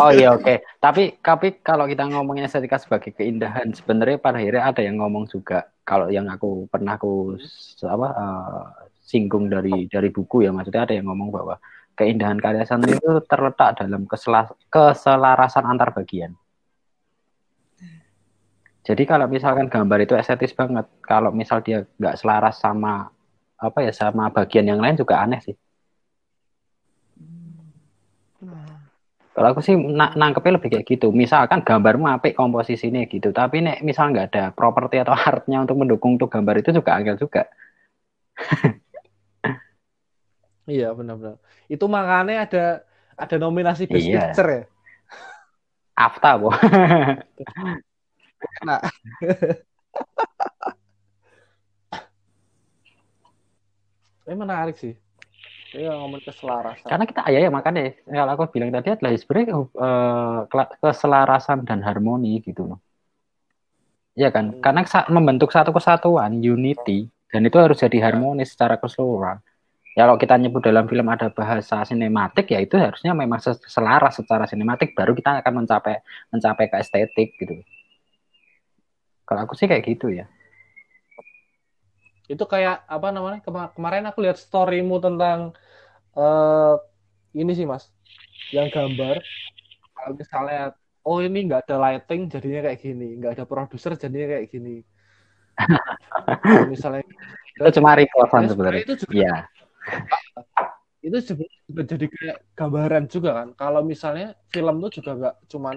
Oh 0.00 0.10
iya 0.10 0.32
oke. 0.32 0.64
Tapi 0.80 1.20
tapi 1.20 1.60
kalau 1.60 1.84
kita 1.84 2.08
ngomongin 2.08 2.48
estetika 2.48 2.80
sebagai 2.80 3.12
keindahan, 3.12 3.68
sebenarnya 3.76 4.16
pada 4.16 4.40
akhirnya 4.40 4.72
ada 4.72 4.80
yang 4.80 4.96
ngomong 5.02 5.28
juga. 5.28 5.68
Kalau 5.84 6.08
yang 6.08 6.30
aku 6.30 6.64
pernah 6.70 6.96
aku 6.96 7.36
apa 7.84 8.08
eh, 8.14 8.62
singgung 9.04 9.52
dari 9.52 9.84
dari 9.90 10.08
buku 10.08 10.46
ya, 10.46 10.54
maksudnya 10.54 10.88
ada 10.88 10.94
yang 10.96 11.12
ngomong 11.12 11.28
bahwa 11.28 11.54
keindahan 11.98 12.40
karya 12.40 12.64
seni 12.64 12.96
itu 12.96 13.20
terletak 13.28 13.84
dalam 13.84 14.08
kesela- 14.08 14.56
keselarasan 14.72 15.68
antar 15.68 15.92
bagian. 15.92 16.32
Jadi 18.80 19.02
kalau 19.04 19.28
misalkan 19.28 19.68
gambar 19.68 20.08
itu 20.08 20.16
estetis 20.16 20.56
banget, 20.56 20.88
kalau 21.04 21.28
misal 21.30 21.60
dia 21.60 21.84
nggak 22.00 22.16
selaras 22.16 22.56
sama 22.56 23.12
apa 23.60 23.78
ya 23.84 23.92
sama 23.92 24.32
bagian 24.32 24.64
yang 24.64 24.80
lain 24.80 24.96
juga 24.96 25.20
aneh 25.20 25.40
sih. 25.44 25.56
nah 28.40 28.80
Kalau 29.36 29.48
aku 29.52 29.60
sih 29.60 29.76
na- 29.76 30.16
nangkepnya 30.16 30.56
lebih 30.58 30.70
kayak 30.74 30.86
gitu. 30.88 31.12
Misalkan 31.12 31.60
gambarmu 31.62 32.08
apik 32.08 32.34
komposisinya 32.34 33.04
gitu, 33.06 33.30
tapi 33.36 33.60
nek 33.62 33.84
misal 33.84 34.10
nggak 34.10 34.26
ada 34.32 34.44
properti 34.50 34.96
atau 34.98 35.12
artnya 35.14 35.60
untuk 35.60 35.76
mendukung 35.76 36.16
tuh 36.16 36.26
gambar 36.26 36.64
itu 36.64 36.72
juga 36.72 36.96
angel 36.96 37.20
juga. 37.20 37.46
Iya, 40.66 40.94
benar-benar. 40.96 41.36
Itu 41.68 41.84
makanya 41.86 42.46
ada 42.48 42.64
ada 43.18 43.36
nominasi 43.36 43.84
Best 43.86 44.06
Iya. 44.08 44.32
Picture 44.32 44.50
ya. 44.50 44.62
Afta, 46.00 46.30
boh. 46.40 46.54
Nah, 48.64 48.80
Ini 54.30 54.36
menarik 54.38 54.78
sih. 54.78 54.94
Ini 55.74 55.90
ngomong 55.90 56.22
keselarasan. 56.22 56.86
Karena 56.86 57.04
kita 57.06 57.26
ya, 57.30 57.38
ya 57.46 57.50
makanya 57.50 57.94
kalau 58.06 58.32
aku 58.38 58.44
bilang 58.54 58.70
tadi 58.70 58.94
adalah 58.94 59.10
sebenarnya 59.18 59.54
kela- 60.46 60.72
keselarasan 60.78 61.66
dan 61.66 61.82
harmoni 61.82 62.38
gitu 62.42 62.74
loh. 62.74 62.78
Iya 64.14 64.30
kan? 64.34 64.54
Hmm. 64.54 64.62
Karena 64.62 64.80
sa- 64.86 65.06
membentuk 65.10 65.50
satu 65.54 65.70
kesatuan, 65.74 66.38
unity, 66.38 67.10
dan 67.30 67.42
itu 67.46 67.56
harus 67.58 67.78
jadi 67.78 68.10
harmonis 68.10 68.54
secara 68.54 68.78
keseluruhan. 68.78 69.38
Ya 69.98 70.06
kalau 70.06 70.14
kita 70.18 70.38
nyebut 70.38 70.62
dalam 70.62 70.86
film 70.86 71.06
ada 71.10 71.26
bahasa 71.34 71.82
sinematik 71.82 72.46
ya 72.54 72.62
itu 72.62 72.78
harusnya 72.78 73.10
memang 73.10 73.42
selaras 73.66 74.22
secara 74.22 74.46
sinematik 74.46 74.94
baru 74.94 75.18
kita 75.18 75.42
akan 75.42 75.66
mencapai 75.66 75.98
mencapai 76.30 76.70
ke 76.70 76.76
estetik 76.78 77.34
gitu. 77.34 77.58
Kalau 79.30 79.46
aku 79.46 79.54
sih 79.54 79.70
kayak 79.70 79.86
gitu 79.86 80.10
ya. 80.10 80.26
itu 82.30 82.44
kayak 82.46 82.86
apa 82.86 83.10
namanya 83.10 83.42
kema- 83.42 83.74
kemarin 83.74 84.06
aku 84.06 84.22
lihat 84.22 84.38
storymu 84.38 85.02
tentang 85.02 85.50
eh 86.14 86.74
ini 87.34 87.52
sih 87.58 87.66
mas 87.66 87.90
yang 88.54 88.70
gambar 88.70 89.18
kalau 89.98 90.12
misalnya 90.14 90.62
oh 91.02 91.18
ini 91.26 91.38
nggak 91.50 91.66
ada 91.66 91.76
lighting 91.82 92.30
jadinya 92.30 92.70
kayak 92.70 92.78
gini 92.86 93.18
nggak 93.18 93.32
ada 93.34 93.44
produser 93.50 93.98
jadinya 93.98 94.26
kayak 94.38 94.46
gini 94.46 94.86
misalnya 96.70 97.02
Itu 97.58 97.82
cuma 97.82 97.98
Ya, 97.98 98.46
sebenarnya. 98.46 98.82
itu 98.86 98.94
juga 98.94 99.12
Iya. 99.18 99.34
itu 101.00 101.18
juga 101.32 101.44
jadi 101.82 102.06
kayak 102.06 102.36
gambaran 102.54 103.04
juga 103.10 103.30
kan 103.42 103.48
kalau 103.58 103.80
misalnya 103.82 104.36
film 104.54 104.78
tuh 104.84 104.90
juga 105.02 105.10
nggak 105.18 105.34
cuman 105.50 105.76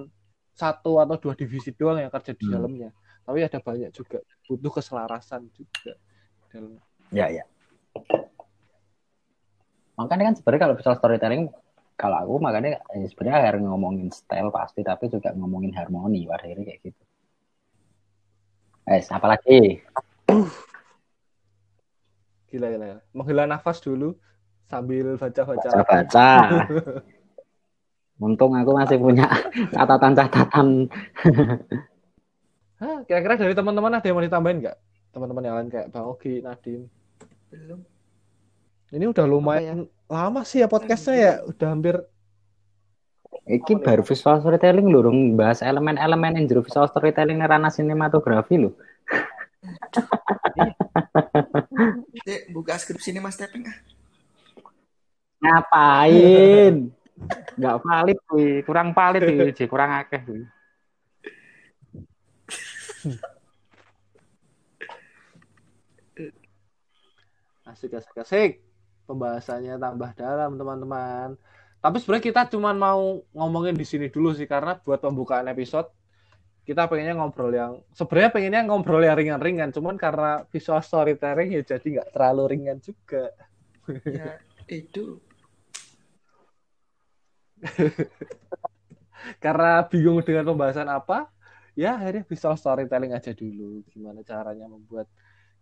satu 0.54 1.02
atau 1.02 1.16
dua 1.18 1.34
divisi 1.34 1.74
doang 1.74 1.98
yang 1.98 2.14
kerja 2.14 2.38
di 2.38 2.46
Hmm. 2.46 2.54
dalamnya 2.54 2.90
tapi 3.24 3.40
ada 3.44 3.60
banyak 3.60 3.92
juga 3.96 4.20
butuh 4.46 4.72
keselarasan 4.80 5.48
juga 5.56 5.96
dalam 6.52 6.78
Ya, 7.14 7.30
ya. 7.30 7.46
Makanya 9.94 10.34
kan 10.34 10.36
sebenarnya 10.42 10.62
kalau 10.66 10.76
visual 10.82 10.98
storytelling, 10.98 11.44
kalau 11.94 12.18
aku 12.26 12.34
makanya 12.42 12.82
eh, 12.98 13.06
sebenarnya 13.06 13.54
harus 13.54 13.62
ngomongin 13.62 14.10
style 14.10 14.50
pasti, 14.50 14.82
tapi 14.82 15.14
juga 15.14 15.30
ngomongin 15.38 15.78
harmoni 15.78 16.26
pada 16.26 16.42
akhirnya 16.42 16.74
kayak 16.74 16.82
gitu. 16.90 17.02
Eh, 18.90 19.00
apa 19.00 19.28
lagi? 19.30 19.80
gila 22.54 22.70
gila 22.70 23.02
menghela 23.18 23.50
nafas 23.50 23.82
dulu 23.82 24.14
sambil 24.70 25.18
baca-baca 25.18 25.70
Baca-baca. 25.70 26.30
Untung 28.24 28.54
aku 28.58 28.72
masih 28.78 28.98
punya 29.02 29.26
catatan-catatan. 29.74 30.90
Hah, 32.84 33.00
kira-kira 33.08 33.40
dari 33.40 33.56
teman-teman 33.56 33.96
ada 33.96 34.04
yang 34.04 34.20
mau 34.20 34.28
ditambahin 34.28 34.60
nggak 34.60 34.78
teman-teman 35.16 35.44
yang 35.46 35.56
lain 35.56 35.70
kayak 35.72 35.88
Bang 35.94 36.10
Ogi, 36.10 36.44
Nadim 36.44 36.90
belum 37.54 37.80
ini 38.92 39.06
udah 39.08 39.26
lumayan 39.30 39.86
lama 40.10 40.42
sih 40.44 40.66
ya 40.66 40.68
podcastnya 40.68 41.16
ya 41.16 41.34
udah 41.48 41.70
hampir 41.70 41.96
Iki 43.44 43.84
baru 43.84 44.08
visual 44.08 44.40
storytelling 44.40 44.88
lho, 44.88 45.04
dong 45.04 45.36
bahas 45.36 45.60
elemen-elemen 45.60 46.40
yang 46.40 46.46
jero 46.48 46.64
visual 46.64 46.88
storytelling 46.88 47.44
ranah 47.44 47.68
sinematografi 47.68 48.56
lho. 48.56 48.72
Dek, 52.24 52.48
buka 52.56 52.80
skripsi 52.80 53.12
ini 53.12 53.20
Mas 53.20 53.36
Tepeng 53.36 53.68
ah. 53.68 53.76
Ngapain? 55.44 56.88
Nggak 57.60 57.78
valid 57.84 58.20
kurang 58.64 58.96
valid 58.96 59.28
kurang 59.68 59.92
akeh. 59.92 60.24
Asik 67.74 67.92
asik 68.00 68.18
asik. 68.22 68.52
Pembahasannya 69.04 69.76
tambah 69.76 70.16
dalam 70.16 70.56
teman-teman. 70.56 71.36
Tapi 71.84 72.00
sebenarnya 72.00 72.26
kita 72.32 72.42
cuma 72.56 72.72
mau 72.72 73.20
ngomongin 73.36 73.76
di 73.76 73.84
sini 73.84 74.08
dulu 74.08 74.32
sih 74.32 74.48
karena 74.48 74.80
buat 74.80 75.04
pembukaan 75.04 75.52
episode 75.52 75.92
kita 76.64 76.88
pengennya 76.88 77.20
ngobrol 77.20 77.52
yang 77.52 77.84
sebenarnya 77.92 78.32
pengennya 78.32 78.62
ngobrol 78.64 79.04
yang 79.04 79.20
ringan-ringan. 79.20 79.76
Cuman 79.76 80.00
karena 80.00 80.48
visual 80.48 80.80
storytelling 80.80 81.52
ya 81.60 81.62
jadi 81.76 82.00
nggak 82.00 82.16
terlalu 82.16 82.44
ringan 82.56 82.80
juga. 82.80 83.36
Ya, 84.08 84.40
itu. 84.72 85.20
karena 89.44 89.84
bingung 89.88 90.24
dengan 90.24 90.52
pembahasan 90.52 90.88
apa 90.88 91.33
ya 91.74 91.98
akhirnya 91.98 92.24
visual 92.26 92.56
storytelling 92.58 93.14
aja 93.14 93.34
dulu. 93.34 93.82
Gimana 93.90 94.22
caranya 94.22 94.70
membuat 94.70 95.10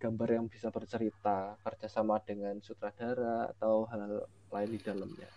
gambar 0.02 0.30
yang 0.42 0.46
bisa 0.50 0.74
bercerita 0.74 1.56
kerjasama 1.62 2.18
dengan 2.26 2.58
sutradara 2.60 3.54
atau 3.54 3.86
hal 3.88 4.26
lain 4.50 4.70
di 4.74 4.80
dalamnya. 4.82 5.30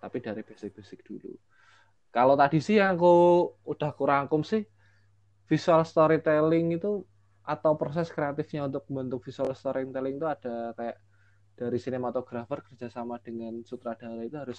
Tapi 0.00 0.18
dari 0.18 0.42
basic-basic 0.42 1.06
dulu. 1.06 1.32
Kalau 2.10 2.34
tadi 2.34 2.58
sih 2.58 2.82
yang 2.82 2.98
aku 2.98 3.46
udah 3.62 3.90
kurangkum 3.94 4.42
sih 4.42 4.66
visual 5.46 5.86
storytelling 5.86 6.74
itu 6.74 7.06
atau 7.46 7.78
proses 7.78 8.10
kreatifnya 8.10 8.66
untuk 8.66 8.86
membentuk 8.90 9.26
visual 9.26 9.54
storytelling 9.54 10.18
itu 10.18 10.26
ada 10.26 10.74
kayak 10.74 10.98
dari 11.54 11.78
sinematografer 11.78 12.62
kerjasama 12.66 13.18
dengan 13.22 13.62
sutradara 13.62 14.22
itu 14.26 14.36
harus 14.38 14.58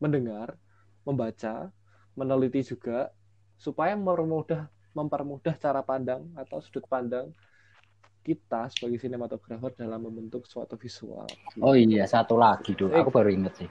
mendengar 0.00 0.56
membaca 1.04 1.68
meneliti 2.16 2.64
juga 2.64 3.12
supaya 3.60 3.92
mempermudah 3.92 4.68
mempermudah 4.92 5.54
cara 5.56 5.80
pandang 5.80 6.26
atau 6.34 6.58
sudut 6.58 6.84
pandang 6.86 7.30
kita 8.20 8.68
sebagai 8.68 9.00
sinematografer 9.00 9.72
dalam 9.80 10.04
membentuk 10.04 10.44
suatu 10.44 10.76
visual. 10.76 11.24
Oh 11.64 11.72
iya, 11.72 12.04
satu 12.04 12.36
lagi 12.36 12.76
dulu. 12.76 12.92
Aku 12.92 13.08
baru 13.08 13.32
inget 13.32 13.64
sih. 13.64 13.70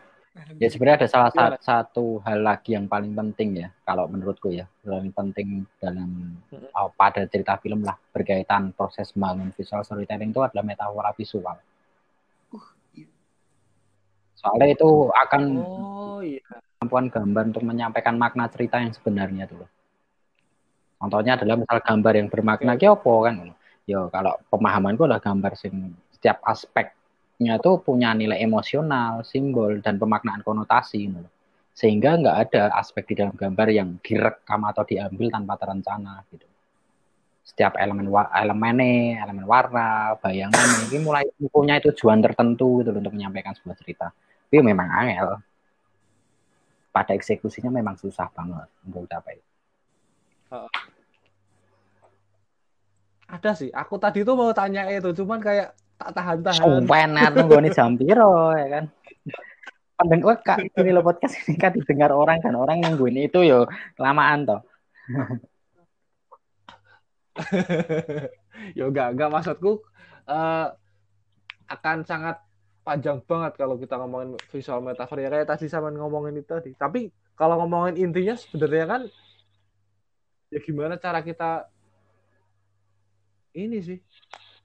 Ya 0.58 0.68
sebenarnya 0.72 1.06
ada 1.06 1.10
salah 1.10 1.30
Gimana? 1.30 1.58
sa- 1.60 1.84
satu 1.84 2.24
hal 2.24 2.40
lagi 2.42 2.74
yang 2.74 2.88
paling 2.88 3.12
penting 3.14 3.66
ya, 3.66 3.68
kalau 3.84 4.08
menurutku 4.08 4.50
ya, 4.50 4.66
paling 4.82 5.12
penting 5.12 5.68
dalam 5.78 6.36
Mm-mm. 6.50 6.70
oh, 6.74 6.90
pada 6.96 7.28
cerita 7.28 7.60
film 7.60 7.84
lah 7.84 7.98
berkaitan 8.16 8.72
proses 8.74 9.12
membangun 9.14 9.52
visual 9.54 9.84
storytelling 9.84 10.32
itu 10.32 10.42
adalah 10.42 10.64
metafora 10.64 11.12
visual. 11.14 11.58
Soalnya 14.40 14.72
itu 14.72 15.12
akan 15.12 15.42
Oh 15.60 16.24
iya. 16.24 16.40
kemampuan 16.80 17.12
gambar 17.12 17.44
untuk 17.52 17.64
menyampaikan 17.68 18.16
makna 18.16 18.48
cerita 18.48 18.80
yang 18.80 18.96
sebenarnya 18.96 19.46
tuh. 19.52 19.68
Contohnya 21.00 21.39
adalah 21.39 21.56
misal 21.56 21.80
gambar 21.80 22.14
yang 22.20 22.28
bermakna 22.28 22.76
ki 22.76 22.86
apa 22.91 23.14
kan? 23.24 23.36
Yo 23.88 24.12
kalau 24.12 24.36
pemahamanku 24.52 25.08
adalah 25.08 25.24
gambar 25.24 25.56
sing 25.56 25.95
setiap 26.12 26.43
aspeknya 26.43 27.56
tuh 27.64 27.80
punya 27.80 28.12
nilai 28.12 28.43
emosional, 28.43 29.24
simbol 29.24 29.80
dan 29.80 29.95
pemaknaan 29.95 30.43
konotasi 30.43 31.08
gitu. 31.08 31.30
Sehingga 31.72 32.20
nggak 32.20 32.38
ada 32.52 32.76
aspek 32.76 33.08
di 33.08 33.16
dalam 33.24 33.32
gambar 33.32 33.68
yang 33.72 33.95
direkam 34.04 34.68
atau 34.68 34.84
diambil 34.84 35.32
tanpa 35.32 35.56
terencana 35.56 36.20
gitu. 36.28 36.43
Setiap 37.47 37.80
elemen 37.80 38.12
wa- 38.12 38.30
elemennya, 38.36 39.24
elemen 39.24 39.47
warna, 39.47 40.20
bayangan 40.20 40.91
ini 40.91 41.00
mulai 41.00 41.24
punya 41.47 41.80
tujuan 41.80 42.20
tertentu 42.20 42.84
gitu 42.84 42.91
untuk 42.91 43.16
menyampaikan 43.16 43.56
sebuah 43.56 43.80
cerita. 43.80 44.12
Tapi 44.12 44.60
memang 44.60 44.91
angel 44.91 45.39
pada 46.91 47.16
eksekusinya 47.16 47.72
memang 47.72 47.95
susah 47.95 48.28
banget 48.36 48.68
untuk 48.84 49.08
capai. 49.08 49.39
Ada 53.30 53.52
sih. 53.54 53.70
Aku 53.70 54.02
tadi 54.02 54.26
tuh 54.26 54.34
mau 54.34 54.50
tanya 54.50 54.89
itu, 54.89 55.14
cuman 55.14 55.38
kayak 55.38 55.78
tak 56.00 56.16
tahan-tahan. 56.16 56.64
Sumpah 56.64 57.06
nunggu 57.36 57.58
nih 57.62 57.72
jam 57.76 57.93
piro 58.00 58.56
ya 58.56 58.68
kan. 58.80 58.86
Pendengar 60.00 60.39
kak 60.39 60.64
ini 60.80 60.95
lo 60.95 61.04
podcast 61.04 61.43
ini 61.43 61.60
kan 61.60 61.76
didengar 61.76 62.16
orang 62.16 62.39
kan 62.39 62.56
orang 62.56 62.80
nungguin 62.80 63.20
itu 63.20 63.43
yo 63.43 63.68
kelamaan 64.00 64.47
toh. 64.47 64.64
ya 68.80 68.88
enggak, 68.88 69.16
enggak 69.16 69.30
maksudku 69.32 69.84
eh, 70.24 70.68
akan 71.68 71.97
sangat 72.08 72.39
panjang 72.88 73.20
banget 73.28 73.60
kalau 73.60 73.76
kita 73.76 74.00
ngomongin 74.00 74.39
visual 74.50 74.80
metafor 74.82 75.20
ya 75.20 75.28
kayak 75.28 75.52
tadi 75.52 75.68
sama 75.68 75.91
ngomongin 75.91 76.39
itu 76.39 76.47
tadi. 76.47 76.72
Tapi 76.80 77.12
kalau 77.36 77.60
ngomongin 77.60 78.00
intinya 78.00 78.39
sebenarnya 78.39 78.86
kan 78.88 79.02
ya 80.50 80.60
gimana 80.62 80.97
cara 80.97 81.22
kita 81.22 81.70
ini 83.54 83.78
sih 83.82 84.00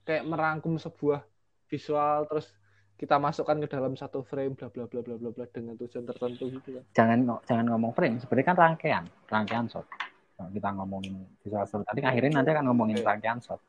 kayak 0.05 0.25
merangkum 0.29 0.77
sebuah 0.77 1.25
visual 1.69 2.29
terus 2.29 2.53
kita 2.95 3.19
masukkan 3.21 3.59
ke 3.59 3.69
dalam 3.69 3.93
satu 3.99 4.25
frame 4.25 4.55
bla 4.57 4.71
bla 4.71 4.87
bla 4.87 5.01
bla 5.03 5.17
bla 5.19 5.31
bla 5.33 5.45
dengan 5.51 5.75
tujuan 5.77 6.05
tertentu 6.07 6.47
gitu 6.53 6.69
kan. 6.79 6.85
Jangan 6.95 7.19
jangan 7.45 7.67
ngomong 7.75 7.93
frame 7.93 8.17
sebenarnya 8.23 8.47
kan 8.49 8.57
rangkaian 8.57 9.05
rangkaian 9.29 9.67
shot. 9.67 9.87
Kalau 10.35 10.51
kita 10.51 10.69
ngomongin 10.73 11.15
visual 11.43 11.65
storytelling 11.67 12.07
akhirnya 12.07 12.33
nanti 12.41 12.51
akan 12.55 12.65
ngomongin 12.71 12.97
Oke. 13.03 13.07
rangkaian 13.07 13.39
shot. 13.43 13.61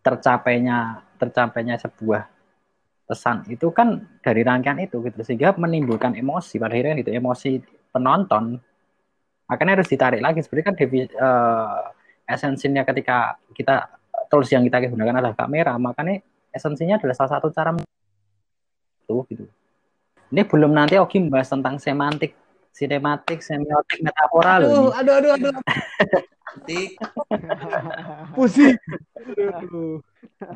Tercapainya 0.00 1.06
tercapainya 1.20 1.76
sebuah 1.78 2.22
pesan 3.06 3.46
itu 3.50 3.70
kan 3.70 4.20
dari 4.22 4.42
rangkaian 4.42 4.82
itu 4.82 5.02
gitu 5.02 5.22
sehingga 5.22 5.54
menimbulkan 5.54 6.14
emosi 6.18 6.58
pada 6.58 6.74
akhirnya 6.74 7.02
itu 7.02 7.10
emosi 7.14 7.58
penonton 7.90 8.58
akhirnya 9.50 9.74
harus 9.82 9.90
ditarik 9.90 10.22
lagi 10.22 10.38
sebenarnya 10.46 10.66
kan 10.70 10.76
devi- 10.78 11.10
eh, 11.10 11.82
esensinya 12.30 12.86
ketika 12.86 13.34
kita 13.50 13.90
tools 14.30 14.46
yang 14.54 14.62
kita 14.62 14.86
gunakan 14.86 15.18
adalah 15.18 15.34
kamera, 15.34 15.74
makanya 15.74 16.22
esensinya 16.54 17.02
adalah 17.02 17.18
salah 17.18 17.32
satu 17.38 17.50
cara 17.50 17.74
itu 19.10 19.16
gitu. 19.34 19.44
Ini 20.30 20.46
belum 20.46 20.70
nanti 20.70 20.94
Oki 21.02 21.18
membahas 21.18 21.50
tentang 21.50 21.82
semantik, 21.82 22.38
sinematik, 22.70 23.42
semiotik, 23.42 23.98
metafora 23.98 24.62
loh. 24.62 24.94
Aduh, 24.94 25.18
aduh, 25.18 25.34
aduh, 25.34 25.50
aduh. 25.50 25.52
Nanti 26.50 26.94
Pusing. 28.30 28.78
Aduh. 29.18 29.98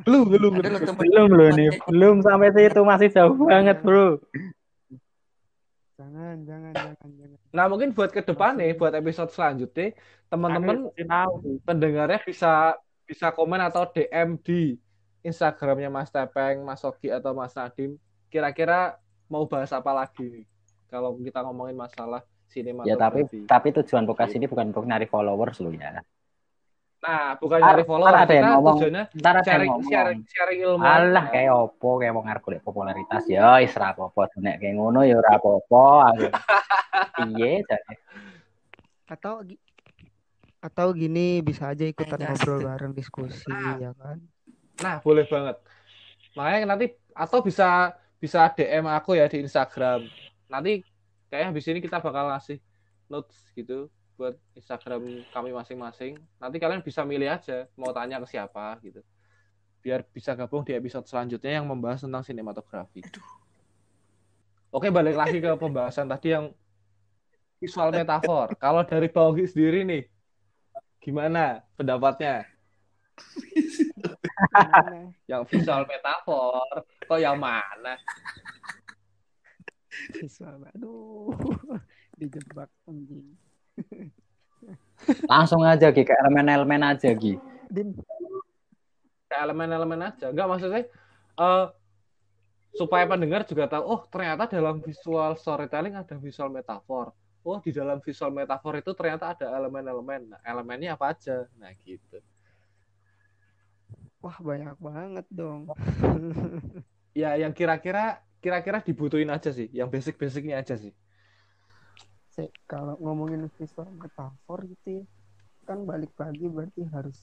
Belum, 0.07 0.25
belum, 0.31 0.53
belum. 0.63 0.73
Belum 0.95 1.29
loh 1.35 1.51
nih, 1.51 1.71
belum 1.91 2.17
sampai 2.23 2.55
situ 2.55 2.81
masih 2.87 3.09
jauh 3.11 3.35
banget 3.43 3.83
bro. 3.83 4.23
Jangan, 5.95 6.43
jangan, 6.43 6.73
jangan, 6.75 7.11
jangan. 7.15 7.39
Nah, 7.55 7.67
mungkin 7.71 7.95
buat 7.95 8.11
ke 8.11 8.23
depan 8.27 8.59
nih, 8.59 8.75
buat 8.75 8.91
episode 8.99 9.31
selanjutnya, 9.31 9.95
teman-teman 10.27 10.91
pendengarnya 11.63 12.19
bisa 12.27 12.75
bisa 13.07 13.31
komen 13.31 13.63
atau 13.63 13.87
DM 13.87 14.35
di 14.43 14.75
Instagramnya 15.23 15.89
Mas 15.89 16.11
Tepeng, 16.11 16.67
Mas 16.67 16.83
Ogi 16.83 17.15
atau 17.15 17.31
Mas 17.31 17.55
Nadim. 17.55 17.95
Kira-kira 18.27 18.99
mau 19.31 19.47
bahas 19.47 19.71
apa 19.71 19.95
lagi 19.95 20.27
nih? 20.27 20.47
Kalau 20.91 21.15
kita 21.23 21.47
ngomongin 21.47 21.79
masalah 21.79 22.27
Ya 22.87 22.95
tapi 22.95 23.27
tapi 23.51 23.75
tujuan 23.75 24.07
podcast 24.07 24.35
ini 24.39 24.47
bukan 24.47 24.71
untuk 24.71 24.87
nyari 24.87 25.11
followers 25.11 25.59
loh 25.59 25.75
ya. 25.75 25.99
Nah, 27.05 27.37
bukan 27.37 27.61
nyari 27.61 27.85
follower, 27.85 28.15
ada 28.17 28.33
yang 28.33 28.41
kita 28.41 28.53
ngomong. 28.57 28.77
tujuannya 28.81 29.05
Ntar 29.13 29.29
ada 29.29 29.37
yang 29.37 29.45
sharing, 29.45 29.71
ngomong. 29.71 29.91
sharing, 29.93 30.21
sharing 30.25 30.59
ilmu. 30.65 30.81
Alah 30.83 31.25
kayak 31.29 31.53
opo 31.53 31.89
kayak 32.01 32.13
mau 32.13 32.23
ngarep 32.25 32.43
golek 32.43 32.63
popularitas 32.65 33.23
ya 33.29 33.61
wis 33.61 33.77
ra 33.77 33.93
apa-apa 33.93 34.23
nek 34.41 34.57
kayak 34.57 34.75
ngono 34.75 35.05
ya 35.05 35.21
ora 35.21 35.37
apa-apa. 35.37 35.85
Piye 37.21 37.61
jane. 37.61 37.95
Atau 39.05 39.45
atau 40.65 40.87
gini 40.97 41.45
bisa 41.45 41.69
aja 41.69 41.85
ikutan 41.85 42.25
ngobrol 42.25 42.65
bareng 42.65 42.97
diskusi 42.97 43.53
Ah. 43.53 43.77
ya 43.77 43.93
kan. 43.93 44.17
Nah, 44.81 44.97
boleh 45.05 45.29
banget. 45.29 45.61
Makanya 46.33 46.65
nanti 46.67 46.89
atau 47.13 47.45
bisa 47.45 47.93
bisa 48.17 48.49
DM 48.49 48.89
aku 48.89 49.13
ya 49.13 49.29
di 49.29 49.45
Instagram. 49.45 50.09
Nanti 50.49 50.81
kayaknya 51.29 51.53
habis 51.53 51.69
ini 51.69 51.85
kita 51.85 52.01
bakal 52.01 52.33
ngasih 52.33 52.57
notes 53.07 53.53
gitu 53.53 53.93
buat 54.15 54.35
Instagram 54.55 55.27
kami 55.35 55.51
masing-masing. 55.51 56.19
Nanti 56.39 56.57
kalian 56.63 56.83
bisa 56.83 57.03
milih 57.03 57.29
aja 57.31 57.67
mau 57.75 57.91
tanya 57.91 58.23
ke 58.23 58.27
siapa 58.31 58.79
gitu. 58.83 59.03
Biar 59.85 60.07
bisa 60.11 60.33
gabung 60.33 60.65
di 60.65 60.73
episode 60.73 61.05
selanjutnya 61.05 61.61
yang 61.61 61.67
membahas 61.69 62.07
tentang 62.07 62.25
sinematografi. 62.25 63.05
Oke, 64.75 64.91
balik 64.91 65.15
lagi 65.15 65.39
ke 65.39 65.51
pembahasan 65.55 66.11
tadi 66.11 66.35
yang 66.35 66.51
visual 67.63 67.95
metafor. 67.95 68.55
Kalau 68.59 68.83
dari 68.83 69.07
Bang 69.07 69.31
Ogi 69.31 69.47
sendiri 69.47 69.87
nih, 69.87 70.03
gimana 70.99 71.63
pendapatnya? 71.79 72.49
Gimana? 74.51 75.15
Yang 75.31 75.43
visual 75.53 75.87
metafor, 75.87 76.83
kok 77.07 77.21
yang 77.23 77.39
mana? 77.39 77.95
Visual, 80.19 80.59
aduh, 80.75 81.31
dijebak 82.19 82.67
anjing. 82.91 83.44
Langsung 85.33 85.63
aja 85.67 85.91
Ki 85.93 86.03
ke 86.07 86.15
elemen-elemen 86.15 86.83
aja 86.85 87.11
Ki. 87.13 87.37
Ke 89.29 89.35
elemen-elemen 89.37 90.01
aja. 90.01 90.31
Enggak 90.31 90.49
maksudnya 90.49 90.83
eh 91.35 91.67
supaya 92.75 93.07
pendengar 93.07 93.47
juga 93.47 93.71
tahu, 93.71 93.83
oh 93.87 94.01
ternyata 94.11 94.51
dalam 94.51 94.83
visual 94.83 95.39
storytelling 95.39 95.95
ada 95.95 96.19
visual 96.19 96.51
metafor. 96.51 97.15
Oh 97.45 97.61
di 97.61 97.71
dalam 97.71 98.01
visual 98.01 98.33
metafor 98.33 98.81
itu 98.81 98.91
ternyata 98.97 99.37
ada 99.37 99.47
elemen-elemen. 99.53 100.35
Nah, 100.35 100.41
elemennya 100.43 100.97
apa 100.97 101.13
aja? 101.13 101.47
Nah 101.61 101.71
gitu. 101.85 102.19
wah 104.25 104.41
banyak 104.41 104.77
banget 104.81 105.27
dong. 105.29 105.69
Ya 107.13 107.37
yang 107.39 107.53
kira-kira 107.55 108.25
kira-kira 108.41 108.83
dibutuhin 108.83 109.31
aja 109.31 109.53
sih, 109.53 109.69
yang 109.71 109.87
basic-basicnya 109.87 110.59
aja 110.65 110.75
sih. 110.75 110.91
Sih, 112.35 112.51
kalau 112.71 112.95
ngomongin 113.05 113.43
visual 113.57 113.89
metafor 114.03 114.59
gitu 114.73 114.89
ya, 115.01 115.05
kan 115.69 115.79
balik 115.91 116.13
lagi 116.23 116.47
berarti 116.57 116.83
harus 116.95 117.19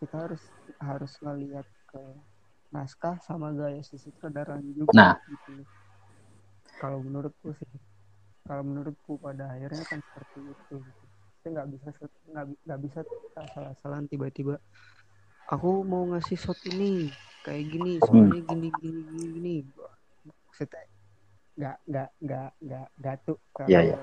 kita 0.00 0.16
harus 0.26 0.42
harus 0.88 1.12
ngelihat 1.24 1.66
ke 1.90 2.02
naskah 2.74 3.16
sama 3.28 3.48
gaya 3.56 3.80
si 3.88 3.96
sutradaranya 4.04 4.72
juga 4.74 4.92
Nah. 4.98 5.14
gitu. 5.30 5.64
Kalau 6.80 6.98
menurutku 7.06 7.48
sih, 7.58 7.70
kalau 8.46 8.62
menurutku 8.68 9.12
pada 9.24 9.44
akhirnya 9.54 9.84
kan 9.90 10.00
seperti 10.02 10.40
itu. 10.54 10.74
Gitu. 10.86 11.04
Kita 11.38 11.46
nggak 11.54 11.68
bisa 11.74 11.88
nggak 12.32 12.46
bi- 12.50 12.60
nggak 12.66 12.80
bisa 12.86 13.00
kita 13.06 13.42
salah-salahan 13.54 14.06
tiba-tiba. 14.12 14.54
Aku 15.54 15.68
mau 15.86 16.04
ngasih 16.12 16.38
shot 16.38 16.60
ini 16.68 17.14
kayak 17.44 17.64
gini, 17.72 17.92
soalnya 18.04 18.40
gini 18.50 18.68
gini 18.80 19.00
gini 19.12 19.26
gini. 19.36 19.54
Maksudnya 20.48 20.82
nggak 21.58 21.76
nggak 21.90 22.08
nggak 22.24 22.48
nggak 22.64 22.86
nggak 23.00 23.16
tuh 23.26 23.38
kalau 23.56 23.70
Iya, 23.70 23.80
iya. 23.82 23.96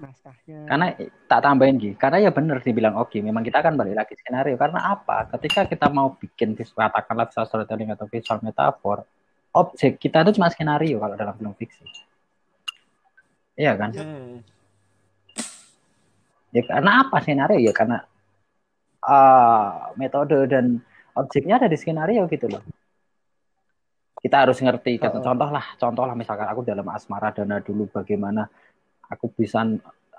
Naskahnya. 0.00 0.66
Karena 0.66 0.86
tak 1.28 1.40
tambahin 1.44 1.76
Ki, 1.76 1.90
karena 1.94 2.18
ya 2.24 2.30
bener 2.32 2.58
dibilang 2.64 2.96
Oki, 2.98 3.20
memang 3.20 3.44
kita 3.44 3.60
akan 3.60 3.76
balik 3.76 3.94
lagi 4.00 4.16
skenario. 4.16 4.56
Karena 4.56 4.96
apa? 4.96 5.28
Ketika 5.36 5.68
kita 5.68 5.92
mau 5.92 6.16
bikin 6.16 6.56
visual, 6.56 6.88
katakanlah 6.88 7.28
visual 7.28 7.46
storytelling 7.46 7.92
atau 7.92 8.08
visual 8.08 8.40
metafor, 8.40 9.04
objek 9.52 10.00
kita 10.00 10.24
itu 10.24 10.40
cuma 10.40 10.48
skenario 10.48 10.96
kalau 10.98 11.14
dalam 11.14 11.34
film 11.36 11.52
fiksi. 11.54 11.84
Iya 13.60 13.76
kan? 13.76 13.90
Hmm. 13.92 14.40
Ya 16.50 16.62
karena 16.66 16.90
apa 17.06 17.16
skenario? 17.20 17.60
Ya 17.60 17.72
karena 17.76 18.02
ah, 19.04 19.92
metode 19.94 20.48
dan 20.48 20.80
objeknya 21.14 21.60
ada 21.60 21.68
di 21.68 21.76
skenario 21.76 22.24
gitu 22.26 22.48
loh. 22.48 22.64
Kita 24.20 24.44
harus 24.44 24.60
ngerti. 24.60 25.00
Oh. 25.00 25.24
contoh 25.24 25.48
lah, 25.48 25.64
contoh 25.80 26.04
lah 26.04 26.12
misalkan 26.12 26.44
aku 26.44 26.60
dalam 26.60 26.84
asmara 26.92 27.32
dana 27.32 27.56
dulu 27.64 27.88
bagaimana 27.88 28.44
aku 29.10 29.26
bisa 29.34 29.66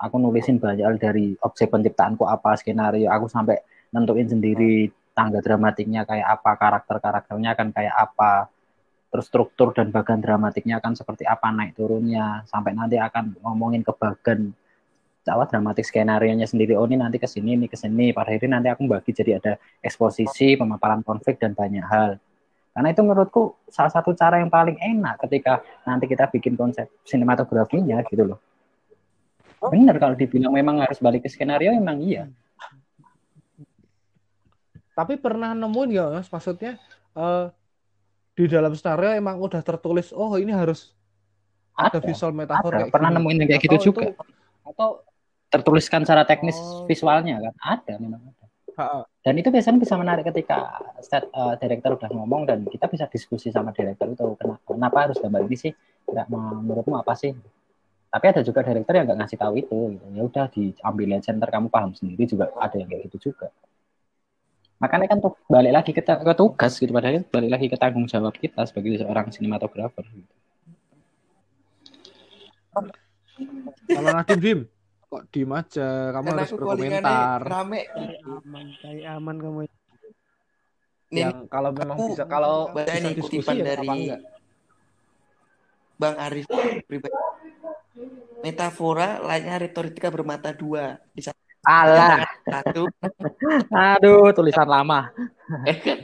aku 0.02 0.16
nulisin 0.18 0.58
banyak 0.58 0.98
dari 0.98 1.32
objek 1.40 1.70
penciptaanku 1.70 2.26
apa 2.26 2.58
skenario. 2.58 3.06
Aku 3.08 3.30
sampai 3.30 3.62
nentuin 3.94 4.26
sendiri 4.26 4.90
tangga 5.14 5.38
dramatiknya 5.38 6.02
kayak 6.02 6.40
apa, 6.40 6.50
karakter-karakternya 6.58 7.52
kan 7.54 7.68
kayak 7.70 7.94
apa, 7.94 8.50
terus 9.14 9.30
struktur 9.30 9.70
dan 9.70 9.94
bagan 9.94 10.18
dramatiknya 10.18 10.82
akan 10.82 10.98
seperti 10.98 11.22
apa 11.22 11.54
naik 11.54 11.78
turunnya. 11.78 12.42
Sampai 12.50 12.74
nanti 12.74 12.98
akan 12.98 13.38
ngomongin 13.40 13.86
ke 13.86 13.94
bagan. 13.94 14.50
Jawa 15.22 15.46
dramatik 15.46 15.86
skenario 15.86 16.34
nya 16.34 16.50
sendiri. 16.50 16.74
Oh 16.74 16.82
ini 16.82 16.98
nanti 16.98 17.22
ke 17.22 17.30
sini 17.30 17.54
ini 17.54 17.70
ke 17.70 17.78
sini. 17.78 18.10
Pada 18.10 18.34
akhirnya 18.34 18.58
nanti 18.58 18.74
aku 18.74 18.90
bagi 18.90 19.14
jadi 19.14 19.38
ada 19.38 19.54
eksposisi 19.78 20.58
pemaparan 20.58 21.06
konflik 21.06 21.38
dan 21.38 21.54
banyak 21.54 21.86
hal. 21.86 22.18
Karena 22.74 22.88
itu 22.90 23.06
menurutku 23.06 23.54
salah 23.70 23.92
satu 23.94 24.18
cara 24.18 24.42
yang 24.42 24.50
paling 24.50 24.82
enak 24.82 25.22
ketika 25.28 25.62
nanti 25.86 26.10
kita 26.10 26.26
bikin 26.26 26.58
konsep 26.58 26.90
sinematografinya 27.06 28.02
gitu 28.08 28.34
loh 28.34 28.42
bener 29.62 29.94
kalau 29.96 30.16
dibilang 30.16 30.50
memang 30.50 30.82
harus 30.82 30.98
balik 30.98 31.22
ke 31.22 31.30
skenario 31.30 31.70
emang 31.70 32.00
iya 32.00 32.26
Tapi 34.92 35.16
pernah 35.16 35.56
nemuin 35.56 35.88
nggak 35.88 36.08
mas? 36.12 36.28
Maksudnya 36.28 36.76
eh, 37.16 37.46
di 38.36 38.44
dalam 38.44 38.72
skenario 38.72 39.16
emang 39.16 39.40
udah 39.40 39.64
tertulis, 39.64 40.12
oh 40.12 40.36
ini 40.36 40.52
harus 40.52 40.92
ada, 41.72 41.96
ada 41.96 41.98
visual 42.04 42.32
metafor 42.36 42.68
ada. 42.68 42.78
kayak 42.84 42.92
pernah 42.92 43.08
gini. 43.08 43.16
nemuin 43.16 43.36
yang 43.40 43.48
kayak 43.48 43.62
gitu 43.64 43.76
Atau 43.76 43.86
juga 43.88 44.02
itu- 44.04 44.16
atau 44.62 44.88
tertuliskan 45.48 46.00
secara 46.04 46.24
teknis 46.24 46.56
Oh. 46.56 46.84
visualnya 46.84 47.40
kan 47.40 47.54
ada 47.60 47.92
memang 47.96 48.20
ada 48.20 49.04
dan 49.20 49.34
itu 49.36 49.48
biasanya 49.48 49.80
bisa 49.80 49.94
menarik 49.96 50.24
ketika 50.24 50.80
set 51.00 51.28
uh, 51.32 51.56
director 51.56 51.92
udah 51.92 52.08
ngomong 52.08 52.48
dan 52.48 52.64
kita 52.64 52.88
bisa 52.88 53.04
diskusi 53.08 53.48
sama 53.48 53.68
director 53.68 54.08
itu 54.08 54.24
kenapa, 54.36 54.60
kenapa 54.64 54.98
harus 55.08 55.16
gambar 55.20 55.44
ini 55.44 55.56
sih 55.56 55.72
nggak 56.04 56.26
menurutmu 56.28 56.96
apa 56.96 57.12
sih 57.12 57.36
tapi 58.12 58.24
ada 58.28 58.44
juga 58.44 58.60
director 58.60 58.92
yang 58.92 59.08
nggak 59.08 59.18
ngasih 59.24 59.38
tahu 59.40 59.54
itu 59.56 59.78
gitu. 59.96 60.04
ya 60.12 60.22
udah 60.28 60.44
diambil 60.52 61.08
center 61.24 61.48
kamu 61.48 61.66
paham 61.72 61.90
sendiri 61.96 62.28
juga 62.28 62.52
ada 62.60 62.76
yang 62.76 62.88
kayak 62.92 63.08
gitu 63.08 63.32
juga 63.32 63.48
makanya 64.76 65.16
kan 65.16 65.18
tuh 65.24 65.32
balik 65.48 65.72
lagi 65.72 65.90
ke, 65.96 66.02
ke 66.04 66.34
tugas 66.36 66.72
gitu 66.76 66.92
padahal 66.92 67.24
balik 67.32 67.50
lagi 67.56 67.66
ke 67.72 67.76
tanggung 67.80 68.04
jawab 68.04 68.36
kita 68.36 68.68
sebagai 68.68 69.00
seorang 69.00 69.30
sinematografer 69.30 70.04
gitu. 70.10 70.34
Kalau 73.92 74.08
Nadim 74.16 74.40
Dim, 74.40 74.60
kok 75.12 75.22
diem 75.28 75.52
aja? 75.52 75.86
Kamu 76.16 76.26
Karena 76.32 76.40
harus 76.40 76.52
berkomentar. 76.56 77.40
rame. 77.44 77.80
Aman, 78.24 78.66
kayak 78.80 79.06
aman 79.20 79.36
kamu. 79.36 79.60
Nih, 81.12 81.22
Yang 81.28 81.36
kalau 81.52 81.70
memang 81.76 81.96
aku 82.00 82.04
bisa 82.16 82.24
kalau 82.24 82.72
baca 82.72 82.88
bisa 82.88 83.08
diskusi 83.12 83.36
kutipan 83.44 83.54
ya 83.60 83.64
dari 83.68 83.88
apa 83.88 83.92
enggak? 83.92 84.20
Bang 86.00 86.16
Arif 86.16 86.46
pribadi. 86.88 87.14
Metafora 88.42 89.20
lainnya 89.22 89.60
retorika 89.60 90.08
bermata 90.08 90.50
dua. 90.50 90.98
Di 91.12 91.22
satu 91.22 91.38
alah 91.62 92.26
satu, 92.42 92.90
aduh 93.70 94.34
tulisan 94.34 94.66
lama 94.66 95.14
eh 95.62 95.78
kan, 95.78 95.98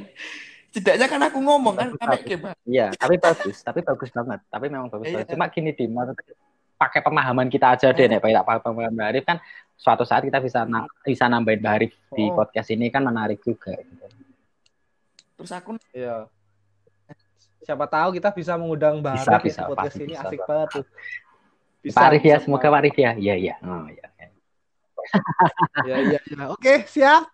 setidaknya 0.71 1.07
kan 1.11 1.21
aku 1.27 1.43
ngomong 1.43 1.75
kan 1.75 1.89
rame 1.99 2.23
ke 2.23 2.39
Bang. 2.39 2.55
Iya, 2.63 2.95
tapi 2.95 3.19
bagus, 3.19 3.59
tapi 3.67 3.83
bagus 3.83 4.07
banget. 4.15 4.39
Tapi 4.47 4.71
memang 4.71 4.87
bagus 4.87 5.11
Iya. 5.11 5.15
banget. 5.19 5.35
Cuma 5.35 5.51
gini 5.51 5.75
di 5.75 5.91
pakai 6.79 7.03
pemahaman 7.03 7.51
kita 7.51 7.75
aja 7.75 7.91
deh, 7.91 8.07
nek 8.07 8.23
tak 8.23 8.47
paham 8.47 8.61
pemahaman 8.63 8.95
Mbak 8.95 9.09
Arif 9.11 9.25
kan 9.27 9.39
suatu 9.75 10.07
saat 10.07 10.23
kita 10.23 10.39
bisa 10.39 10.63
na- 10.63 10.87
bisa 11.03 11.27
nambahin 11.27 11.59
Mbak 11.59 11.75
Arif 11.75 11.93
di 12.15 12.23
Oh. 12.31 12.39
podcast 12.39 12.71
ini 12.71 12.87
kan 12.95 13.03
menarik 13.03 13.43
juga. 13.43 13.75
Gitu. 13.75 14.07
Terus 15.43 15.51
aku 15.51 15.75
Iya. 15.91 16.31
Siapa 17.67 17.85
tahu 17.91 18.15
kita 18.15 18.31
bisa 18.31 18.55
mengundang 18.55 19.03
Mbak 19.03 19.15
Bisa, 19.19 19.31
Arif 19.35 19.43
bisa, 19.43 19.59
di 19.59 19.69
podcast 19.75 19.91
pasti 19.91 20.03
ini 20.07 20.15
bisa, 20.15 20.23
asik 20.31 20.41
banget 20.47 20.69
tuh. 20.71 20.85
Pak 21.95 22.05
Arif 22.13 22.23
ya, 22.25 22.37
bisa, 22.37 22.45
semoga 22.45 22.67
Pak. 22.69 22.79
Arif 22.83 22.97
ya. 22.97 23.11
Iya, 23.17 23.35
iya. 23.35 23.55
Oh, 23.65 23.87
iya. 23.89 24.07
Ya, 25.89 25.97
iya, 26.05 26.21
iya. 26.21 26.45
Oke, 26.53 26.85
siap. 26.85 27.29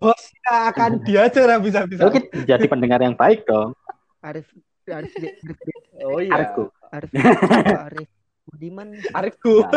Bosnya 0.00 0.54
akan 0.72 0.90
diajar 1.06 1.60
bisa-bisa. 1.60 2.08
Oke, 2.08 2.32
jadi 2.48 2.64
pendengar 2.64 3.04
yang 3.04 3.12
baik 3.12 3.44
dong. 3.44 3.76
Arif 4.24 4.48
Arif 4.88 5.12
Arif 5.12 5.36
Arif, 5.44 5.68
Oh 6.08 6.20
iya. 6.20 6.32
Arifku. 6.40 6.64
Arif, 6.90 7.10
Arif, 7.88 8.08
Budiman 8.48 8.88
Arifku. 9.12 9.54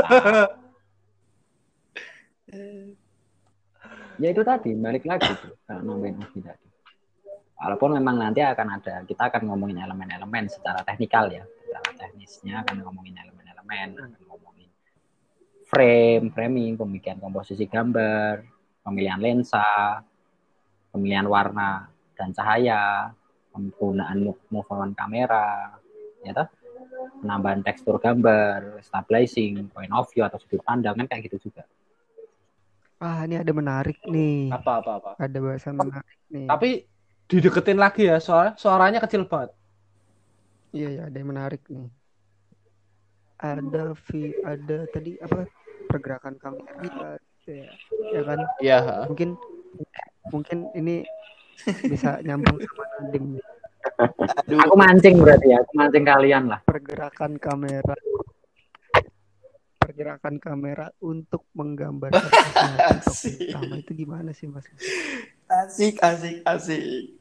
Ya 4.22 4.30
itu 4.30 4.45
tadi, 4.45 4.78
balik 4.78 5.09
lagi 5.09 5.26
tuh. 5.41 5.57
Ogi 5.74 6.39
tadi. 6.45 6.68
Walaupun 7.57 7.97
memang 7.97 8.22
nanti 8.22 8.45
akan 8.45 8.78
ada, 8.78 9.01
kita 9.09 9.26
akan 9.26 9.49
ngomongin 9.49 9.82
elemen-elemen 9.82 10.45
secara 10.53 10.86
teknikal 10.86 11.34
ya. 11.34 11.41
Secara 11.66 11.89
teknisnya 11.97 12.61
akan 12.61 12.86
ngomongin 12.86 13.18
elemen-elemen, 13.76 14.10
akan 14.10 14.22
ngomongin 14.30 14.70
frame, 15.72 16.26
framing, 16.36 16.74
pemilihan 16.80 17.18
komposisi 17.18 17.66
gambar, 17.66 18.46
pemilihan 18.86 19.20
lensa, 19.20 19.66
pemilihan 20.94 21.28
warna 21.28 21.90
dan 22.18 22.30
cahaya, 22.38 23.12
penggunaan 23.52 24.18
move- 24.26 24.46
movement 24.54 24.94
kamera, 25.00 25.78
ya 26.26 26.32
toh? 26.40 26.48
penambahan 27.22 27.62
tekstur 27.68 27.98
gambar, 28.06 28.80
stabilizing, 28.88 29.54
point 29.74 29.92
of 30.00 30.06
view 30.12 30.24
atau 30.28 30.38
sudut 30.42 30.62
pandang 30.68 30.96
kan 31.00 31.08
kayak 31.10 31.24
gitu 31.32 31.50
juga. 31.50 31.64
ah 33.06 33.18
ini 33.26 33.36
ada 33.42 33.52
menarik 33.60 33.98
nih 34.14 34.32
apa 34.56 34.72
apa 34.80 34.92
apa. 35.00 35.12
ada 35.24 35.38
bahasan 35.46 35.76
menarik 35.84 36.20
nih 36.34 36.50
Tapi 36.50 36.70
dideketin 37.32 37.80
lagi 37.80 38.04
ya, 38.12 38.18
soalnya 38.20 38.54
suaranya 38.60 39.00
kecil 39.04 39.24
banget. 39.28 39.52
iya 40.76 40.86
ya 40.96 41.02
ada 41.08 41.18
yang 41.20 41.30
menarik 41.34 41.62
nih 41.74 41.86
ada 43.38 43.94
vi 44.08 44.32
ada 44.42 44.78
tadi 44.88 45.18
apa 45.18 45.46
pergerakan 45.88 46.36
kamera 46.38 47.18
ya, 47.44 47.70
ya 48.12 48.22
kan 48.24 48.40
Iya. 48.60 48.78
mungkin 49.06 49.30
mungkin 50.30 50.58
ini 50.74 51.04
bisa 51.86 52.18
nyambung 52.22 52.58
sama 52.58 52.84
Nadim. 53.00 53.24
Aku 54.64 54.74
mancing 54.74 55.20
berarti 55.20 55.52
ya, 55.52 55.60
aku 55.60 55.72
mancing 55.76 56.04
kalian 56.04 56.44
lah. 56.48 56.60
pergerakan 56.64 57.36
kamera 57.38 57.94
pergerakan 59.76 60.36
kamera 60.40 60.88
untuk 61.04 61.44
menggambarkan 61.52 62.16
sesuatu 62.32 63.04
Asik. 63.04 63.36
tokoh 63.36 63.48
utama 63.52 63.74
itu 63.78 63.92
gimana 63.94 64.30
sih 64.32 64.48
mas 64.48 64.64
asik 65.52 66.00
asik 66.00 66.40
asik. 66.48 67.20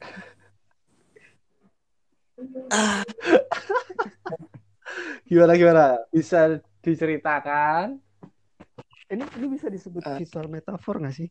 Gimana 5.23 5.53
gimana? 5.55 5.85
Bisa 6.09 6.59
diceritakan? 6.79 7.99
ini 9.07 9.23
ini 9.37 9.45
bisa 9.47 9.69
disebut 9.69 10.01
Eh. 10.01 10.17
visual 10.19 10.49
metafor 10.49 10.97
nggak 10.97 11.13
sih 11.13 11.29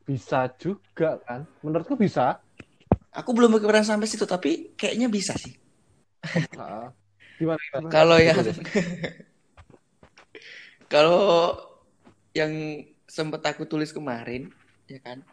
Bisa 0.00 0.48
juga 0.56 1.20
kan? 1.22 1.44
Menurutku 1.60 1.94
bisa. 1.94 2.40
aku 3.10 3.34
belum 3.34 3.58
berkepikiran 3.58 3.82
sampai 3.82 4.06
situ 4.06 4.22
tapi 4.22 4.70
kayaknya 4.78 5.10
bisa 5.10 5.34
sih. 5.34 5.58
Heeh. 6.22 6.86
Gimana? 7.36 7.58
gimana? 7.58 7.88
Kalau 7.90 8.16
yang 8.22 8.38
kalau 10.92 11.58
yang 12.30 12.52
sempat 13.04 13.42
aku 13.42 13.66
tulis 13.66 13.90
kemarin, 13.90 14.54
ya 14.86 15.02
kan, 15.02 15.26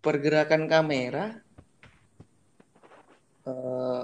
pergerakan 0.00 0.66
kamera 0.66 1.38
eh, 3.46 4.02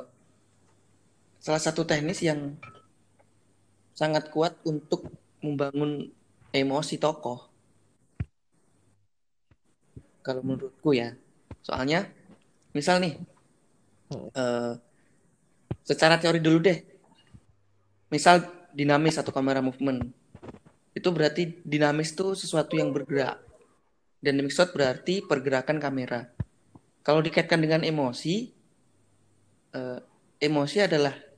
salah 1.45 1.61
satu 1.61 1.85
teknis 1.85 2.25
yang 2.25 2.57
sangat 3.93 4.33
kuat 4.33 4.57
untuk 4.65 5.13
membangun 5.45 6.09
emosi 6.57 6.97
tokoh. 6.97 7.53
Kalau 10.25 10.41
menurutku 10.41 10.97
ya, 10.97 11.13
soalnya 11.61 12.09
misal 12.73 12.97
nih, 13.05 13.21
eh, 14.33 14.73
secara 15.85 16.17
teori 16.17 16.41
dulu 16.41 16.65
deh, 16.65 16.81
misal 18.09 18.41
dinamis 18.73 19.21
atau 19.21 19.29
kamera 19.29 19.61
movement. 19.61 20.01
Itu 20.97 21.13
berarti 21.13 21.61
dinamis 21.61 22.17
itu 22.17 22.33
sesuatu 22.33 22.73
yang 22.73 22.89
bergerak. 22.89 23.37
Dynamic 24.25 24.49
shot 24.49 24.73
berarti 24.73 25.21
pergerakan 25.21 25.77
kamera. 25.77 26.25
Kalau 27.05 27.21
dikaitkan 27.21 27.61
dengan 27.61 27.85
emosi 27.85 28.49
eh, 29.77 30.01
emosi 30.41 30.81
adalah 30.81 31.34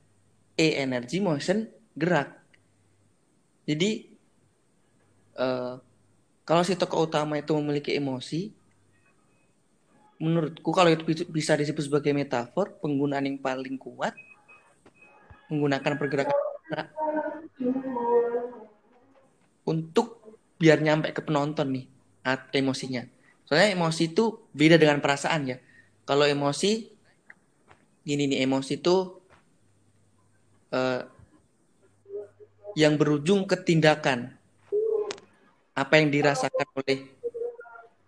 e 0.57 0.67
energi 0.81 1.21
motion 1.21 1.69
gerak 1.93 2.33
jadi 3.69 3.89
eh, 5.37 5.73
kalau 6.47 6.61
si 6.65 6.73
tokoh 6.75 7.05
utama 7.07 7.37
itu 7.39 7.51
memiliki 7.55 7.93
emosi 7.95 8.51
menurutku 10.17 10.69
kalau 10.73 10.89
itu 10.89 11.05
bi- 11.05 11.29
bisa 11.29 11.53
disebut 11.53 11.85
sebagai 11.85 12.09
metafor 12.11 12.73
penggunaan 12.81 13.29
yang 13.29 13.37
paling 13.37 13.77
kuat 13.77 14.17
menggunakan 15.47 15.93
pergerakan 15.95 16.35
kamera 16.35 16.83
untuk 19.67 20.39
biar 20.57 20.81
nyampe 20.81 21.13
ke 21.13 21.21
penonton 21.21 21.69
nih 21.69 21.85
at- 22.25 22.49
emosinya. 22.55 23.05
Soalnya 23.45 23.77
emosi 23.77 24.11
itu 24.11 24.49
beda 24.51 24.75
dengan 24.75 24.99
perasaan 24.99 25.47
ya. 25.47 25.57
Kalau 26.07 26.23
emosi 26.27 26.91
gini 28.07 28.23
nih 28.31 28.47
emosi 28.47 28.79
itu 28.79 29.16
eh, 30.73 31.01
yang 32.77 32.93
berujung 32.93 33.49
ke 33.49 33.57
tindakan. 33.57 34.37
Apa 35.73 35.97
yang 35.97 36.13
dirasakan 36.13 36.67
oleh 36.77 36.97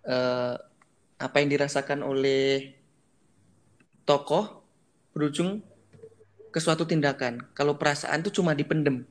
eh, 0.05 0.55
apa 1.19 1.35
yang 1.41 1.49
dirasakan 1.49 2.05
oleh 2.05 2.77
tokoh 4.05 4.61
berujung 5.13 5.61
ke 6.53 6.59
suatu 6.61 6.85
tindakan. 6.85 7.49
Kalau 7.57 7.77
perasaan 7.77 8.21
itu 8.21 8.41
cuma 8.41 8.53
dipendem. 8.53 9.05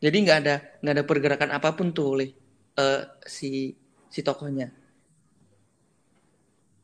Jadi 0.00 0.16
nggak 0.24 0.38
ada 0.44 0.56
nggak 0.80 0.94
ada 0.94 1.04
pergerakan 1.04 1.50
apa 1.52 1.76
pun 1.76 1.92
tuh 1.92 2.06
oleh 2.16 2.28
eh, 2.80 3.02
si 3.28 3.76
si 4.08 4.20
tokohnya. 4.24 4.72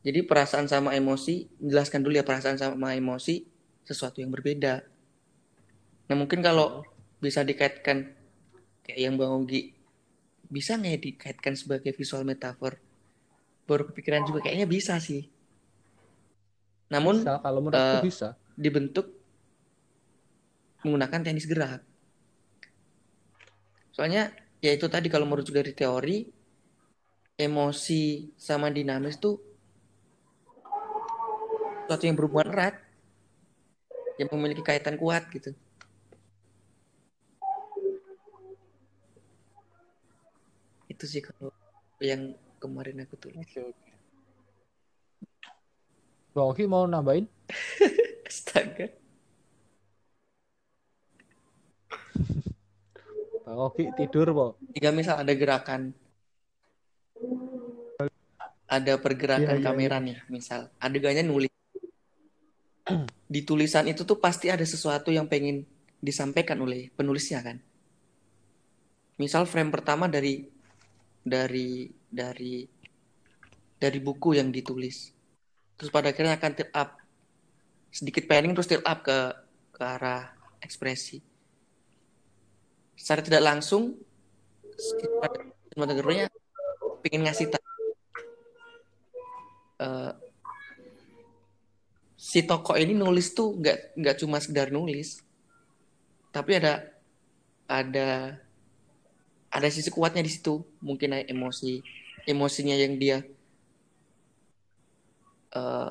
Jadi 0.05 0.21
perasaan 0.21 0.69
sama 0.69 0.93
emosi, 0.93 1.49
jelaskan 1.57 2.05
dulu 2.05 2.13
ya 2.13 2.21
perasaan 2.21 2.61
sama 2.61 2.93
emosi 2.93 3.54
sesuatu 3.85 4.19
yang 4.19 4.33
berbeda. 4.33 4.81
Nah 6.09 6.15
mungkin 6.17 6.41
kalau 6.41 6.83
bisa 7.21 7.45
dikaitkan 7.45 8.11
kayak 8.85 8.99
yang 8.99 9.15
Bang 9.15 9.33
Ogi, 9.33 9.73
bisa 10.49 10.77
nggak 10.77 10.91
ya 10.93 10.99
dikaitkan 10.99 11.53
sebagai 11.57 11.93
visual 11.93 12.25
metafor? 12.25 12.77
Baru 13.65 13.89
kepikiran 13.89 14.25
juga 14.25 14.45
kayaknya 14.45 14.69
bisa 14.69 14.97
sih. 15.01 15.25
Namun 16.89 17.25
Bisa, 17.25 17.41
kalau 17.41 17.65
menurutku 17.65 17.97
eh, 17.97 18.03
bisa. 18.05 18.37
dibentuk 18.53 19.09
menggunakan 20.85 21.25
teknis 21.25 21.49
gerak. 21.49 21.81
Soalnya 23.89 24.29
ya 24.61 24.69
itu 24.69 24.85
tadi 24.85 25.09
kalau 25.09 25.25
merujuk 25.25 25.57
dari 25.57 25.73
teori 25.73 26.29
emosi 27.35 28.31
sama 28.37 28.69
dinamis 28.69 29.17
tuh 29.17 29.41
sesuatu 31.85 32.05
yang 32.05 32.13
berhubungan 32.17 32.53
erat 32.53 32.84
yang 34.15 34.29
memiliki 34.31 34.63
kaitan 34.63 34.95
kuat 34.95 35.27
gitu. 35.31 35.51
Itu 40.87 41.03
sih 41.09 41.19
kalau 41.19 41.51
yang 41.99 42.35
kemarin 42.61 43.03
aku 43.03 43.15
tulis. 43.19 43.39
Oke, 43.39 43.59
oke. 43.59 43.91
Bang 46.35 46.51
Oki 46.51 46.67
mau 46.67 46.83
nambahin? 46.83 47.31
Astaga. 48.27 48.91
Bang 53.47 53.59
Oki 53.71 53.91
tidur, 53.95 54.27
Po. 54.35 54.47
Jika 54.75 54.91
misal 54.91 55.23
ada 55.23 55.31
gerakan 55.31 55.95
ada 58.65 58.93
pergerakan 58.99 59.55
Iya, 59.55 59.61
iya, 59.61 59.65
kamera 59.65 59.97
nih, 60.03 60.17
misal 60.27 60.67
adegannya 60.83 61.23
nulis. 61.23 61.54
Di 63.33 63.41
tulisan 63.41 63.89
itu 63.89 64.05
tuh 64.05 64.21
pasti 64.21 64.53
ada 64.53 64.63
sesuatu 64.63 65.09
yang 65.09 65.25
pengen 65.25 65.65
disampaikan 65.97 66.61
oleh 66.61 66.93
penulisnya 66.93 67.41
kan. 67.41 67.57
Misal 69.17 69.49
frame 69.49 69.71
pertama 69.73 70.05
dari 70.05 70.45
dari 71.25 71.89
dari 72.05 72.67
dari 73.79 73.99
buku 73.99 74.37
yang 74.37 74.53
ditulis. 74.53 75.09
Terus 75.75 75.89
pada 75.89 76.13
akhirnya 76.13 76.37
akan 76.37 76.51
tilt 76.53 76.71
up 76.75 76.89
sedikit 77.89 78.27
panning 78.27 78.51
terus 78.51 78.69
tilt 78.69 78.85
up 78.85 79.01
ke 79.01 79.17
ke 79.75 79.81
arah 79.81 80.35
ekspresi. 80.59 81.19
secara 82.95 83.19
tidak 83.19 83.43
langsung 83.43 83.91
sinematografernya 85.75 86.31
pengen 87.03 87.27
ngasih 87.27 87.51
tahu 87.51 87.67
eh, 89.83 90.11
si 92.25 92.41
tokoh 92.41 92.73
ini 92.73 92.97
nulis 92.97 93.37
tuh 93.37 93.53
nggak 93.61 93.93
nggak 93.93 94.15
cuma 94.17 94.41
sekedar 94.41 94.73
nulis. 94.73 95.21
Tapi 96.33 96.57
ada 96.57 96.89
ada 97.69 98.41
ada 99.53 99.67
sisi 99.69 99.93
kuatnya 99.93 100.25
di 100.25 100.33
situ. 100.33 100.65
Mungkin 100.81 101.21
emosi 101.29 101.85
emosinya 102.25 102.73
yang 102.73 102.97
dia 102.97 103.21
eh, 105.53 105.89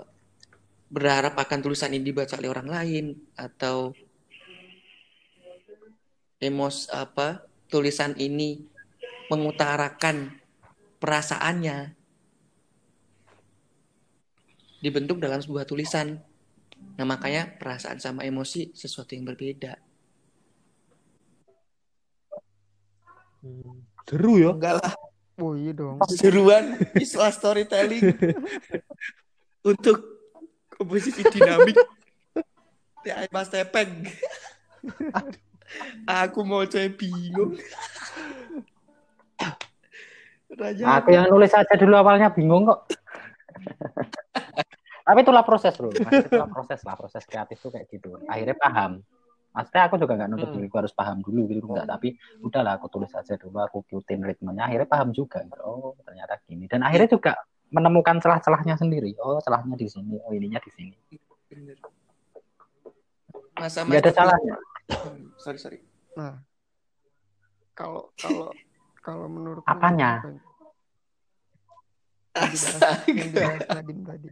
berharap 0.91 1.39
akan 1.39 1.59
tulisan 1.63 1.95
ini 1.95 2.11
dibaca 2.11 2.35
oleh 2.35 2.51
orang 2.51 2.69
lain 2.69 3.07
atau 3.39 3.95
emos 6.43 6.91
apa 6.91 7.47
tulisan 7.71 8.13
ini 8.19 8.67
mengutarakan 9.31 10.35
perasaannya 10.99 11.95
dibentuk 14.85 15.17
dalam 15.17 15.41
sebuah 15.41 15.65
tulisan. 15.65 16.21
Nah, 17.01 17.07
makanya 17.09 17.49
perasaan 17.57 17.97
sama 17.97 18.29
emosi 18.29 18.77
sesuatu 18.77 19.17
yang 19.17 19.25
berbeda. 19.25 19.81
Seru 24.05 24.37
ya. 24.37 24.53
Enggak 24.53 24.85
lah, 24.85 24.93
Oh 25.35 25.59
iya 25.59 25.75
dong. 25.75 25.99
seruan 26.21 26.79
visual 26.95 27.31
storytelling 27.35 28.15
untuk 29.71 29.99
komposisi 30.71 31.27
dinamik. 31.27 31.75
Ya, 33.03 33.27
Mas 33.35 33.51
Tepeng. 33.51 34.07
Aku 36.07 36.47
mau 36.47 36.63
coy 36.65 36.89
bingung. 36.95 37.59
Raja 40.55 41.03
Aku 41.03 41.11
yang 41.11 41.27
nulis 41.27 41.51
aja 41.51 41.75
dulu 41.75 41.99
awalnya 41.99 42.31
bingung 42.31 42.71
kok. 42.71 42.87
Tapi 45.05 45.19
itulah 45.21 45.45
proses 45.45 45.77
bro, 45.77 45.93
Maksudnya 45.93 46.33
itulah 46.33 46.49
proses 46.49 46.81
lah, 46.81 46.97
proses 46.97 47.23
kreatif 47.29 47.61
tuh 47.61 47.71
kayak 47.77 47.87
gitu. 47.93 48.17
Akhirnya 48.25 48.57
paham. 48.57 49.05
Maksudnya 49.55 49.83
aku 49.87 49.95
juga 50.01 50.13
nggak 50.19 50.29
nuntut 50.33 50.49
Hmm. 50.51 50.57
diriku 50.59 50.77
harus 50.83 50.91
paham 50.97 51.23
dulu 51.23 51.47
gitu 51.47 51.63
enggak, 51.71 51.87
tapi 51.87 52.19
udahlah 52.43 52.81
aku 52.81 52.91
tulis 52.91 53.13
aja 53.15 53.39
dulu, 53.39 53.61
aku 53.63 53.85
ikutin 53.87 54.25
ritmenya. 54.25 54.67
Akhirnya 54.67 54.89
paham 54.89 55.13
juga. 55.15 55.45
Oh 55.63 55.95
ternyata 56.03 56.41
gini. 56.49 56.67
Dan 56.67 56.83
akhirnya 56.83 57.07
juga 57.13 57.37
menemukan 57.71 58.19
celah-celahnya 58.19 58.75
sendiri. 58.81 59.15
Oh 59.21 59.39
celahnya 59.45 59.77
di 59.79 59.87
sini, 59.87 60.19
oh 60.25 60.33
ininya 60.33 60.59
di 60.59 60.71
sini. 60.73 60.97
Masa 63.55 63.87
Nggak 63.87 64.09
ada 64.09 64.11
salahnya. 64.11 64.57
Sorry 65.39 65.59
sorry. 65.61 65.79
Nah, 66.19 66.43
kalau 67.77 68.11
kalau 68.19 68.51
kalau 69.05 69.27
menurut 69.29 69.63
Apanya? 69.69 70.25
Nadim 72.35 73.99
tadi. 74.03 74.29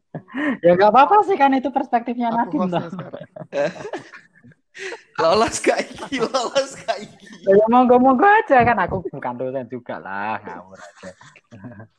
Ya 0.67 0.75
nggak 0.75 0.91
apa-apa 0.91 1.23
sih 1.29 1.37
kan 1.39 1.55
itu 1.55 1.71
perspektifnya 1.71 2.35
Nadim. 2.35 2.67
sekarang. 2.69 3.27
Lolos 5.21 5.61
gak 5.61 5.85
iki, 5.85 6.17
lolos 6.17 6.73
gak 6.81 6.97
iki. 6.97 7.29
Ya 7.45 7.69
monggo-monggo 7.69 8.25
aja 8.25 8.65
kan 8.65 8.81
aku 8.81 9.05
bukan 9.05 9.37
dosen 9.37 9.69
juga 9.69 10.01
lah, 10.01 10.41
ngawur 10.41 10.81
aja. 10.81 11.13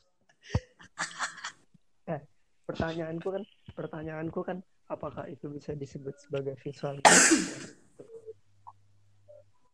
Pertanyaanku 2.63 3.27
kan, 3.27 3.43
pertanyaanku 3.75 4.39
kan, 4.39 4.57
apakah 4.87 5.27
itu 5.27 5.51
bisa 5.51 5.75
disebut 5.75 6.15
sebagai 6.15 6.55
visual? 6.63 6.95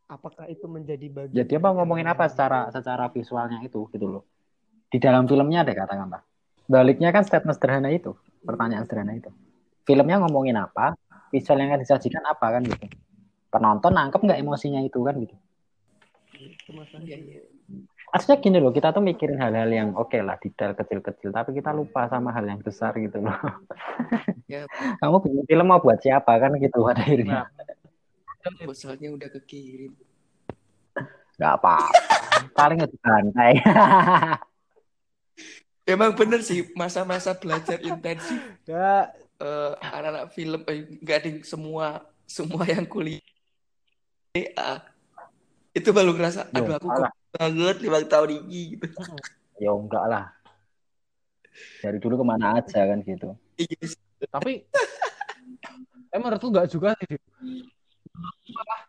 apakah 0.09 0.49
itu 0.49 0.65
menjadi 0.65 1.05
bagian? 1.13 1.37
Ya 1.37 1.45
dia 1.45 1.61
mau 1.61 1.77
ngomongin 1.77 2.09
apa 2.09 2.25
secara 2.25 2.65
secara 2.73 3.13
visualnya 3.13 3.61
itu 3.61 3.85
gitu 3.93 4.09
loh. 4.09 4.23
Di 4.89 4.97
dalam 4.97 5.29
filmnya 5.29 5.61
ada 5.61 5.73
katakanlah. 5.77 6.21
Baliknya 6.65 7.13
kan 7.13 7.21
statement 7.25 7.57
sederhana 7.57 7.89
itu, 7.93 8.17
pertanyaan 8.41 8.85
sederhana 8.85 9.13
itu. 9.17 9.29
Filmnya 9.85 10.21
ngomongin 10.21 10.57
apa, 10.57 10.97
visual 11.29 11.61
yang 11.61 11.73
akan 11.73 11.81
disajikan 11.81 12.25
apa 12.25 12.45
kan 12.57 12.61
gitu. 12.65 12.85
Penonton 13.49 13.93
nangkep 13.93 14.21
nggak 14.21 14.39
emosinya 14.41 14.81
itu 14.81 15.01
kan 15.01 15.17
gitu. 15.17 15.35
Iya, 17.05 17.17
iya. 17.17 17.41
Maksudnya 18.09 18.37
gini 18.41 18.57
loh, 18.57 18.73
kita 18.73 18.89
tuh 18.89 19.05
mikirin 19.05 19.37
hal-hal 19.37 19.69
yang 19.69 19.93
oke 19.93 20.17
lah, 20.17 20.41
detail 20.41 20.73
kecil-kecil, 20.73 21.29
tapi 21.29 21.53
kita 21.53 21.69
lupa 21.69 22.09
sama 22.09 22.33
hal 22.33 22.41
yang 22.49 22.57
besar 22.57 22.97
gitu 22.97 23.21
loh. 23.21 23.37
Ya, 24.49 24.65
Kamu 25.01 25.21
bikin 25.21 25.45
film 25.45 25.65
mau 25.69 25.77
buat 25.77 26.01
siapa 26.01 26.41
kan 26.41 26.57
gitu 26.57 26.81
pada 26.81 27.05
akhirnya. 27.05 27.45
proposalnya 28.41 29.13
udah 29.13 29.29
kekirim. 29.37 29.93
Nggak 31.37 31.53
apa-apa. 31.61 32.01
Paling 32.57 32.81
itu 32.81 32.97
santai. 32.97 33.61
Emang 35.89 36.13
bener 36.13 36.45
sih 36.45 36.69
masa-masa 36.77 37.33
belajar 37.33 37.81
intensif 37.81 38.37
Ya, 38.69 39.09
eh, 39.41 39.71
anak-anak 39.81 40.25
film 40.37 40.61
eh, 40.69 40.85
nggak 41.01 41.17
ada 41.17 41.29
semua 41.41 41.87
semua 42.29 42.61
yang 42.69 42.85
kuliah 42.85 43.23
A. 44.53 44.85
itu 45.73 45.89
baru 45.89 46.13
ngerasa 46.13 46.53
Yo, 46.53 46.61
aduh 46.61 46.77
aku 46.77 46.89
banget 47.33 47.77
lima 47.81 47.97
tahun 48.05 48.45
ini 48.45 48.77
gitu. 48.77 48.87
Ya 49.57 49.73
enggak 49.73 50.05
lah. 50.05 50.25
Dari 51.81 51.97
dulu 51.97 52.21
ke 52.21 52.25
mana 52.25 52.61
aja 52.61 52.85
kan 52.85 53.01
gitu. 53.01 53.33
Iya 53.57 53.89
tapi 54.29 54.69
emang 56.13 56.29
menurutku 56.29 56.53
nggak 56.53 56.69
juga 56.69 56.93
sih. 57.01 57.17
Malah 58.53 58.81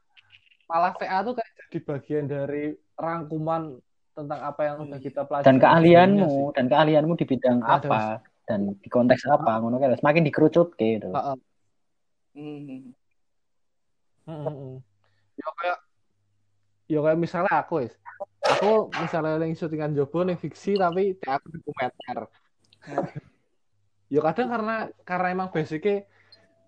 malah 0.68 0.92
TA 0.94 1.24
tuh 1.24 1.34
kayak 1.34 1.50
jadi 1.56 1.78
bagian 1.88 2.24
dari 2.28 2.64
rangkuman 2.94 3.80
tentang 4.20 4.40
apa 4.44 4.60
yang 4.68 4.76
udah 4.84 5.00
kita 5.00 5.20
pelajari. 5.24 5.46
Dan 5.48 5.56
keahlianmu, 5.56 6.28
sih. 6.28 6.54
dan 6.56 6.64
keahlianmu 6.68 7.12
di 7.16 7.24
bidang 7.24 7.58
Ada. 7.64 7.88
apa 7.88 8.00
dan 8.50 8.60
di 8.76 8.88
konteks 8.90 9.22
apa 9.30 9.62
ngono 9.62 9.78
kan 9.78 9.94
semakin 9.94 10.26
dikerucut 10.26 10.74
gitu. 10.74 11.14
Heeh. 11.14 11.36
Hmm. 12.34 12.94
Mm-mm. 14.26 14.74
Ya 15.38 15.48
kayak 15.58 15.78
ya 16.90 16.98
kayak 17.06 17.18
misalnya 17.18 17.54
aku 17.54 17.86
wis. 17.86 17.94
Aku 18.58 18.90
misalnya 18.98 19.40
yang 19.40 19.54
syutingan 19.54 19.94
Jobo 19.94 20.26
nih 20.26 20.36
fiksi 20.36 20.76
tapi 20.76 21.14
TA 21.16 21.38
aku 21.38 21.46
dokumenter. 21.54 22.26
ya 24.10 24.20
kadang 24.26 24.48
karena 24.50 24.76
karena 25.06 25.26
emang 25.30 25.48
basicnya 25.54 26.02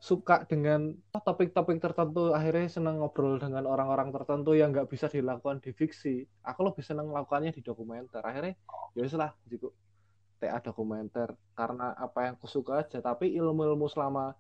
suka 0.03 0.43
dengan 0.51 0.99
topik-topik 1.15 1.79
tertentu 1.79 2.35
akhirnya 2.35 2.67
seneng 2.67 2.99
ngobrol 2.99 3.39
dengan 3.39 3.63
orang-orang 3.71 4.11
tertentu 4.11 4.59
yang 4.59 4.75
nggak 4.75 4.91
bisa 4.91 5.07
dilakukan 5.07 5.63
di 5.63 5.71
fiksi. 5.71 6.27
Aku 6.43 6.67
lebih 6.67 6.83
seneng 6.83 7.15
melakukannya 7.15 7.55
di 7.55 7.63
dokumenter. 7.63 8.19
Akhirnya 8.19 8.59
ya 8.99 9.07
lah 9.15 9.31
jiku 9.47 9.71
TA 10.43 10.59
dokumenter. 10.59 11.31
Karena 11.55 11.95
apa 11.95 12.27
yang 12.27 12.35
aku 12.35 12.51
suka 12.51 12.83
aja 12.83 12.99
tapi 12.99 13.31
ilmu-ilmu 13.39 13.87
selama 13.87 14.35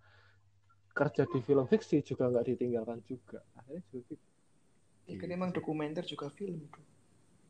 kerja 0.98 1.30
di 1.30 1.38
film 1.38 1.70
fiksi 1.70 2.02
juga 2.02 2.26
nggak 2.26 2.42
ditinggalkan 2.42 2.98
juga. 3.06 3.46
Akhirnya 3.54 3.86
juga 3.94 4.02
gitu. 4.10 4.24
Ya 5.06 5.14
kan 5.14 5.30
emang 5.30 5.54
dokumenter 5.54 6.02
juga 6.02 6.26
film. 6.34 6.66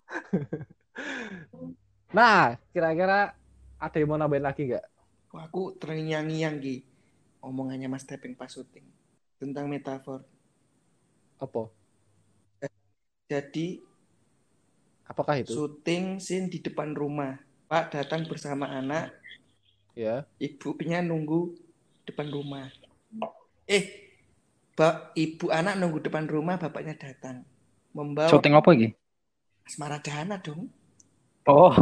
nah 2.17 2.61
kira-kira 2.77 3.33
ada 3.81 3.97
yang 3.97 4.09
mau 4.13 4.21
nambahin 4.21 4.45
lagi 4.45 4.69
nggak? 4.69 4.85
Aku 5.33 5.81
terngiang-ngiang 5.81 6.61
Gi 6.61 6.92
omongannya 7.43 7.91
Mas 7.91 8.07
Tepeng 8.07 8.39
pas 8.39 8.49
syuting 8.49 8.87
tentang 9.37 9.67
metafor. 9.67 10.23
apa 11.43 11.67
Jadi 13.27 13.83
apakah 15.03 15.43
itu 15.43 15.51
syuting 15.51 16.23
scene 16.23 16.47
di 16.47 16.63
depan 16.63 16.95
rumah. 16.95 17.43
Pak 17.67 17.97
datang 17.97 18.29
bersama 18.29 18.69
anak, 18.69 19.17
ya 19.97 20.29
ibunya 20.39 21.01
nunggu 21.01 21.57
depan 22.05 22.29
rumah. 22.29 22.69
Eh, 23.65 24.13
Pak, 24.73 25.17
ibu 25.17 25.49
anak 25.49 25.81
nunggu 25.81 26.05
depan 26.05 26.29
rumah, 26.29 26.61
bapaknya 26.61 26.97
datang. 26.97 27.45
Membawa 27.97 28.29
Syuting 28.29 28.57
apa 28.57 28.69
iki? 28.77 28.89
asmara 29.69 29.99
dana 30.03 30.37
dong. 30.41 30.69
Oh. 31.49 31.75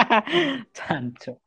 Canco. 0.76 1.43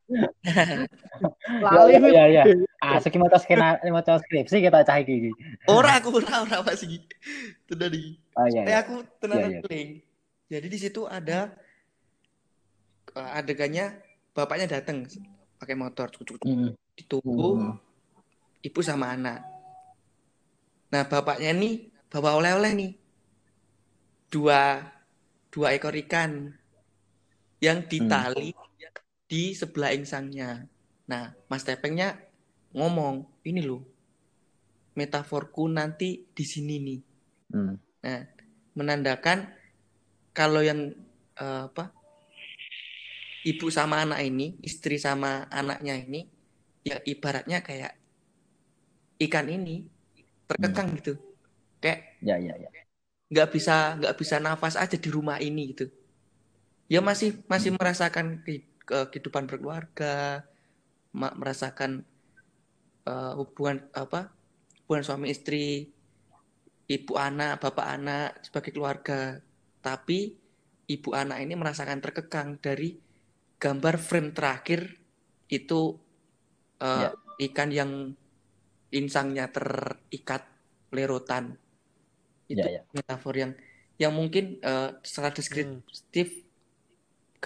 Lali 1.62 1.94
Ya 2.14 2.26
ya. 2.32 2.44
Ah, 2.80 2.98
seki 3.02 3.18
maca 3.20 3.38
skena 3.42 3.76
maca 3.92 4.22
skripsi 4.22 4.64
kita 4.64 4.86
cah 4.88 4.98
iki. 5.02 5.34
Ora 5.68 6.00
aku 6.00 6.22
ora 6.22 6.46
ora 6.48 6.64
Pak 6.64 6.76
sih. 6.80 7.02
Itu 7.68 7.74
dari 7.76 8.16
Oh 8.38 8.48
iya. 8.48 8.62
Eh 8.64 8.72
iya. 8.72 8.80
aku 8.86 9.04
tenan 9.20 9.50
iya. 9.50 9.60
eling. 9.66 9.90
Jadi 10.48 10.68
di 10.72 10.80
situ 10.80 11.04
ada 11.10 11.52
eh, 13.18 13.30
adegannya 13.36 13.98
bapaknya 14.32 14.80
datang 14.80 15.04
pakai 15.58 15.74
motor 15.74 16.14
cucuk 16.14 16.38
Mm. 16.46 16.78
ditunggu 16.94 17.52
Mm. 17.58 17.76
ibu 18.62 18.80
sama 18.86 19.12
anak. 19.18 19.42
Nah 20.94 21.04
bapaknya 21.10 21.52
nih 21.52 21.90
bawa 22.08 22.38
oleh-oleh 22.40 22.72
nih 22.78 22.92
dua 24.32 24.86
dua 25.50 25.74
ekor 25.74 25.98
ikan 25.98 26.54
yang 27.58 27.82
ditali 27.90 28.54
di 29.30 29.54
sebelah 29.56 29.92
insangnya. 29.96 30.66
Nah 31.12 31.24
Mas 31.52 31.64
Tepengnya 31.68 32.18
ngomong 32.76 33.16
ini 33.48 33.62
loh 33.64 33.82
metaforku 34.98 35.70
nanti 35.70 36.26
di 36.34 36.46
sini 36.46 36.76
nih. 36.82 37.00
Mm. 37.54 37.78
Nah, 38.04 38.22
menandakan 38.78 39.40
kalau 40.34 40.62
yang 40.62 40.94
eh, 41.38 41.62
apa 41.70 41.94
ibu 43.46 43.68
sama 43.72 44.04
anak 44.04 44.20
ini 44.26 44.58
istri 44.66 44.98
sama 45.00 45.46
anaknya 45.54 45.96
ini 45.98 46.28
ya 46.84 46.98
ibaratnya 47.04 47.60
kayak 47.64 47.94
ikan 49.18 49.48
ini 49.50 49.88
terkekang 50.46 50.94
gitu 51.02 51.14
kayak 51.82 52.18
Ya 52.22 52.38
ya 52.38 52.54
ya. 52.58 52.70
nggak 53.32 53.48
bisa 53.54 54.00
nggak 54.00 54.16
bisa 54.20 54.36
nafas 54.40 54.76
aja 54.80 54.96
di 54.96 55.10
rumah 55.12 55.38
ini 55.42 55.76
gitu 55.76 55.92
ya 56.88 57.04
masih 57.04 57.36
masih 57.52 57.76
merasakan 57.76 58.40
ke- 58.88 58.96
ke- 58.96 59.08
kehidupan 59.12 59.44
berkeluarga 59.52 60.48
merasakan 61.12 62.08
eh, 63.04 63.34
hubungan 63.36 63.84
apa 63.92 64.32
hubungan 64.88 65.04
suami 65.04 65.28
istri 65.36 65.92
ibu 66.88 67.14
anak 67.20 67.60
bapak 67.60 67.88
anak 68.00 68.30
sebagai 68.48 68.72
keluarga 68.72 69.44
tapi 69.84 70.40
ibu 70.88 71.10
anak 71.12 71.44
ini 71.44 71.54
merasakan 71.60 72.00
terkekang 72.00 72.64
dari 72.64 72.96
gambar 73.60 74.00
frame 74.00 74.32
terakhir 74.32 74.96
itu 75.52 76.00
eh, 76.80 77.12
Ya. 77.12 77.12
ikan 77.52 77.70
yang 77.76 77.92
insangnya 78.96 79.52
terikat 79.52 80.48
lerotan 80.96 81.60
itu 82.48 82.64
Ya, 82.64 82.80
ya. 82.80 82.82
metafor 82.96 83.36
yang 83.36 83.52
yang 84.00 84.16
mungkin 84.16 84.64
eh, 84.64 84.90
secara 85.04 85.36
deskriptif 85.36 86.47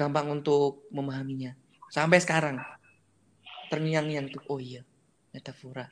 gampang 0.01 0.41
untuk 0.41 0.89
memahaminya 0.89 1.53
sampai 1.93 2.17
sekarang 2.17 2.57
terngiang-ngiang 3.69 4.33
tuh 4.33 4.41
oh 4.49 4.57
iya 4.57 4.81
metafora 5.29 5.85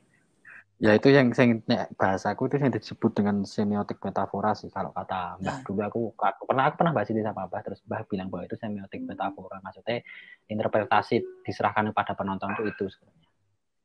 Ya 0.80 0.96
itu 0.96 1.12
yang 1.12 1.28
yang 1.36 1.60
nek 1.68 1.92
bahasaku 1.92 2.48
itu 2.48 2.56
yang 2.56 2.72
disebut 2.72 3.12
dengan 3.12 3.44
semiotik 3.44 4.00
metafora 4.00 4.56
sih 4.56 4.72
kalau 4.72 4.96
kata 4.96 5.36
Nah. 5.36 5.36
Mbah 5.36 5.56
dulu 5.68 5.80
aku, 5.84 6.00
aku 6.16 6.42
pernah 6.48 6.72
aku 6.72 6.80
pernah 6.80 6.96
bahas 6.96 7.12
ini 7.12 7.20
sama 7.20 7.44
Mbah 7.44 7.60
terus 7.60 7.84
Mbah 7.84 8.08
bilang 8.08 8.32
bahwa 8.32 8.48
itu 8.48 8.56
semiotik 8.56 9.04
metafora 9.04 9.60
maksudnya 9.60 10.00
interpretasi 10.48 11.44
diserahkan 11.44 11.92
kepada 11.92 12.16
penonton 12.16 12.56
itu 12.56 12.72
itu 12.72 12.84
sebenarnya. 12.96 13.28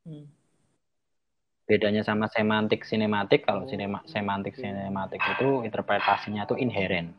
Hmm. 0.07 0.25
Bedanya 1.67 2.01
sama 2.07 2.31
semantik 2.31 2.87
sinematik 2.87 3.43
kalau 3.43 3.67
sinema, 3.67 3.99
semantik 4.07 4.55
sinematik 4.55 5.19
itu 5.19 5.67
interpretasinya 5.67 6.47
itu 6.47 6.55
inherent. 6.55 7.11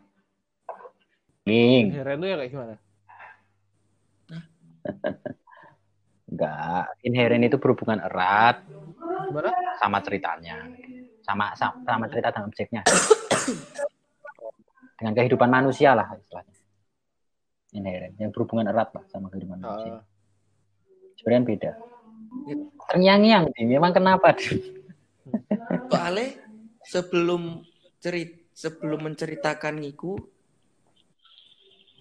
Ning, 1.44 1.92
Heren 1.92 2.16
tuh 2.18 2.28
ya 2.32 2.36
kayak 2.40 2.50
gimana? 2.50 2.74
Enggak 6.26 6.84
inherent 7.03 7.45
itu 7.47 7.57
berhubungan 7.57 8.03
erat 8.03 8.62
Gimana? 9.30 9.51
sama 9.78 9.99
ceritanya. 10.03 10.59
Sama 11.22 11.51
sama, 11.59 11.74
sama 11.82 12.05
cerita 12.07 12.30
dan 12.30 12.47
objeknya. 12.47 12.82
Dengan 14.97 15.12
kehidupan 15.12 15.51
manusia 15.51 15.93
lah 15.93 16.07
istilahnya. 16.14 16.55
Inherent 17.74 18.14
yang 18.16 18.30
berhubungan 18.32 18.70
erat 18.70 18.91
lah 18.95 19.05
sama 19.11 19.28
kehidupan 19.28 19.61
manusia. 19.61 20.01
Ah. 20.01 20.03
sebenarnya 21.16 21.43
beda. 21.45 21.72
Terngiang-ngiang 22.93 23.45
Dim. 23.53 23.66
memang 23.72 23.93
kenapa? 23.93 24.37
Soalnya 25.91 26.39
sebelum 26.87 27.66
cerit 27.99 28.47
sebelum 28.55 29.05
menceritakan 29.05 29.82
iku 29.84 30.16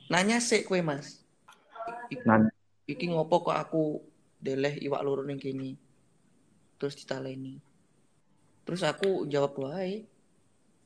nanya 0.07 0.37
sih 0.39 0.61
kue 0.63 0.79
mas. 0.79 1.25
I- 2.13 2.21
Nan- 2.23 2.53
iki 2.85 3.09
ngopo 3.09 3.49
kok 3.49 3.57
aku 3.57 3.83
deleh 4.37 4.77
iwak 4.77 5.01
loro 5.01 5.25
ning 5.25 5.41
kene 5.41 5.73
terus 6.77 6.93
ditaleni 6.97 7.57
terus 8.65 8.85
aku 8.85 9.25
jawab 9.25 9.57
wae 9.57 10.05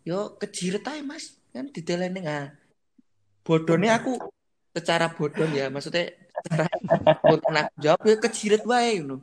yo 0.07 0.39
kejiret 0.39 0.85
ae 0.87 1.03
mas 1.03 1.35
kan 1.51 1.67
dideleni 1.67 2.23
ah 2.23 2.55
bodohnya 3.43 3.99
aku 3.99 4.15
secara 4.71 5.11
bodoh 5.11 5.49
ya 5.51 5.67
maksudnya 5.67 6.13
secara 6.39 6.65
spontan 7.19 7.55
aku 7.65 7.73
jawab 7.83 8.01
ya 8.07 8.15
kejiret 8.21 8.63
wae 8.63 9.03
ngono 9.03 9.17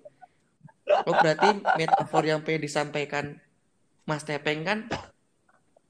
oh 0.87 1.15
berarti 1.17 1.49
metafor 1.81 2.23
yang 2.29 2.41
pengen 2.45 2.63
disampaikan 2.67 3.25
Mas 4.07 4.23
Tepeng 4.23 4.63
kan 4.63 4.79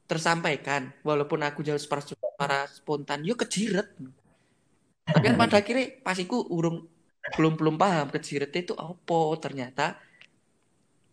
tersampaikan 0.09 0.95
walaupun 1.05 1.45
aku 1.45 1.61
secara, 1.66 2.01
secara 2.01 2.61
spontan 2.70 3.26
yo 3.26 3.37
kejiret 3.37 3.93
tapi 5.07 5.22
kan 5.30 5.38
pada 5.38 5.62
akhirnya 5.62 5.86
pas 6.02 6.18
iku 6.18 6.42
urung 6.50 6.90
belum 7.38 7.54
belum 7.54 7.74
paham 7.78 8.11
kejiret 8.11 8.50
itu 8.54 8.74
apa. 8.74 9.20
Ternyata 9.38 9.94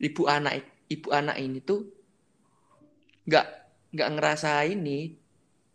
ibu 0.02 0.26
anak 0.26 0.66
ibu 0.90 1.08
anak 1.14 1.38
ini 1.38 1.62
tuh 1.62 1.86
nggak 3.30 3.46
nggak 3.94 4.10
ngerasa 4.18 4.66
ini 4.66 5.14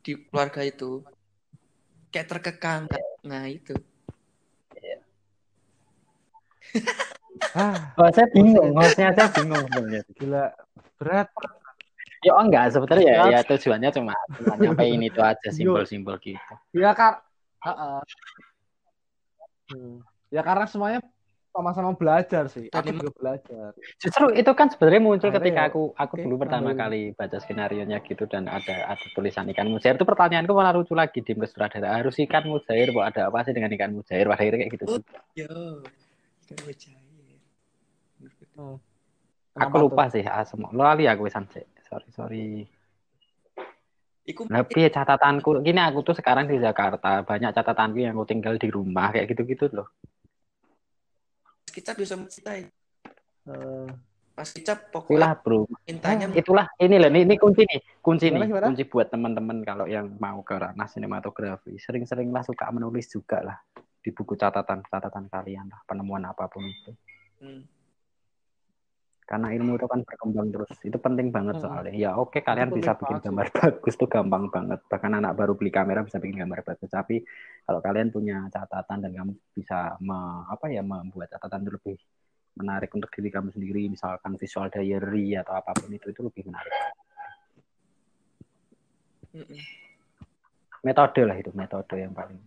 di 0.02 0.12
keluarga 0.28 0.66
itu. 0.66 1.06
Kayak 2.10 2.28
terkekang 2.36 2.82
nah 3.22 3.44
itu. 3.46 3.76
Ah, 7.54 7.94
Oh, 7.96 8.10
saya 8.10 8.26
bingung, 8.34 8.74
hostnya 8.76 9.14
saya 9.14 9.30
bingung 9.30 9.62
sebenarnya. 9.70 10.02
gila 10.18 10.44
berat. 10.98 11.28
Ya 12.26 12.34
oh, 12.34 12.42
enggak, 12.42 12.74
sebetulnya 12.74 13.04
ya, 13.06 13.22
ya 13.30 13.40
tujuannya 13.46 13.90
cuma, 13.94 14.10
cuma 14.34 14.58
nyampein 14.58 14.98
itu 15.06 15.22
aja 15.22 15.48
simbol-simbol 15.54 16.18
gitu. 16.18 16.54
Ya 16.74 16.90
kar, 16.90 17.22
Hmm. 19.68 20.00
Ya 20.32 20.40
karena 20.40 20.64
semuanya 20.64 21.00
sama-sama 21.52 21.90
belajar 21.96 22.46
sih. 22.46 22.70
Aku 22.70 22.86
Dan 22.86 23.02
juga 23.02 23.10
belajar. 23.18 23.70
Justru 23.98 24.30
itu 24.30 24.50
kan 24.54 24.70
sebenarnya 24.70 25.02
muncul 25.02 25.28
Akhirnya 25.28 25.42
ketika 25.42 25.62
ya, 25.66 25.68
aku 25.72 25.82
aku 25.96 26.14
dulu 26.22 26.36
pertama 26.46 26.70
kali 26.76 27.12
baca 27.18 27.36
skenario 27.42 27.82
nya 27.82 27.98
gitu 28.04 28.24
dan 28.30 28.46
ada 28.46 28.94
ada 28.94 29.06
tulisan 29.16 29.50
ikan 29.50 29.66
mujair 29.66 29.98
itu 29.98 30.06
pertanyaanku 30.06 30.52
malah 30.54 30.76
lucu 30.76 30.94
lagi 30.94 31.18
di 31.18 31.32
sutradara 31.34 31.98
harus 31.98 32.14
ikan 32.22 32.46
mujair 32.46 32.94
kok 32.94 33.06
ada 33.10 33.20
apa 33.32 33.42
sih 33.42 33.52
dengan 33.56 33.74
ikan 33.74 33.90
mujair 33.90 34.30
pada 34.30 34.38
akhirnya 34.38 34.58
kayak 34.64 34.72
gitu 34.78 34.84
Oh. 34.86 34.96
juga. 35.02 35.18
yo 35.34 35.50
percaya 36.62 37.08
aku 39.58 39.76
lupa 39.82 40.04
sih 40.08 40.24
ah, 40.24 40.46
semua 40.46 40.70
lali 40.72 41.10
aku 41.10 41.26
wisan 41.26 41.44
sih 41.50 41.64
sorry 41.90 42.08
sorry 42.14 42.46
Iku 44.28 44.44
piye 44.68 44.92
catatanku? 44.92 45.64
Gini 45.64 45.80
aku 45.80 46.04
tuh 46.04 46.12
sekarang 46.12 46.44
di 46.44 46.60
Jakarta 46.60 47.24
banyak 47.24 47.48
catatanku 47.56 47.96
yang 47.96 48.12
aku 48.12 48.28
tinggal 48.28 48.60
di 48.60 48.68
rumah 48.68 49.08
kayak 49.08 49.32
gitu 49.32 49.42
gitu 49.48 49.64
loh. 49.72 49.88
Kita 51.72 51.96
bisa 51.96 52.12
mencintai. 52.20 52.68
Eh, 53.48 53.88
pas 54.36 54.48
kicap 54.52 54.92
pokoknya 54.92 55.16
itulah 55.16 55.32
bro. 55.40 55.60
mintanya 55.88 56.26
itulah 56.36 56.66
ini 56.78 57.00
loh 57.00 57.08
ini, 57.10 57.26
ini 57.26 57.34
kunci 57.40 57.64
nih 57.64 57.80
kunci 57.98 58.28
Gimana, 58.28 58.38
nih 58.38 58.48
gimana? 58.52 58.66
kunci 58.70 58.84
buat 58.86 59.08
teman-teman 59.08 59.58
kalau 59.64 59.86
yang 59.88 60.14
mau 60.20 60.44
ke 60.44 60.54
ranah 60.54 60.86
sinematografi. 60.86 61.80
Sering-seringlah 61.80 62.44
suka 62.44 62.68
menulis 62.68 63.08
juga 63.08 63.40
lah 63.40 63.56
di 64.04 64.12
buku 64.12 64.36
catatan 64.36 64.84
catatan 64.84 65.26
kalian 65.32 65.72
lah 65.72 65.80
penemuan 65.88 66.28
apa 66.28 66.44
pun 66.46 66.62
itu. 66.68 66.92
Hmm. 67.40 67.64
Karena 69.28 69.52
ilmu 69.52 69.76
itu 69.76 69.86
kan 69.92 70.00
berkembang 70.08 70.48
terus. 70.48 70.72
Itu 70.80 70.96
penting 70.96 71.28
banget 71.28 71.60
Hmm. 71.60 71.64
soalnya. 71.68 71.92
Ya 71.92 72.10
oke 72.16 72.40
kalian 72.40 72.72
penting 72.72 72.80
bisa 72.80 72.92
bikin 72.96 73.18
gambar 73.20 73.46
bagus 73.60 73.94
tuh 74.00 74.08
gampang 74.08 74.44
banget. 74.48 74.80
Bahkan 74.88 75.12
anak 75.20 75.32
baru 75.36 75.52
beli 75.52 75.68
kamera 75.68 76.00
bisa 76.00 76.16
bikin 76.16 76.40
gambar 76.40 76.64
bagus. 76.64 76.88
Tapi 76.88 77.20
kalau 77.68 77.80
kalian 77.84 78.08
punya 78.08 78.48
catatan 78.48 78.98
dan 79.04 79.10
kamu 79.12 79.32
bisa 79.52 80.00
me- 80.00 80.48
apa 80.48 80.66
ya 80.72 80.80
membuat 80.80 81.28
catatan 81.36 81.60
itu 81.68 81.70
lebih 81.76 81.96
menarik 82.58 82.90
untuk 82.96 83.12
diri 83.14 83.28
kamu 83.30 83.48
sendiri 83.54 83.82
misalkan 83.92 84.32
visual 84.40 84.66
diary 84.72 85.36
atau 85.36 85.54
apa 85.60 85.76
pun 85.76 85.92
itu 85.92 86.08
itu 86.08 86.20
lebih 86.24 86.42
menarik. 86.48 86.74
Metode 90.82 91.20
lah 91.28 91.36
itu 91.36 91.50
metode 91.52 92.00
yang 92.00 92.16
paling 92.16 92.40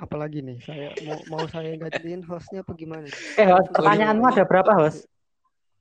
Apalagi 0.00 0.40
nih, 0.40 0.56
saya 0.64 0.96
mau 1.04 1.20
mau 1.28 1.44
saya 1.44 1.76
gantiin 1.76 2.24
hostnya 2.24 2.64
apa 2.64 2.72
gimana? 2.72 3.04
eh 3.36 3.46
host 3.52 3.68
pertanyaanmu 3.76 4.24
ada 4.32 4.44
berapa 4.48 4.72
host 4.80 5.09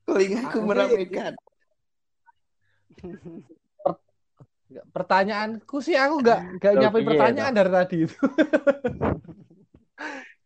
telingaku 0.10 0.58
meramaikan 0.66 1.34
pertanyaanku 4.70 5.78
sih 5.82 5.98
aku 5.98 6.22
nggak 6.22 6.40
nggak 6.62 6.72
nyiapin 6.78 7.02
iya, 7.02 7.10
pertanyaan 7.10 7.54
dari 7.58 7.72
tadi 7.74 7.98
itu. 8.06 8.18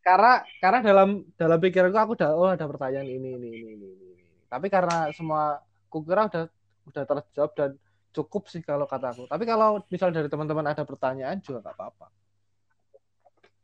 karena 0.08 0.34
karena 0.60 0.80
dalam 0.84 1.10
dalam 1.36 1.60
pikiranku 1.60 2.00
aku 2.00 2.12
udah 2.20 2.32
oh 2.36 2.50
ada 2.52 2.66
pertanyaan 2.68 3.08
ini 3.08 3.40
ini 3.40 3.50
ini 3.52 3.70
ini. 3.76 3.88
ini. 3.92 4.12
Tapi 4.48 4.68
karena 4.72 5.12
semua 5.12 5.60
kukira 5.92 6.28
udah 6.28 6.44
udah 6.88 7.04
terjawab 7.04 7.52
dan 7.56 7.72
cukup 8.16 8.48
sih 8.48 8.64
kalau 8.64 8.88
kataku. 8.88 9.28
Tapi 9.28 9.44
kalau 9.44 9.84
misal 9.92 10.12
dari 10.12 10.32
teman-teman 10.32 10.72
ada 10.72 10.84
pertanyaan 10.88 11.40
juga 11.44 11.64
nggak 11.64 11.76
apa-apa. 11.76 12.08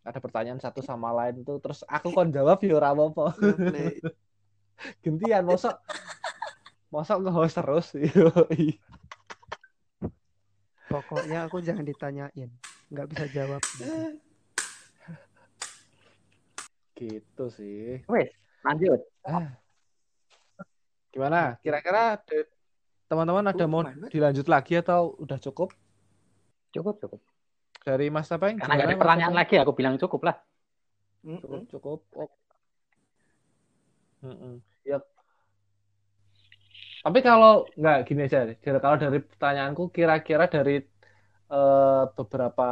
Ada 0.04 0.20
pertanyaan 0.20 0.60
satu 0.60 0.80
sama 0.80 1.12
lain 1.14 1.44
itu 1.44 1.54
terus 1.60 1.84
aku 1.88 2.12
kon 2.12 2.32
jawab 2.32 2.60
ya 2.64 2.76
ora 2.76 2.92
apa-apa. 2.92 3.36
Gantian 5.04 5.44
mosok 5.46 5.76
mosok 6.90 7.18
nge-host 7.26 7.56
terus. 7.60 7.88
Pokoknya 10.90 11.46
aku 11.46 11.62
jangan 11.62 11.86
ditanyain, 11.86 12.50
nggak 12.90 13.08
bisa 13.14 13.26
jawab. 13.30 13.62
gitu 17.00 17.48
sih. 17.48 18.04
wes 18.12 18.28
lanjut 18.60 19.00
Gimana? 21.16 21.56
Kira-kira 21.64 22.20
de- 22.28 22.52
teman-teman 23.08 23.50
ada 23.50 23.66
mau 23.66 23.88
Mana? 23.88 24.12
dilanjut 24.12 24.46
lagi 24.52 24.78
atau 24.84 25.16
udah 25.18 25.40
cukup? 25.40 25.72
cukup 26.70 27.02
cukup 27.02 27.18
dari 27.82 28.14
Mas 28.14 28.30
Tepeng 28.30 28.62
Karena 28.62 28.78
nggak 28.78 28.88
ada 28.94 29.00
pertanyaan 29.02 29.34
lagi, 29.34 29.56
aku 29.58 29.74
bilang 29.74 29.98
cukup 29.98 30.22
lah. 30.30 30.38
cukup 31.26 31.66
cukup 31.72 32.00
oh. 32.14 32.30
Mm-mm. 34.20 34.60
ya 34.84 35.00
tapi 37.00 37.20
kalau 37.24 37.64
nggak 37.80 37.98
gini 38.04 38.28
aja 38.28 38.52
kalau 38.60 39.00
dari 39.00 39.24
pertanyaanku 39.24 39.88
kira-kira 39.96 40.52
dari 40.52 40.84
eh, 41.48 42.04
beberapa 42.12 42.70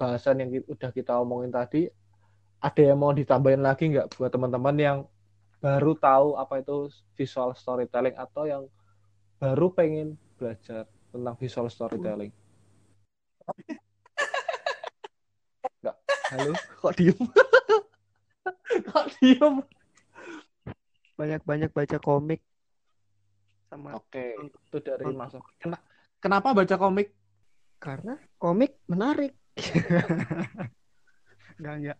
bahasan 0.00 0.40
yang 0.40 0.64
udah 0.64 0.90
kita 0.96 1.20
omongin 1.20 1.52
tadi 1.52 1.84
ada 2.60 2.80
yang 2.80 2.96
mau 2.96 3.12
ditambahin 3.12 3.60
lagi 3.60 3.92
nggak 3.92 4.16
buat 4.16 4.32
teman-teman 4.32 4.76
yang 4.80 4.98
baru 5.60 5.92
tahu 6.00 6.40
apa 6.40 6.64
itu 6.64 6.88
visual 7.20 7.52
storytelling 7.52 8.16
atau 8.16 8.48
yang 8.48 8.64
baru 9.36 9.68
pengen 9.76 10.16
belajar 10.40 10.88
tentang 11.12 11.36
visual 11.36 11.68
storytelling? 11.68 12.32
Nggak. 15.84 15.96
Halo? 16.32 16.52
Kok 16.80 16.92
diem? 16.96 17.18
Kok 18.88 19.06
diem 19.20 19.54
banyak-banyak 21.20 21.70
baca 21.76 21.98
komik. 22.00 22.40
Sama 23.68 24.00
Oke, 24.00 24.40
itu 24.40 24.76
dari 24.80 25.04
Mas. 25.12 25.36
Kena- 25.60 25.84
Kenapa 26.16 26.56
baca 26.56 26.76
komik? 26.80 27.12
karena 27.80 28.12
komik 28.36 28.76
menarik. 28.92 29.32
Nggak 31.60 31.74
nggak 31.80 31.98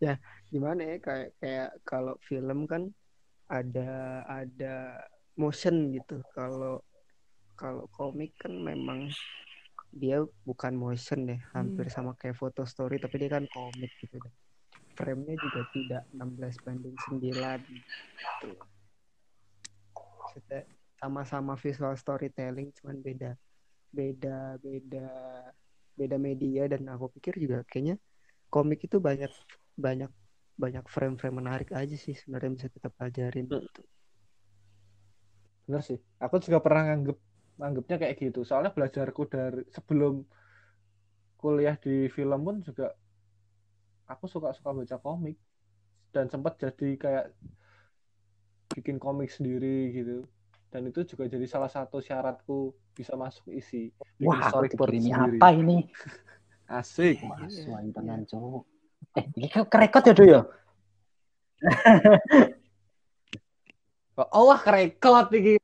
ya 0.00 0.14
gimana 0.50 0.80
ya 0.82 0.96
kayak 0.98 1.30
kayak 1.38 1.70
kalau 1.86 2.14
film 2.24 2.66
kan 2.66 2.90
ada 3.46 4.22
ada 4.26 4.98
motion 5.38 5.94
gitu. 5.94 6.18
Kalau 6.34 6.82
kalau 7.54 7.86
komik 7.94 8.34
kan 8.42 8.58
memang 8.58 9.06
dia 9.94 10.22
bukan 10.46 10.74
motion 10.74 11.30
ya 11.30 11.38
hampir 11.54 11.86
sama 11.90 12.14
kayak 12.18 12.38
foto 12.38 12.62
story 12.66 12.98
tapi 13.02 13.18
dia 13.22 13.30
kan 13.38 13.46
komik 13.50 13.90
gitu 14.02 14.18
deh 14.22 14.34
frame-nya 14.96 15.36
juga 15.38 15.60
tidak 15.74 16.02
16 16.12 16.56
banding 16.62 16.96
9 17.08 17.60
gitu. 17.66 18.50
Sama-sama 21.00 21.56
visual 21.56 21.96
storytelling 21.96 22.70
cuman 22.76 23.00
beda 23.00 23.30
beda 23.90 24.60
beda 24.62 25.08
beda 25.98 26.16
media 26.20 26.70
dan 26.70 26.86
aku 26.92 27.10
pikir 27.18 27.40
juga 27.40 27.66
kayaknya 27.66 27.98
komik 28.52 28.86
itu 28.86 29.02
banyak 29.02 29.32
banyak 29.74 30.10
banyak 30.60 30.84
frame-frame 30.86 31.40
menarik 31.40 31.70
aja 31.72 31.96
sih 31.96 32.12
sebenarnya 32.12 32.50
bisa 32.54 32.68
kita 32.68 32.88
pelajarin 32.92 33.48
gitu. 33.48 33.82
Bener 35.64 35.82
sih. 35.86 35.98
Aku 36.20 36.36
juga 36.42 36.60
pernah 36.60 36.92
nganggep 36.92 37.18
nganggepnya 37.60 37.96
kayak 37.96 38.16
gitu. 38.20 38.40
Soalnya 38.44 38.72
belajarku 38.76 39.22
dari 39.30 39.62
sebelum 39.72 40.24
kuliah 41.40 41.76
di 41.80 42.12
film 42.12 42.40
pun 42.44 42.56
juga 42.60 42.92
aku 44.10 44.26
suka-suka 44.26 44.74
baca 44.74 44.96
komik 44.98 45.38
dan 46.10 46.26
sempat 46.26 46.58
jadi 46.58 46.98
kayak 46.98 47.26
bikin 48.74 48.98
komik 48.98 49.30
sendiri 49.30 49.94
gitu. 49.94 50.26
Dan 50.70 50.86
itu 50.90 51.02
juga 51.06 51.26
jadi 51.26 51.46
salah 51.46 51.70
satu 51.70 51.98
syaratku 52.02 52.74
bisa 52.94 53.14
masuk 53.14 53.50
isi 53.54 53.90
bikin 54.18 54.26
Wah, 54.26 54.50
storyboard 54.50 54.94
ini 54.98 55.10
sendiri. 55.10 55.38
apa 55.38 55.48
ini? 55.54 55.78
Asik. 56.78 57.18
Mahasiswa 57.26 57.78
Iya, 57.82 57.90
tenan 57.94 58.22
cowok. 58.26 58.62
Eh, 59.18 59.26
ini 59.34 59.46
ke 59.50 59.66
kerekot 59.66 60.04
ya, 60.06 60.14
ya? 60.22 60.42
Oh, 64.20 64.52
wah 64.52 64.60
kerekot. 64.60 65.32
Aduh. 65.32 65.56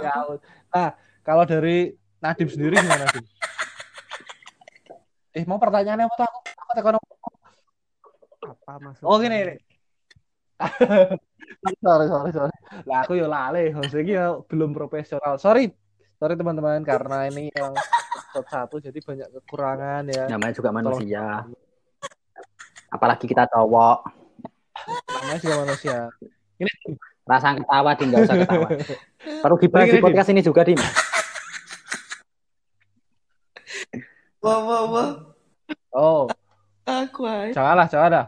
Ya, 0.00 0.24
nah, 0.72 0.96
kalau 1.20 1.44
dari 1.44 1.92
Nadim 2.16 2.48
sendiri 2.48 2.80
gimana, 2.80 3.12
Nadim? 3.12 3.24
Eh, 5.34 5.42
mau 5.50 5.58
pertanyaannya 5.58 6.06
apa 6.06 6.14
tuh 6.14 6.26
aku? 6.30 6.38
Aku 6.62 6.70
tekan 6.78 6.94
apa 8.52 8.72
maksudnya 8.82 9.08
Oh, 9.08 9.16
gini, 9.16 9.36
gini. 9.40 9.54
sorry, 11.84 12.06
sorry, 12.08 12.30
sorry. 12.30 12.54
Lah 12.84 12.98
aku 13.04 13.16
ya 13.16 13.26
lale, 13.26 13.72
maksudnya 13.72 14.04
ya 14.04 14.26
belum 14.44 14.70
profesional. 14.76 15.40
Sorry. 15.40 15.72
Sorry 16.20 16.34
teman-teman 16.38 16.86
karena 16.86 17.26
ini 17.28 17.50
yang 17.52 17.74
episode 17.74 18.48
satu 18.48 18.76
jadi 18.78 18.98
banyak 19.02 19.28
kekurangan 19.40 20.02
ya. 20.08 20.24
Namanya 20.30 20.54
juga 20.54 20.70
manusia. 20.70 21.42
Apalagi 22.88 23.26
kita 23.26 23.50
cowok. 23.50 23.98
Namanya 25.10 25.40
juga 25.42 25.56
manusia. 25.66 25.98
Rasa 27.24 27.56
ketawa, 27.56 27.90
Dim. 27.98 28.08
Nggak 28.12 28.22
usah 28.30 28.36
ketawa. 28.36 28.68
Perlu 29.42 29.56
Gini, 29.58 29.90
di 29.90 30.04
podcast 30.04 30.28
ini 30.30 30.40
juga, 30.44 30.60
Dim. 30.62 30.78
Wah, 34.44 34.60
wah, 34.60 34.82
wah. 34.92 35.10
Oh, 35.94 36.28
Aku 36.84 37.24
aja. 37.24 37.54
janganlah, 37.56 37.86
janganlah. 37.88 38.26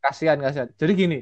Kasihan, 0.00 0.40
kasihan. 0.40 0.68
Jadi 0.74 0.92
gini, 0.96 1.18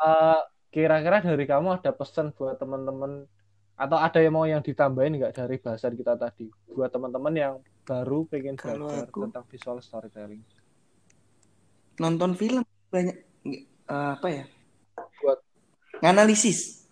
eh, 0.00 0.40
kira-kira 0.72 1.20
dari 1.20 1.44
kamu 1.44 1.80
ada 1.80 1.92
pesan 1.92 2.32
buat 2.32 2.56
teman-teman 2.56 3.28
atau 3.76 3.96
ada 3.96 4.18
yang 4.20 4.34
mau 4.36 4.44
yang 4.44 4.60
ditambahin 4.60 5.16
nggak 5.16 5.36
dari 5.36 5.56
bahasan 5.56 5.96
kita 5.96 6.12
tadi 6.16 6.52
buat 6.68 6.92
teman-teman 6.92 7.32
yang 7.32 7.54
baru 7.88 8.28
pengen 8.28 8.56
Kalau 8.56 8.92
belajar 8.92 9.08
aku- 9.08 9.24
tentang 9.28 9.44
visual 9.48 9.78
storytelling? 9.80 10.44
Nonton 12.00 12.36
film 12.36 12.64
banyak 12.88 13.16
eh, 13.88 14.10
apa 14.16 14.28
ya? 14.28 14.44
Buat- 15.20 15.44
Nganalisis. 16.00 16.88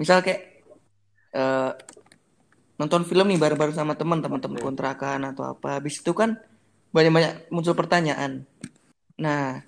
Misal 0.00 0.24
kayak 0.24 0.64
eh, 1.36 1.72
nonton 2.80 3.04
film 3.04 3.28
nih 3.28 3.36
bareng-bareng 3.36 3.76
sama 3.76 3.98
teman, 3.98 4.24
teman-teman 4.24 4.60
kontrakan 4.62 5.28
atau 5.28 5.44
apa. 5.44 5.80
Habis 5.82 6.00
itu 6.00 6.12
kan 6.16 6.40
banyak-banyak 6.94 7.52
muncul 7.52 7.76
pertanyaan. 7.76 8.48
Nah, 9.18 9.60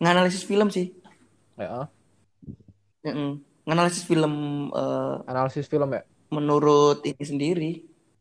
nganalisis 0.00 0.44
film 0.48 0.68
sih. 0.72 0.86
Ya, 1.58 1.90
Mm-mm. 3.04 3.40
Nganalisis 3.64 4.04
film 4.04 4.32
eh, 4.72 5.16
analisis 5.30 5.66
film 5.68 5.88
ya. 5.96 6.02
menurut 6.30 7.02
ini 7.04 7.24
sendiri. 7.26 7.70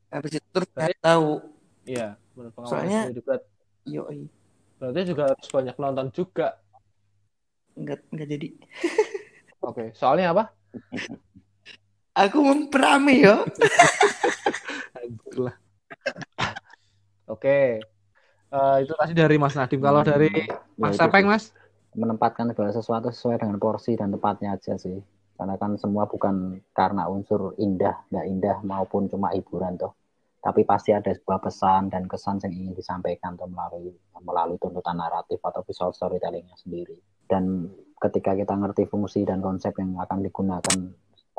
Habis 0.09 0.41
itu 0.41 0.47
terus 0.49 0.69
cari 0.73 0.95
tahu. 0.97 1.29
Iya, 1.85 2.17
Soalnya-. 2.65 3.13
Berat- 3.25 3.47
Yoi. 3.85 4.29
Berarti 4.79 4.99
juga 5.11 5.23
harus 5.33 5.47
banyak 5.49 5.75
nonton 5.81 6.07
juga. 6.13 6.57
Enggak 7.79 7.99
enggak 8.11 8.27
jadi. 8.33 8.47
Oke, 9.69 9.91
soalnya 9.95 10.31
apa? 10.33 10.43
Aku 12.17 12.37
memperame 12.43 13.13
ya. 13.23 13.35
Alhamdulillah. 14.95 15.55
Oke. 17.29 17.79
Eh, 18.49 18.75
itu 18.83 18.93
tadi 18.97 19.13
dari 19.13 19.35
Mas 19.37 19.53
Nadim. 19.53 19.79
Kalau 19.79 20.01
dari 20.01 20.29
Mas 20.81 20.97
Ya, 20.97 21.05
Sepeng, 21.05 21.25
sih. 21.25 21.29
Mas? 21.29 21.45
Menempatkan 21.95 22.53
segala 22.53 22.69
sesuatu 22.69 23.09
sesuai 23.09 23.41
dengan 23.41 23.57
porsi 23.57 23.97
dan 23.97 24.13
tempatnya 24.13 24.53
aja 24.57 24.77
sih. 24.77 24.99
Karena 25.39 25.55
kan 25.55 25.79
semua 25.79 26.03
bukan 26.03 26.59
karena 26.75 27.07
unsur 27.07 27.55
indah, 27.55 28.03
nggak 28.11 28.25
indah 28.27 28.57
maupun 28.67 29.07
cuma 29.07 29.31
hiburan 29.31 29.79
toh. 29.79 29.95
Tapi 30.39 30.63
pasti 30.63 30.95
ada 30.95 31.11
sebuah 31.11 31.39
pesan 31.39 31.91
dan 31.91 32.07
kesan 32.07 32.39
yang 32.43 32.53
ingin 32.53 32.73
disampaikan 32.75 33.39
toh 33.39 33.47
melalui 33.47 33.95
melalui 34.19 34.59
tuntutan 34.59 34.99
naratif 34.99 35.39
atau 35.39 35.63
visual 35.63 35.95
storytellingnya 35.95 36.59
sendiri. 36.59 36.99
Dan 37.23 37.71
ketika 38.03 38.35
kita 38.35 38.51
ngerti 38.51 38.83
fungsi 38.91 39.23
dan 39.23 39.39
konsep 39.39 39.71
yang 39.79 39.95
akan 39.95 40.23
digunakan 40.23 40.77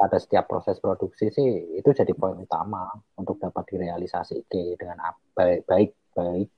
pada 0.00 0.16
setiap 0.16 0.48
proses 0.48 0.80
produksi 0.80 1.28
sih 1.28 1.76
itu 1.76 1.92
jadi 1.92 2.16
poin 2.16 2.40
utama 2.40 2.88
untuk 3.20 3.36
dapat 3.36 3.68
direalisasi 3.68 4.48
dengan 4.48 4.96
baik 5.36 5.68
baik 5.68 5.92
baik 6.16 6.48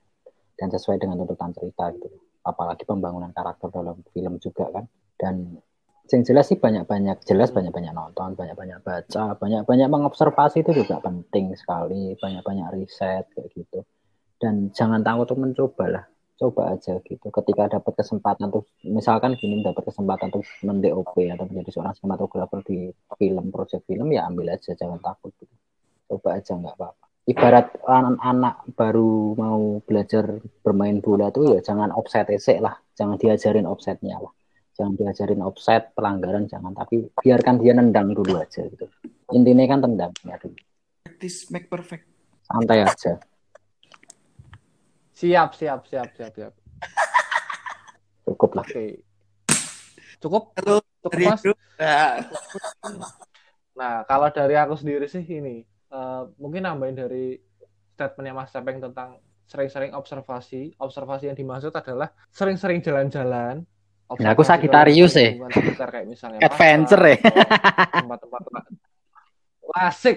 dan 0.54 0.70
sesuai 0.70 1.02
dengan 1.02 1.18
tuntutan 1.18 1.50
cerita 1.50 1.90
gitu 1.90 2.22
apalagi 2.42 2.82
pembangunan 2.84 3.30
karakter 3.30 3.70
dalam 3.70 4.02
film 4.12 4.38
juga 4.42 4.68
kan. 4.70 4.84
Dan 5.18 5.56
yang 6.12 6.22
jelas 6.28 6.50
sih 6.52 6.58
banyak-banyak 6.60 7.24
jelas 7.24 7.54
banyak-banyak 7.56 7.94
nonton 7.96 8.36
banyak-banyak 8.36 8.84
baca 8.84 9.32
banyak-banyak 9.38 9.88
mengobservasi 9.88 10.60
itu 10.60 10.84
juga 10.84 11.00
penting 11.00 11.56
sekali 11.56 12.18
banyak-banyak 12.20 12.68
riset 12.76 13.24
kayak 13.32 13.48
gitu. 13.56 13.86
Dan 14.36 14.74
jangan 14.74 15.00
takut 15.00 15.32
untuk 15.32 15.38
mencoba 15.40 15.84
lah 15.88 16.04
coba 16.42 16.74
aja 16.74 16.98
gitu. 17.06 17.26
Ketika 17.30 17.78
dapat 17.78 17.92
kesempatan 18.02 18.50
tuh 18.50 18.66
misalkan 18.82 19.38
gini 19.38 19.62
dapat 19.62 19.88
kesempatan 19.88 20.34
untuk 20.34 20.42
men-DOP 20.66 21.14
atau 21.32 21.46
menjadi 21.46 21.70
seorang 21.70 21.94
sinematografer 21.94 22.60
di 22.66 22.78
film 23.14 23.54
project 23.54 23.86
film 23.86 24.10
ya 24.10 24.26
ambil 24.26 24.52
aja 24.52 24.74
jangan 24.74 24.98
takut 24.98 25.30
gitu. 25.38 25.54
coba 26.12 26.36
aja 26.36 26.52
nggak 26.52 26.76
apa-apa 26.76 27.01
ibarat 27.22 27.70
anak-anak 27.86 28.66
baru 28.74 29.38
mau 29.38 29.78
belajar 29.86 30.42
bermain 30.66 30.98
bola 30.98 31.30
tuh 31.30 31.54
ya 31.54 31.60
jangan 31.62 31.94
offset 31.94 32.26
esek 32.34 32.58
lah 32.58 32.74
jangan 32.98 33.14
diajarin 33.14 33.66
offsetnya 33.66 34.18
lah 34.18 34.32
jangan 34.74 34.98
diajarin 34.98 35.40
offset 35.46 35.94
pelanggaran 35.94 36.50
jangan 36.50 36.74
tapi 36.74 37.06
biarkan 37.22 37.62
dia 37.62 37.72
nendang 37.78 38.10
dulu 38.10 38.42
aja 38.42 38.66
gitu 38.66 38.86
intinya 39.30 39.64
kan 39.70 39.78
tendang 39.86 40.12
ya 40.26 40.34
dulu 40.42 40.58
Practice 41.06 41.38
make 41.54 41.70
perfect. 41.70 42.04
santai 42.46 42.82
aja 42.82 43.18
Siap, 45.12 45.54
siap, 45.54 45.86
siap, 45.86 46.08
siap, 46.18 46.32
siap. 46.34 46.50
cukup 48.26 48.58
lah 48.58 48.66
Oke. 48.66 49.06
Cukup? 50.18 50.50
Halo, 50.58 50.82
Cukup, 51.02 51.18
Mas? 51.18 51.42
Nah, 51.78 52.14
Nah, 53.72 54.04
kalau 54.04 54.28
dari 54.30 54.54
aku 54.54 54.76
sendiri 54.76 55.08
sih 55.08 55.24
ini, 55.24 55.64
eh, 55.92 56.22
mungkin 56.40 56.64
nambahin 56.64 56.96
dari 56.96 57.36
statementnya 57.92 58.34
Mas 58.34 58.50
Sepeng 58.50 58.80
tentang 58.80 59.20
sering-sering 59.46 59.92
observasi. 59.92 60.72
Observasi 60.80 61.28
yang 61.28 61.36
dimaksud 61.36 61.70
adalah 61.76 62.08
sering-sering 62.32 62.80
jalan-jalan. 62.80 63.62
Nah, 64.12 64.36
aku 64.36 64.44
lalu 64.44 65.48
eh. 65.48 65.52
sekitar 65.56 65.88
kayak 65.88 66.04
misalnya 66.04 66.38
Adventure, 66.44 67.00
pasar, 67.00 67.16
eh. 67.16 67.18
tempat-tempat 68.04 68.42
klasik. 69.72 70.16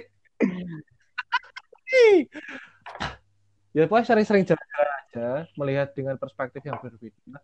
ya 3.72 3.88
pokoknya 3.88 4.04
sering-sering 4.04 4.44
jalan-jalan 4.44 4.90
aja, 5.00 5.28
melihat 5.56 5.88
dengan 5.96 6.20
perspektif 6.20 6.60
yang 6.68 6.76
berbeda. 6.84 7.40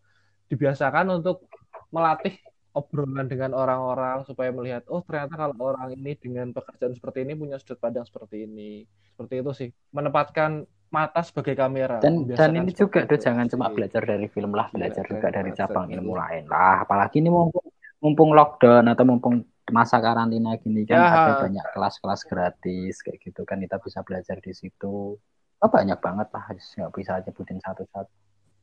Dibiasakan 0.51 1.23
untuk 1.23 1.47
melatih 1.87 2.35
obrolan 2.71 3.27
dengan 3.27 3.51
orang-orang 3.51 4.23
supaya 4.23 4.49
melihat 4.55 4.87
oh 4.87 5.03
ternyata 5.03 5.35
kalau 5.35 5.55
orang 5.75 5.91
ini 5.91 6.15
dengan 6.15 6.55
pekerjaan 6.55 6.95
seperti 6.95 7.27
ini 7.27 7.33
punya 7.35 7.59
sudut 7.59 7.79
pandang 7.79 8.07
seperti 8.07 8.47
ini 8.47 8.87
seperti 9.11 9.33
itu 9.43 9.51
sih 9.51 9.69
menempatkan 9.91 10.63
mata 10.91 11.23
sebagai 11.23 11.55
kamera 11.55 12.03
Dan 12.03 12.27
dan 12.27 12.51
ini 12.51 12.71
juga 12.75 13.07
tuh 13.07 13.15
jangan 13.15 13.47
cuma 13.47 13.71
belajar 13.71 14.03
dari 14.03 14.27
film 14.27 14.51
lah, 14.51 14.67
belajar 14.75 15.07
Belajar 15.07 15.07
juga 15.07 15.27
dari 15.31 15.51
dari 15.51 15.59
cabang 15.59 15.87
ilmu 15.87 16.13
lain 16.19 16.43
lah. 16.51 16.83
Apalagi 16.83 17.23
ini 17.23 17.31
mumpung 17.31 17.63
mumpung 18.03 18.35
lockdown 18.35 18.91
atau 18.91 19.07
mumpung 19.07 19.35
masa 19.71 20.03
karantina 20.03 20.59
gini 20.59 20.83
kan 20.83 20.99
Ya. 20.99 21.07
ada 21.15 21.33
banyak 21.47 21.63
kelas-kelas 21.71 22.27
gratis 22.27 22.99
kayak 23.07 23.23
gitu 23.23 23.47
kan 23.47 23.63
kita 23.63 23.79
bisa 23.79 24.03
belajar 24.03 24.43
di 24.43 24.51
situ. 24.51 25.15
Oh, 25.61 25.69
banyak 25.71 25.95
banget 26.01 26.27
lah, 26.33 26.43
nggak 26.51 26.91
bisa 26.91 27.23
nyebutin 27.23 27.61
satu-satu. 27.63 28.11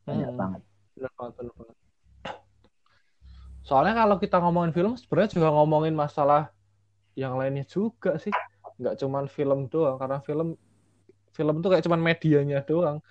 Banyak 0.04 0.28
Hmm. 0.28 0.36
banget. 0.36 0.62
Bener 0.98 1.12
banget, 1.16 1.32
bener 1.40 1.52
banget. 1.56 1.76
Soalnya 3.68 4.00
kalau 4.00 4.16
kita 4.16 4.40
ngomongin 4.40 4.72
film, 4.72 4.96
sebenarnya 4.96 5.36
juga 5.36 5.52
ngomongin 5.52 5.92
masalah 5.92 6.48
yang 7.12 7.36
lainnya 7.36 7.68
juga 7.68 8.16
sih. 8.16 8.32
Nggak 8.80 8.96
cuman 9.04 9.28
film 9.28 9.68
doang, 9.68 10.00
karena 10.00 10.24
film 10.24 10.56
film 11.36 11.60
tuh 11.60 11.68
kayak 11.76 11.84
cuman 11.84 12.00
medianya 12.00 12.64
doang. 12.64 13.04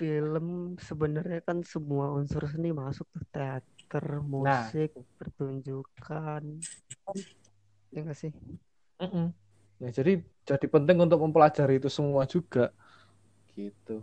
film 0.00 0.80
sebenarnya 0.80 1.44
kan 1.44 1.60
semua 1.60 2.08
unsur 2.16 2.48
seni 2.48 2.72
masuk 2.72 3.04
tuh 3.12 3.20
teater, 3.28 4.24
musik, 4.24 4.96
pertunjukan. 5.20 6.42
Ya 7.92 8.00
nggak 8.00 8.16
sih? 8.16 8.32
Mm-mm. 8.96 9.28
Nah, 9.80 9.90
jadi 9.92 10.24
jadi 10.48 10.66
penting 10.72 11.04
untuk 11.04 11.20
mempelajari 11.20 11.76
itu 11.76 11.92
semua 11.92 12.24
juga. 12.24 12.72
Gitu. 13.52 14.00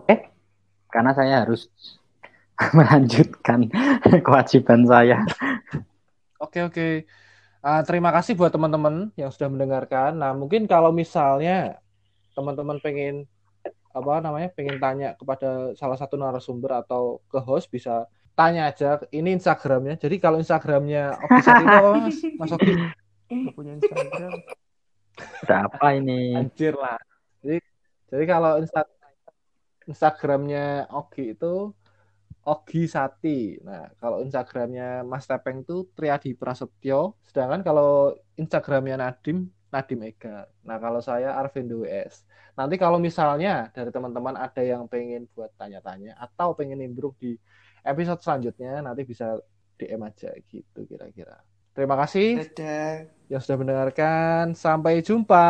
Karena 0.94 1.18
saya 1.18 1.42
harus 1.42 1.66
melanjutkan 2.78 3.70
kewajiban 4.26 4.86
saya. 4.90 5.22
Oke, 6.42 6.66
oke. 6.66 6.88
Ah, 7.62 7.82
terima 7.82 8.14
kasih 8.14 8.38
buat 8.38 8.54
teman-teman 8.54 9.10
yang 9.18 9.34
sudah 9.34 9.50
mendengarkan. 9.50 10.18
Nah, 10.18 10.32
mungkin 10.34 10.70
kalau 10.70 10.94
misalnya 10.94 11.82
teman-teman 12.38 12.78
pengen 12.82 13.26
apa 13.92 14.22
namanya, 14.22 14.50
pengen 14.54 14.78
tanya 14.78 15.18
kepada 15.18 15.74
salah 15.74 15.98
satu 15.98 16.22
narasumber 16.22 16.86
atau 16.86 17.18
ke 17.26 17.42
host 17.42 17.70
bisa 17.74 18.06
tanya 18.38 18.70
aja. 18.70 19.02
Ini 19.10 19.42
Instagramnya. 19.42 19.98
Jadi 19.98 20.22
kalau 20.22 20.38
Instagramnya 20.38 21.18
Oki 21.18 21.42
Sati 21.42 21.64
itu 21.66 21.76
apa 21.76 21.90
Mas? 21.98 22.18
Mas 22.40 22.52
Oki? 22.54 22.74
Punya 23.58 23.74
Instagram. 23.82 24.32
Apa 25.50 25.88
ini? 25.98 26.38
Anjir 26.38 26.78
lah. 26.78 27.02
Jadi, 27.42 27.58
jadi 28.14 28.24
kalau 28.30 28.62
Insta 28.62 28.86
Instagramnya 29.90 30.92
Ogi 30.94 31.34
itu 31.34 31.74
Ogi 32.48 32.88
Sati. 32.88 33.60
Nah, 33.60 33.92
kalau 34.00 34.24
Instagramnya 34.24 35.04
Mas 35.04 35.28
Tepeng 35.28 35.68
itu 35.68 35.92
Triadi 35.92 36.32
Prasetyo. 36.32 37.20
Sedangkan 37.28 37.60
kalau 37.60 38.16
Instagramnya 38.40 38.96
Nadim, 38.96 39.52
Nadim 39.68 40.00
Ega. 40.08 40.48
Nah, 40.64 40.80
kalau 40.80 41.04
saya 41.04 41.36
Arvindo 41.36 41.84
WS. 41.84 42.24
Nanti 42.56 42.80
kalau 42.80 42.98
misalnya 43.04 43.68
dari 43.76 43.92
teman-teman 43.92 44.40
ada 44.40 44.64
yang 44.64 44.88
pengen 44.88 45.28
buat 45.36 45.52
tanya-tanya 45.60 46.16
atau 46.18 46.56
pengen 46.56 46.80
nimbrung 46.80 47.14
di 47.20 47.36
episode 47.84 48.24
selanjutnya, 48.24 48.80
nanti 48.80 49.04
bisa 49.04 49.36
DM 49.76 50.02
aja 50.08 50.32
gitu 50.48 50.88
kira-kira. 50.88 51.38
Terima 51.78 51.94
kasih 51.94 52.42
Dadah. 52.42 53.06
yang 53.30 53.42
sudah 53.44 53.58
mendengarkan. 53.62 54.58
Sampai 54.58 55.06
jumpa. 55.06 55.46